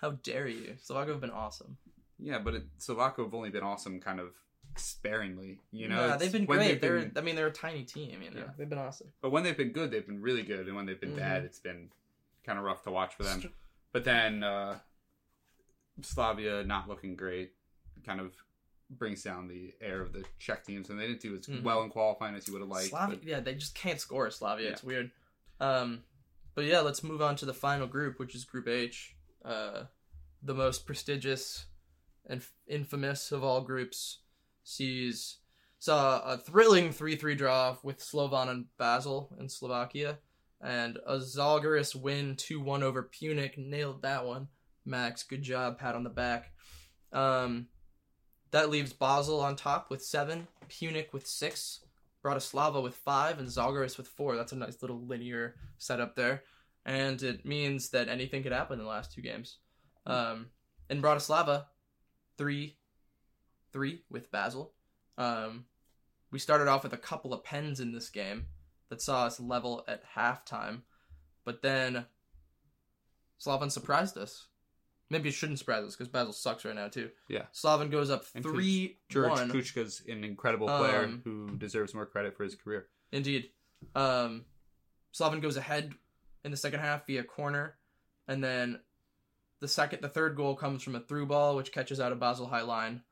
[0.00, 0.76] how dare you?
[0.86, 1.78] Slovácko have been awesome.
[2.18, 4.34] Yeah, but it, Slovácko have only been awesome kind of
[4.76, 5.60] sparingly.
[5.72, 6.58] You know, yeah, they've been great.
[6.58, 8.22] they've They're I mean they're a tiny team.
[8.22, 8.50] You know, Yeah.
[8.58, 9.08] they've been awesome.
[9.22, 11.18] but when they've been good, they've been really good, and when they've been Mhm.
[11.18, 11.90] bad, it's been
[12.44, 13.52] kind of rough to watch for them.
[13.92, 14.78] But then uh,
[16.02, 17.52] Slavia not looking great,
[18.04, 18.34] kind of
[18.90, 21.62] brings down the air of the Czech teams, and they didn't do as Mhm.
[21.62, 22.88] well in qualifying as you would have liked.
[22.90, 24.66] Slavia, but- yeah, they just can't score Slavia.
[24.66, 24.72] Yeah.
[24.72, 25.10] It's weird.
[25.60, 26.04] Um,
[26.54, 29.84] but yeah, let's move on to the final group, which is Group H, uh,
[30.42, 31.66] the most prestigious
[32.26, 34.18] and f- infamous of all groups.
[34.62, 35.38] Sees
[35.78, 40.18] saw a thrilling three-three draw with Slovan and Basel in Slovakia,
[40.64, 41.20] and a
[41.94, 43.58] win two-one over Pyunik.
[43.58, 44.48] Nailed that one,
[44.86, 45.22] Max.
[45.22, 45.78] Good job.
[45.78, 46.52] Pat on the back.
[47.12, 47.68] Um,
[48.50, 51.84] that leaves Basel on top with seven, Pyunik with six,
[52.24, 54.36] Bratislava with five, and Zalgiris with four.
[54.36, 56.44] That's a nice little linear setup there.
[56.86, 59.58] And it means that anything could happen in the last two games.
[60.06, 60.46] Um,
[60.88, 61.66] in Bratislava,
[62.38, 62.78] three,
[63.72, 64.72] three with Basel.
[65.18, 65.66] Um,
[66.30, 68.46] we started off with a couple of pens in this game
[68.90, 70.82] that saw us level at halftime,
[71.44, 72.06] but then
[73.38, 74.46] Slovan surprised us.
[75.10, 77.10] Maybe it shouldn't surprise us because Basel sucks right now too.
[77.28, 77.44] Yeah.
[77.52, 79.50] Slovan goes up And three George one.
[79.50, 82.86] Kucka's an incredible player Um, who deserves more credit for his career.
[83.12, 83.50] Indeed.
[83.94, 84.46] Um,
[85.12, 85.92] Slovan goes ahead
[86.42, 87.76] in the second half via corner,
[88.26, 88.80] and then
[89.60, 92.46] the second, the third goal comes from a through ball, which catches out a Basel
[92.46, 93.02] high line,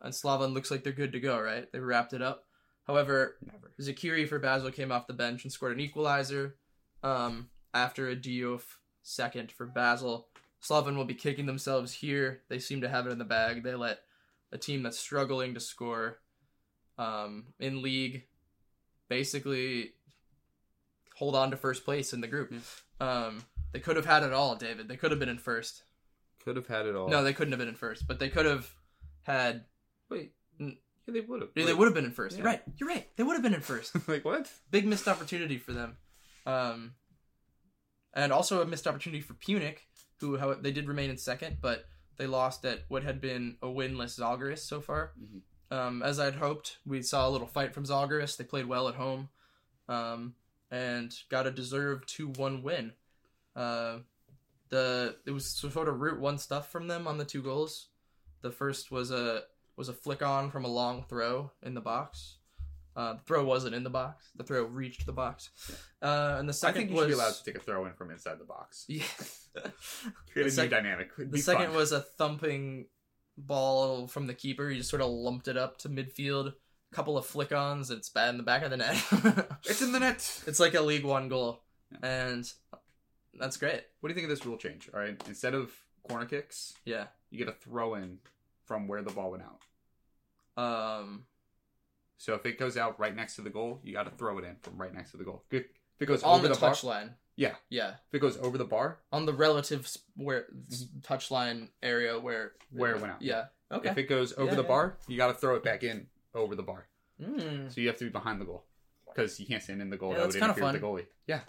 [0.00, 1.38] and Slovan looks like they're good to go.
[1.38, 2.46] Right, they wrapped it up.
[2.86, 3.72] However, Never.
[3.80, 6.56] Zeqiri for Basel came off the bench and scored an equalizer.
[7.02, 8.62] Um, after a Diouf
[9.02, 10.28] second for Basel,
[10.60, 12.42] Slovan will be kicking themselves here.
[12.48, 13.62] They seem to have it in the bag.
[13.62, 14.00] They let
[14.52, 16.18] a team that's struggling to score
[16.98, 18.24] um, in league
[19.08, 19.92] basically
[21.16, 22.52] hold on to first place in the group.
[23.00, 24.88] Um, they could have had it all, David.
[24.88, 25.82] They could have been in first.
[26.44, 27.08] Could have had it all.
[27.08, 28.70] No, they couldn't have been in first, but they could have
[29.22, 29.64] had.
[30.10, 30.32] wait.
[30.60, 30.76] Mm.
[31.06, 31.50] Yeah, they would have.
[31.54, 32.36] They would have been in first.
[32.36, 32.52] You're Yeah.
[32.52, 32.62] right.
[32.78, 33.08] You're right.
[33.16, 33.92] They would have been in first.
[34.08, 34.50] like what?
[34.70, 35.96] Big missed opportunity for them.
[36.46, 36.94] Um,
[38.14, 39.78] and also a missed opportunity for Pyunik,
[40.20, 41.84] who how they did remain in second, but
[42.16, 45.12] they lost at what had been a winless Zalgiris so far.
[45.20, 45.40] Mhm.
[45.76, 48.36] Um, as I'd hoped, we saw a little fight from Zalgiris.
[48.36, 49.30] They played well at home,
[49.88, 50.36] um,
[50.70, 52.92] and got a deserved two-one win.
[53.56, 53.98] Uh,
[54.68, 57.88] the it was sort of route one stuff from them on the two goals.
[58.42, 59.44] The first was a
[59.76, 62.36] was a flick on from a long throw in the box.
[62.96, 64.30] Uh, the throw wasn't in the box.
[64.36, 65.50] The throw reached the box.
[66.00, 67.86] Uh, and the I second think you was should be allowed to take a throw
[67.86, 68.84] in from inside the box.
[68.88, 69.02] yeah.
[70.32, 71.10] Create a The sec- new dynamic.
[71.18, 71.76] It'd The second fun.
[71.76, 72.86] was a thumping
[73.36, 74.68] ball from the keeper.
[74.68, 76.48] He just sort of lumped it up to midfield.
[76.92, 77.90] A couple of flick ons.
[77.90, 78.96] It's bad in the back of the net.
[79.64, 80.42] It's in the net.
[80.46, 81.98] it's like a League One goal, Yeah.
[82.28, 82.52] and
[83.40, 83.82] that's great.
[84.00, 84.88] What do you think of this rule change?
[84.94, 85.72] All right, instead of
[86.08, 88.18] corner kicks, Yeah, you get a throw in
[88.64, 90.62] from where the ball went out.
[90.62, 91.26] Um,
[92.16, 94.44] So if it goes out right next to the goal, you got to throw it
[94.44, 95.44] in from right next to the goal.
[95.50, 95.64] If
[96.00, 97.14] it goes on over the, the, bar, touch line.
[97.36, 97.54] Yeah.
[97.68, 97.94] Yeah.
[98.08, 102.52] if it goes over the bar, On the relative where s- touch line area where
[102.70, 103.22] Where it went out.
[103.22, 103.46] Yeah.
[103.72, 103.88] Okay.
[103.90, 104.68] if it goes over Yeah, the yeah.
[104.68, 106.86] bar, you got to throw it back in over the bar.
[107.20, 107.72] Mm.
[107.72, 108.64] So you have to be behind the goal
[109.06, 110.10] because you can't stand in the goal.
[110.12, 111.06] Yeah, that that's would interfere with the goalie.
[111.26, 111.40] Yeah,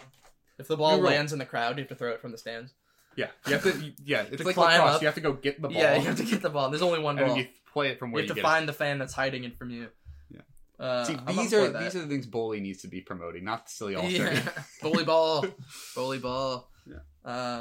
[0.57, 2.73] If the ball lands in the crowd, you have to throw it from the stands.
[3.15, 3.27] Yeah.
[3.47, 3.93] You have to.
[4.03, 4.95] Yeah, it's To like climb lacrosse.
[4.95, 5.01] up.
[5.01, 5.77] You have to go get the ball.
[5.77, 6.69] Yeah, you have to get the ball.
[6.69, 7.35] There's only one and ball.
[7.35, 9.43] then you play it from where You have you, to find the fan that's hiding
[9.43, 9.87] it from you.
[10.29, 10.41] Yeah.
[10.79, 11.03] Uh.
[11.05, 13.95] See, these are these are the things Boehly needs to be promoting, not the silly
[13.95, 14.39] all yeah.
[14.81, 15.45] Bully ball.
[15.95, 16.69] Bully ball.
[16.85, 16.97] Yeah.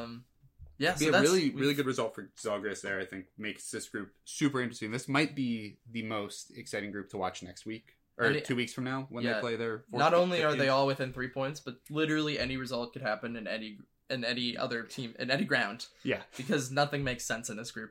[0.02, 0.24] Um,
[0.78, 0.94] yeah.
[0.94, 2.98] be So a that's really we've- really good result for Zalgiris there.
[3.00, 4.90] I think makes this group super interesting.
[4.90, 8.56] This might be the most exciting group to watch next week or And it- two
[8.56, 9.34] weeks from now when yeah.
[9.34, 9.84] they play their.
[9.92, 13.46] Not only are they all within three points, but literally any result could happen in
[13.46, 13.78] any
[14.10, 17.90] in any other team in any ground yeah because nothing makes sense in this group.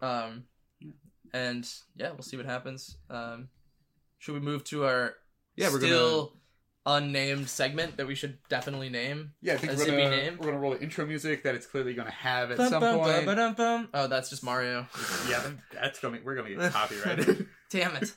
[0.00, 0.44] Um,
[1.32, 2.96] and yeah, we'll see what happens.
[3.10, 3.48] Um,
[4.18, 5.14] should we move to our
[5.56, 6.40] yeah we're still gonna
[6.86, 9.32] unnamed segment that we should definitely name?
[9.40, 10.38] yeah I think we're gonna named?
[10.38, 12.98] we're gonna roll the intro music that it's clearly gonna have at Bum, some bum,
[13.00, 13.26] point.
[13.26, 13.88] bum, bum, bum.
[13.94, 14.86] Oh, that's just Mario.
[15.28, 17.46] yeah, that's gonna we're gonna get copyrighted.
[17.70, 18.12] Damn it.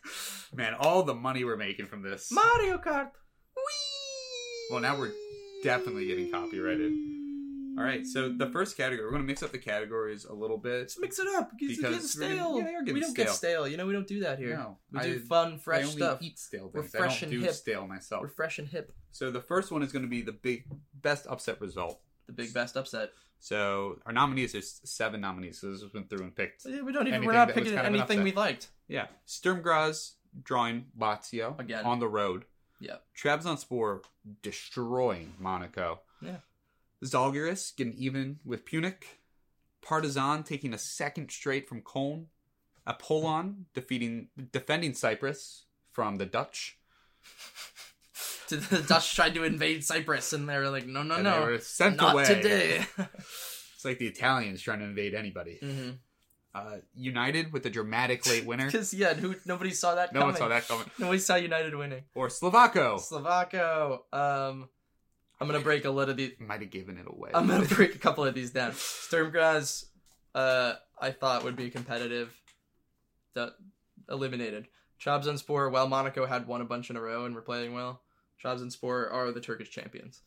[0.53, 2.31] Man, all the money we're making from this.
[2.31, 3.09] Mario Kart.
[4.69, 5.11] Well, now we're
[5.63, 6.91] definitely getting copyrighted.
[7.77, 10.57] All right, so the first category, we're going to mix up the categories a little
[10.57, 10.79] bit.
[10.79, 12.57] Let's mix it up because, Because it's we're getting getting- stale.
[12.57, 13.25] yeah, they are getting we don't stale.
[13.25, 13.67] get stale.
[13.67, 14.55] You know, we don't do that here.
[14.57, 16.17] No, we I- do fun, fresh I only stuff.
[16.21, 16.95] eat stale We're things.
[16.95, 17.51] I don't and do hip.
[17.53, 18.21] stale myself.
[18.23, 18.91] We're fresh and hip.
[19.11, 21.99] So the first one is going to be the big best upset result.
[22.25, 23.11] The big best upset.
[23.39, 25.59] So our nominees there's seven nominees.
[25.61, 26.65] So this has been through and picked.
[26.65, 27.13] Yeah, We don't even.
[27.13, 28.69] Anything we're not picking kind of anything we liked.
[28.87, 30.13] Yeah, Sturm Graz
[30.43, 31.85] drawing Lazio Again.
[31.85, 32.45] on the road.
[32.79, 33.03] Yep.
[33.15, 34.01] Trabzonspor
[34.41, 35.99] destroying Monaco.
[36.21, 36.37] Yeah.
[37.03, 39.03] Zalgiris getting even with Pyunik.
[39.81, 42.25] Partizan taking a second straight from Köln.
[42.85, 46.77] Apollon defeating defending Cyprus from the Dutch.
[48.49, 51.51] The Dutch tried to invade Cyprus, and they were like, "No, no, and no, they
[51.51, 52.23] were sent not away.
[52.25, 52.85] today."
[53.75, 55.59] It's like the Italians trying to invade anybody.
[55.61, 55.89] mm-hmm.
[56.55, 58.65] Uh, United with a dramatic late winner.
[58.65, 60.13] Because yeah, who nobody saw that.
[60.13, 60.33] no coming.
[60.33, 60.89] one saw that coming.
[60.97, 62.03] Nobody saw United winning.
[62.15, 63.99] Or Slovácko Slovácko.
[64.13, 64.69] Um,
[65.39, 66.31] I'm gonna break a lot of these.
[66.39, 67.31] might have given it away.
[67.33, 68.73] I'm gonna break a couple of these down.
[68.73, 69.85] Sturm Graz,
[70.33, 72.33] uh, I thought would be competitive.
[73.35, 73.53] That
[74.09, 74.67] eliminated.
[74.99, 78.01] Trabzonspor, while Monaco had won a bunch in a row and were playing well,
[78.43, 80.21] Trabzonspor are the Turkish champions.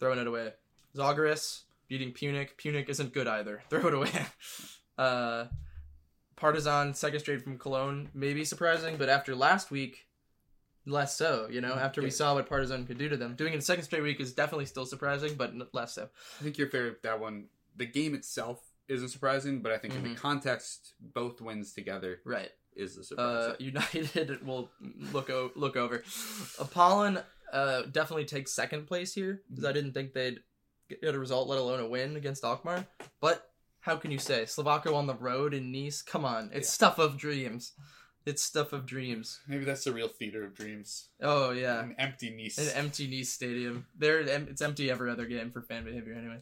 [0.00, 0.52] Throwing it away.
[0.96, 2.56] Zalgiris beating Pyunik.
[2.58, 3.62] Pyunik isn't good either.
[3.70, 4.10] Throw it away.
[4.98, 5.44] Uh,
[6.36, 10.06] Partizan second straight from Cologne, maybe surprising, but after last week,
[10.86, 11.48] less so.
[11.50, 13.84] You know, after we saw what Partizan could do to them, doing it a second
[13.84, 16.08] straight week is definitely still surprising, but less so.
[16.40, 17.46] I think you're fair with that one.
[17.76, 20.14] The game itself isn't surprising, but I think in Mhm.
[20.14, 22.50] the context, both wins together Right.
[22.74, 23.56] is the Uh, surprise.
[23.60, 24.70] United will
[25.12, 26.02] look o- look over.
[26.58, 27.20] Apollon
[27.52, 30.42] uh, definitely takes second place here because I didn't think they'd
[30.88, 32.86] get a result, let alone a win against Alkmaar.
[33.20, 33.50] But
[33.80, 36.00] how can you say Slovácko on the road in Nice?
[36.02, 37.72] Come on, it's stuff of dreams.
[38.24, 39.40] It's stuff of dreams.
[39.48, 41.08] Maybe that's the real theater of dreams.
[41.20, 42.56] Oh yeah, An empty Nice.
[42.58, 43.86] an empty Nice stadium.
[43.98, 46.38] There, it's empty every other game for fan behavior anyway.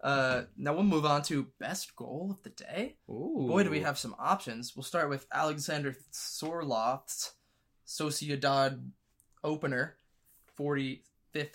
[0.00, 2.96] Uh, now we'll move on to best goal of the day.
[3.10, 3.46] Ooh.
[3.48, 4.74] Boy, do we have some options.
[4.76, 7.32] We'll start with Alexander Sørloth's
[7.86, 8.80] Sociedad
[9.42, 9.96] opener,
[10.58, 11.00] 45th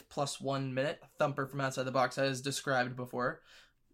[0.10, 3.42] plus one minute, thumper from outside the box, as described before.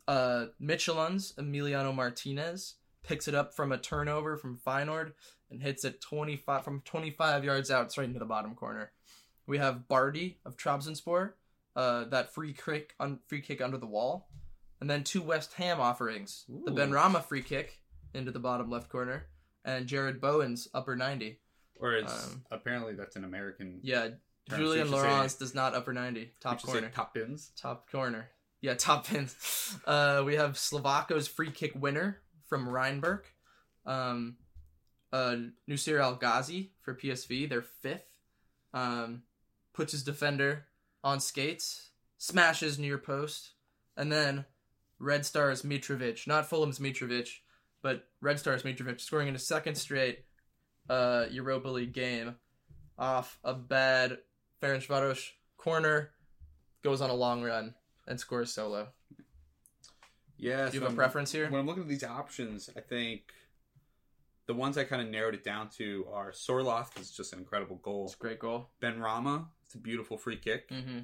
[0.08, 5.14] Uh, Midtjylland's Emiliano Martinez picks it up from a turnover from Feyenoord
[5.50, 8.92] and hits it 25 from 25 yards out straight into the bottom corner.
[9.48, 11.34] We have Bardhi of Trabzonspor,
[11.76, 14.30] uh, that free kick on free kick under the wall,
[14.82, 16.76] and then two West Ham offerings: the Ooh.
[16.76, 17.80] Benrahma free kick
[18.14, 19.28] into the bottom left corner,
[19.64, 21.40] and Jarrod Bowen's upper 90.
[21.80, 23.80] Or it's um, apparently that's an American.
[23.84, 24.10] Yeah,
[24.50, 26.72] term, Julian so you should say- Laurence does not upper 90, top you should say
[26.74, 26.90] corner.
[26.90, 27.52] Top bins.
[27.60, 28.30] Top corner.
[28.62, 29.78] Yeah, top pins.
[29.86, 33.24] Uh, we have Slovácko's free kick winner from Reinberk.
[33.86, 34.38] Um,
[35.16, 35.36] uh,
[35.70, 38.20] Nusir Al Ghazi for PSV, their fifth.
[38.74, 39.24] Um,
[39.74, 40.66] puts his defender
[41.04, 43.52] on skates, smashes near post,
[43.96, 44.46] and then
[45.00, 47.30] Red Stars Mitrovic, not Fulham's Mitrovic,
[47.82, 50.26] but Red Stars Mitrovic, scoring in a second straight
[50.90, 52.36] uh, Europa League game
[52.98, 54.18] off a bad
[54.62, 56.12] Ferencvaros corner,
[56.84, 57.76] goes on a long run
[58.08, 58.90] and scores solo.
[60.38, 60.70] Yeah.
[60.70, 61.50] Do you so have a I'm- preference here?
[61.50, 63.22] When I'm looking at these options, I think
[64.48, 67.78] the ones I kind of narrowed it down to are Sørloth, it's just an incredible
[67.78, 68.06] goal.
[68.06, 68.70] It's a great goal.
[68.82, 70.70] Benrahma, it's a beautiful free kick.
[70.70, 71.00] Mm-hmm.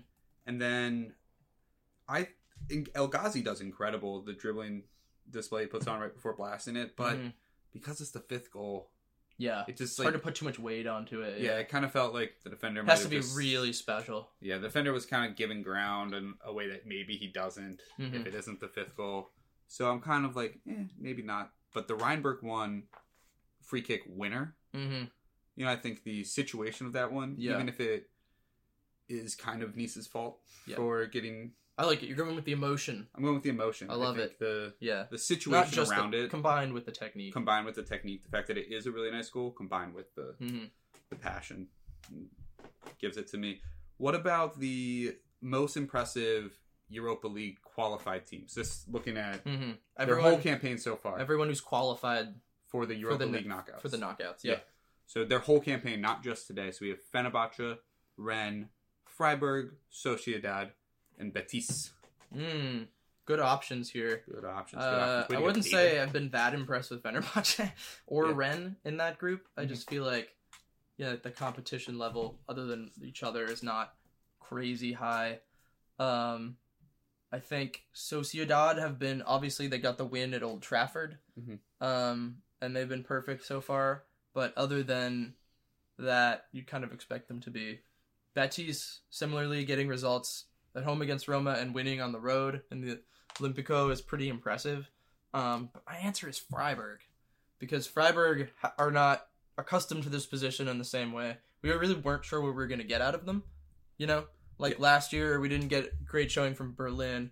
[0.45, 1.13] And then
[2.07, 2.27] I
[2.67, 4.21] think El Ghazi does incredible.
[4.23, 4.83] The dribbling
[5.29, 7.33] display he puts on right before blasting it, but Mhm.
[7.73, 8.91] because it's the fifth goal,
[9.37, 11.41] Yeah, It just it's like hard to put too much weight onto it.
[11.41, 14.29] yeah, it kind of felt like the defender has to be just- really special.
[14.39, 17.81] Yeah, the defender was kind of giving ground in a way that maybe he doesn't
[17.97, 18.13] Mhm.
[18.13, 19.31] if it isn't the fifth goal.
[19.65, 21.55] So I'm kind of like, eh, maybe not.
[21.73, 22.87] But the Reinberk one
[23.71, 25.05] free kick winner, Mm-hmm.
[25.55, 27.53] you know, I think the situation of that one, Yeah.
[27.53, 28.09] even if it
[29.07, 30.75] is kind of Nice's fault Yeah.
[30.75, 32.07] for getting, I like it.
[32.07, 33.07] You're going with the emotion.
[33.15, 33.89] I'm going with the emotion.
[33.89, 34.39] I love it.
[34.39, 37.31] The Yeah, the situation around the, it, combined with the technique.
[37.33, 40.13] combined with the technique, the fact that it is a really nice goal, combined with
[40.15, 40.65] the hmm
[41.09, 41.67] the passion
[42.99, 43.61] gives it to me.
[43.97, 46.57] What about the most impressive
[46.89, 48.53] Europa League qualified teams?
[48.53, 52.29] Just looking at hmm their whole campaign so far everyone who's qualified
[52.71, 53.81] for the Europa the- League knockouts.
[53.81, 54.43] for the knockouts.
[54.43, 54.53] Yeah.
[54.53, 54.59] Yeah.
[55.05, 56.71] So their whole campaign, not just today.
[56.71, 57.77] So we have Fenerbahce,
[58.17, 58.67] Rennes,
[59.05, 60.71] Freiburg, Sociedad,
[61.19, 61.91] and Betis.
[62.33, 62.87] Mm,
[63.25, 64.23] good options here.
[64.33, 64.81] Good options.
[64.81, 65.37] Good Uh, options.
[65.37, 67.71] I wouldn't say I've been that impressed with Fenerbahce
[68.07, 68.33] or Yeah.
[68.35, 69.47] Rennes in that group.
[69.57, 69.67] I Mhm.
[69.67, 70.33] just feel like,
[70.95, 73.93] yeah, the competition level, other than each other, is not
[74.39, 75.41] crazy high.
[75.99, 76.55] Um,
[77.33, 81.59] I think Sociedad have been obviously they got the win at Old Trafford, Mhm.
[81.81, 84.03] um, and they've been perfect so far.
[84.33, 85.33] But other than
[85.97, 87.81] that, you kind of expect them to be.
[88.33, 92.99] Betis similarly getting results at home against Roma and winning on the road in the
[93.35, 94.89] Olimpico is pretty impressive.
[95.33, 96.99] Um, but my answer is Freiburg
[97.59, 99.27] because Freiburg are not
[99.57, 101.37] accustomed to this position in the same way.
[101.61, 103.43] We really weren't sure what we were going to get out of them.
[103.97, 104.25] You know,
[104.57, 104.79] like Yeah.
[104.83, 107.31] last year we didn't get great showing from Berlin.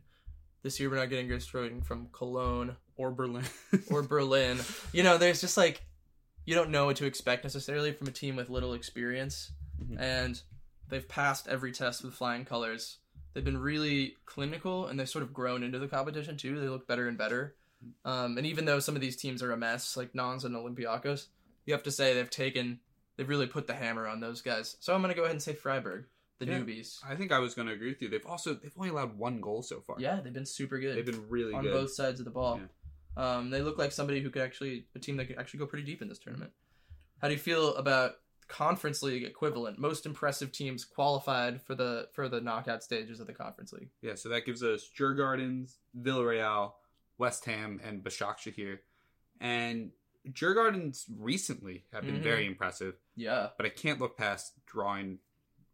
[0.62, 3.46] This year we're not getting great showing from Cologne or Berlin
[3.90, 4.60] or Berlin.
[4.94, 5.82] You know, there's just like
[6.46, 9.52] you don't know what to expect necessarily from a team with little experience,
[9.82, 10.00] Mhm.
[10.00, 10.42] and
[10.90, 12.98] they've passed every test with flying colors.
[13.34, 16.60] They've been really clinical, and they've sort of grown into the competition too.
[16.60, 17.56] They look better and better.
[18.04, 21.28] Um, and even though some of these teams are a mess, like Nantes and Olympiacos,
[21.66, 22.80] you have to say they've taken,
[23.16, 24.76] they've really put the hammer on those guys.
[24.82, 26.06] So I'm gonna go ahead and say Freiburg,
[26.40, 26.60] the Yeah.
[26.60, 27.00] newbies.
[27.06, 28.10] I think I was going to agree with you.
[28.10, 29.98] They've also they've only allowed one goal so far.
[30.00, 30.98] Yeah, they've been super good.
[30.98, 31.72] they've been really on good.
[31.74, 32.58] both sides of the ball.
[32.58, 32.68] Yeah.
[33.20, 35.86] Um, they look like somebody who could actually a team that could actually go pretty
[35.86, 36.52] deep in this tournament.
[37.22, 38.12] How do you feel about
[38.48, 39.78] conference league equivalent?
[39.78, 43.90] Most impressive teams qualified for the for the knockout stages of the conference league.
[44.02, 46.74] Yeah, so that gives us Djurgardens, Villarreal,
[47.18, 48.80] West Ham, and Başakşehir.
[49.42, 49.92] And
[50.32, 52.24] Djurgardens recently have been Mhm.
[52.24, 55.20] very impressive, Yeah, but I can't look past drawing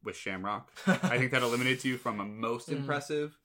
[0.03, 0.71] with Shamrock.
[0.87, 2.77] I think that eliminates you from a most Mhm.
[2.77, 3.37] impressive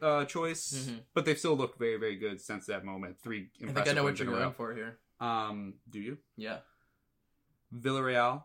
[0.00, 1.00] uh, choice, Mhm.
[1.14, 3.18] but they've still looked very, very good since that moment.
[3.20, 4.98] Three I think I know what you're going for here.
[5.20, 6.18] Um, do you?
[6.36, 6.60] Yeah,
[7.74, 8.42] Villarreal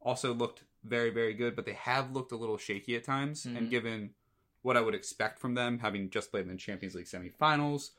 [0.00, 3.44] also looked very, very good, but they have looked a little shaky at times.
[3.44, 3.56] Mhm.
[3.56, 4.14] And given
[4.62, 7.90] what I would expect from them, having just played in the Champions League semifinals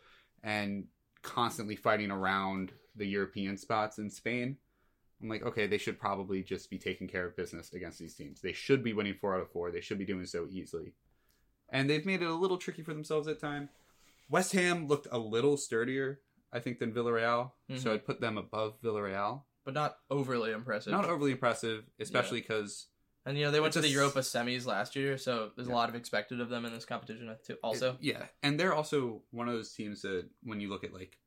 [0.44, 0.88] and
[1.22, 4.58] constantly fighting around the European spots in Spain,
[5.22, 8.40] I'm like, okay, they should probably just be taking care of business against these teams.
[8.42, 9.72] They should be winning four out of four.
[9.72, 10.94] They should be doing so easily.
[11.70, 13.70] And they've made it a little tricky for themselves at time.
[14.30, 16.22] West Ham looked a little sturdier,
[16.52, 17.52] I think, than Villarreal.
[17.76, 17.94] So Mhm.
[17.94, 19.44] I'd put them above Villarreal.
[19.66, 20.92] but not overly impressive.
[20.92, 22.88] Not overly impressive, especially because
[23.26, 25.74] and you know they went to the Europa semis last year, so there's Yeah.
[25.74, 27.58] a lot of expected of them in this competition too.
[27.62, 31.20] Also, yeah, and they're also one of those teams that when you look at like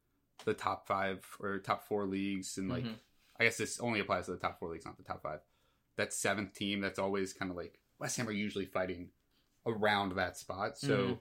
[0.47, 2.99] the top five or top four leagues, and like Mhm.
[3.39, 5.41] I guess this only applies to the top four leagues, not the top five.
[5.97, 9.13] That seventh team, that's always kind of like West Ham are usually fighting
[9.67, 11.19] around that spot, so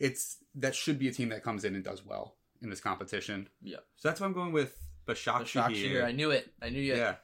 [0.00, 3.48] it's that should be a team that comes in and does well in this competition.
[3.62, 3.78] Yeah.
[3.96, 4.76] so that's why I'm going with
[5.06, 5.44] Başakşehir.
[5.64, 6.50] Başakşehir, I knew it.
[6.62, 6.94] I knew you.
[6.96, 7.16] yeah,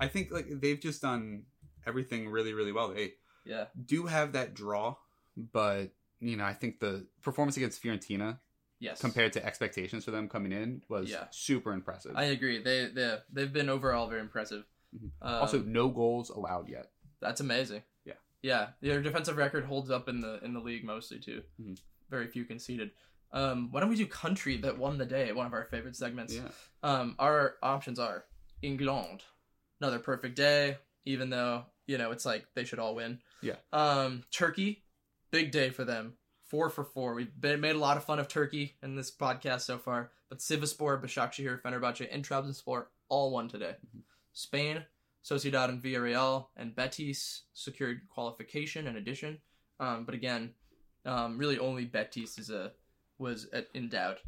[0.00, 1.44] I think like they've just done
[1.86, 2.88] everything really, really well.
[2.94, 3.14] They
[3.44, 3.66] yeah.
[3.86, 4.96] do have that draw,
[5.36, 5.90] but
[6.20, 8.38] you know, I think the performance against Fiorentina
[8.80, 9.00] Yes.
[9.00, 11.26] compared to expectations for them coming in was Yeah.
[11.30, 12.12] super impressive.
[12.16, 12.62] I agree.
[12.62, 14.64] They they they've been overall very impressive.
[14.94, 15.10] Mhm.
[15.20, 16.90] Um, also, no goals allowed yet.
[17.20, 17.82] that's amazing.
[18.42, 18.68] Yeah.
[18.80, 21.42] Their defensive record holds up in the in the league mostly too.
[21.60, 21.78] Mhm.
[22.10, 22.90] Very few conceded.
[23.32, 25.32] Um, why don't we do country that won the day?
[25.32, 26.34] One of our favorite segments.
[26.34, 26.48] Yeah,
[26.82, 28.24] Um, our options are
[28.62, 29.22] England,
[29.80, 33.20] another perfect day, even though you know it's like they should all win.
[33.42, 33.56] Yeah.
[33.72, 34.84] Um, Turkey,
[35.30, 36.16] big day for them.
[36.46, 37.12] Four for four.
[37.14, 40.38] We've been, made a lot of fun of Turkey in this podcast so far, but
[40.38, 43.76] Sivaspor, Başakşehir, Fenerbahce, and Trabzonspor all won today.
[44.32, 44.86] Spain,
[45.28, 49.38] Sociedad and Villarreal, and Betis secured qualification in addition.
[49.80, 50.54] Um, but again,
[51.04, 52.72] um, really only Betis is a
[53.18, 54.18] was at, in doubt.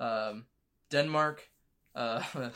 [0.00, 0.46] Um,
[0.90, 1.48] Denmark,
[1.94, 2.22] uh,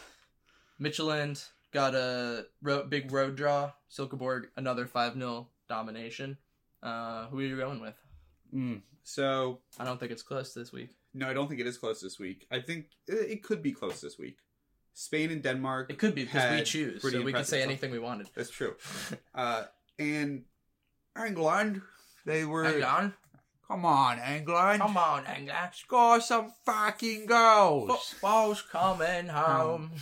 [0.81, 3.73] Midtjylland got a ro- big road draw.
[3.91, 6.39] Silkeborg another five 0 domination.
[6.83, 7.95] Uh, who are you going with?
[8.55, 8.83] Mm.
[9.03, 10.91] So I don't think it's close this week.
[11.15, 12.47] no, I don't think it is close this week.
[12.51, 14.39] I think it, it could be close this week.
[14.95, 15.91] Spain and Denmark.
[15.91, 17.69] It could be because we choose, so we could say stuff.
[17.69, 18.29] anything we wanted.
[18.35, 18.75] That's true.
[19.35, 19.65] uh,
[19.99, 20.45] and
[21.17, 21.83] England,
[22.27, 22.67] they were.
[22.85, 23.15] On.
[23.69, 24.83] Come on, England.
[24.83, 25.71] Come on, England.
[25.73, 27.91] Score some fucking goals.
[28.11, 29.93] Football's coming home.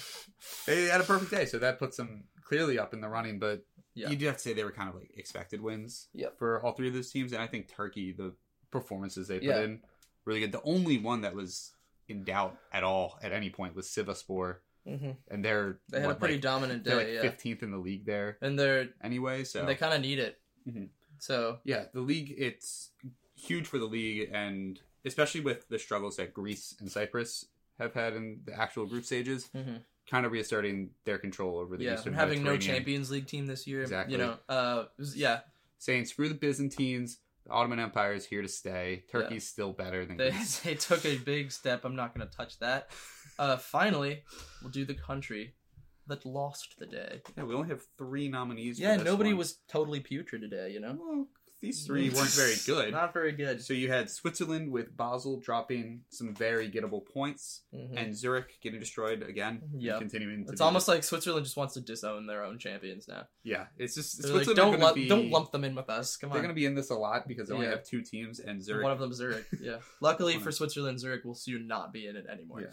[0.67, 3.39] They had a perfect day, so that puts them clearly up in the running.
[3.39, 3.65] But
[3.95, 4.09] Yeah.
[4.11, 6.39] you do have to say they were kind of like expected wins Yep.
[6.39, 7.33] for all three of those teams.
[7.33, 8.35] And I think Turkey, the
[8.73, 9.61] performances they put Yeah.
[9.61, 9.83] in,
[10.25, 10.53] really good.
[10.53, 11.73] The only one that was
[12.09, 14.57] in doubt at all at any point was Sivaspor,
[14.99, 17.53] hmm and they're They had what, a pretty like, dominant they're day, like yeah.
[17.53, 19.45] 15th in the league there And they're anyway.
[19.45, 20.39] So they kind of need it.
[20.69, 20.89] Mhm.
[21.19, 22.91] So yeah, the league it's
[23.37, 27.47] huge for the league, and especially with the struggles that Greece and Cyprus
[27.79, 29.81] have had in the actual group stages, Mhm.
[30.11, 33.47] kind of reasserting their control over the yeah, Eastern and having no Champions League team
[33.47, 33.83] this year.
[33.83, 34.13] Exactly.
[34.13, 35.41] You know, uh, was- yeah,
[35.79, 37.21] saying screw the Byzantines.
[37.47, 39.05] The Ottoman Empire is here to stay.
[39.11, 40.61] Turkey's still better than they Greece.
[40.65, 41.87] they took a big step.
[41.87, 42.91] I'm not going to touch that.
[43.41, 44.23] Uh, finally,
[44.63, 45.55] we'll do the country
[46.07, 47.23] that lost the day.
[47.37, 48.79] Yeah, we only have three nominees.
[48.79, 49.39] Yeah, nobody one.
[49.39, 50.71] was totally putrid today.
[50.73, 51.27] You know, Well,
[51.63, 52.91] these three weren't very good.
[52.93, 53.63] Not very good.
[53.63, 57.95] So you had Switzerland with Basel dropping some very gettable points, Mhm.
[57.97, 59.63] and Zurich getting destroyed again.
[59.75, 59.99] Yeah.
[59.99, 60.47] continuing.
[60.47, 63.27] To It's almost like Switzerland just wants to disown their own champions now.
[63.45, 63.67] yeah.
[63.79, 66.17] It's just like, Switzerland are don't lump, be- don't lump them in with us.
[66.17, 67.73] Come on, They're going to be in this a lot because they only Yeah.
[67.77, 68.83] have two teams, and Zurich.
[68.83, 69.47] One of them Zurich.
[69.61, 69.79] Yeah.
[70.01, 72.63] Luckily for Switzerland, Zurich will soon not be in it anymore.
[72.63, 72.73] Yeah.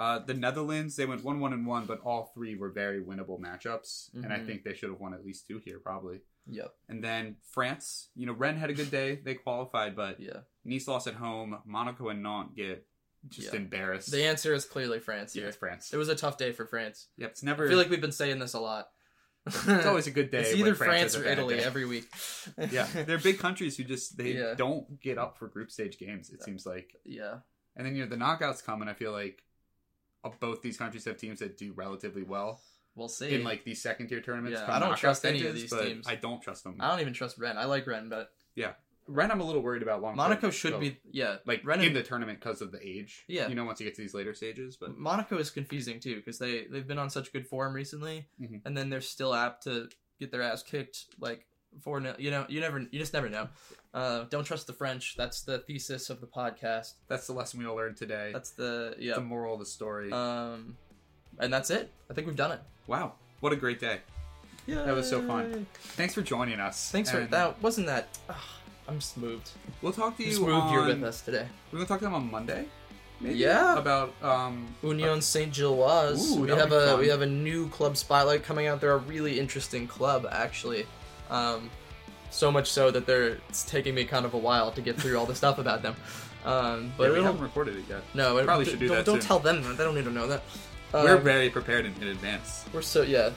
[0.00, 3.38] Uh, the Netherlands, they went one one and one, but all three were very winnable
[3.38, 4.46] matchups, and I Mhm.
[4.46, 6.20] think they should have won at least two here, probably.
[6.46, 6.74] Yep.
[6.88, 10.40] And then France, you know, Rennes had a good day; they qualified, but Yeah.
[10.64, 11.60] Nice lost at home.
[11.66, 12.86] Monaco and Nantes get
[13.28, 13.60] just Yeah.
[13.60, 14.10] embarrassed.
[14.10, 15.92] The answer is clearly France yeah, it's France.
[15.92, 17.08] It was a tough day for France.
[17.18, 17.68] Yep, it's I never.
[17.68, 18.90] feel like we've been saying this a lot.
[19.46, 20.40] it's always a good day.
[20.40, 21.62] It's either France France or Italy day.
[21.64, 22.08] every week.
[22.70, 24.54] yeah, they're big countries who just they Yeah.
[24.54, 26.30] don't get up for group stage games.
[26.30, 27.40] It seems like, yeah.
[27.76, 29.42] and then you know the knockouts come, and I feel like
[30.40, 32.60] both these countries have teams that do relatively well
[32.94, 33.34] We'll see.
[33.34, 34.60] in like these second tier tournaments.
[34.60, 36.06] Yeah, I don't trust any of these teams.
[36.08, 36.76] I don't trust them.
[36.80, 37.56] I don't even trust Rennes.
[37.58, 38.72] I like Rennes, but yeah,
[39.06, 40.16] Rennes, I'm a little worried about long.
[40.16, 40.50] Monaco term.
[40.50, 40.98] should So, be.
[41.10, 41.36] Yeah.
[41.46, 43.24] like Rennes in and- the tournament because of the age.
[43.28, 43.48] Yeah.
[43.48, 46.38] you know, once you get to these later stages, but Monaco is confusing too because
[46.38, 48.60] they they've been on such good form recently, Mhm.
[48.64, 49.88] and then they're still apt to
[50.18, 51.46] get their ass kicked like
[51.80, 52.00] four.
[52.00, 53.48] nil You know, you never, you just never know.
[53.92, 55.16] Uh, don't trust the French.
[55.16, 56.94] That's the thesis of the podcast.
[57.08, 58.30] that's the lesson we all learned today.
[58.32, 59.14] That's the yeah.
[59.14, 60.12] the moral of the story.
[60.12, 60.76] Um,
[61.38, 61.90] and that's it.
[62.10, 62.60] I think we've done it.
[62.86, 64.00] wow, what a great day!
[64.66, 65.66] Yeah, That was so fun.
[65.74, 66.90] Thanks for joining us.
[66.90, 67.60] Thanks for that.
[67.62, 68.18] Wasn't that?
[68.28, 68.36] ugh,
[68.86, 69.50] I'm just moved.
[69.82, 70.30] We'll talk to you.
[70.30, 71.46] Just moved on, you're with us today.
[71.72, 72.66] We're gonna talk to them on Monday.
[73.20, 73.38] Maybe?
[73.38, 73.76] Yeah.
[73.76, 74.68] About um.
[74.82, 76.36] Union Saint Gilloise.
[76.36, 77.00] We have a fun.
[77.00, 78.80] we have a new club spotlight coming out.
[78.80, 80.86] They're a really interesting club, actually.
[81.30, 81.70] Um,
[82.30, 85.18] so much so that they're it's taking me kind of a while to get through
[85.18, 85.96] all the stuff about them.
[86.44, 88.02] Um, but But we haven't recorded it yet.
[88.14, 89.26] no, it, probably should do don't, that Don't soon.
[89.28, 89.76] tell them that.
[89.76, 90.42] They don't need to know that.
[90.92, 92.64] We're Um, very prepared in, in advance.
[92.72, 93.30] we're so yeah.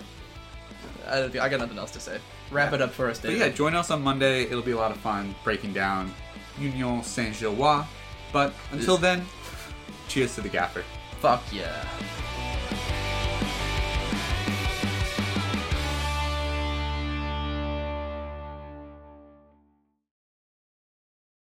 [1.08, 2.20] I, don't I got nothing else to say.
[2.52, 2.76] Wrap Yeah.
[2.76, 4.44] it up for us, But yeah, join us on Monday.
[4.44, 6.14] It'll be a lot of fun breaking down
[6.60, 7.86] Union Saint Gilloise.
[8.32, 9.26] But until then,
[10.08, 10.84] cheers to the gaffer.
[11.20, 11.86] Fuck yeah.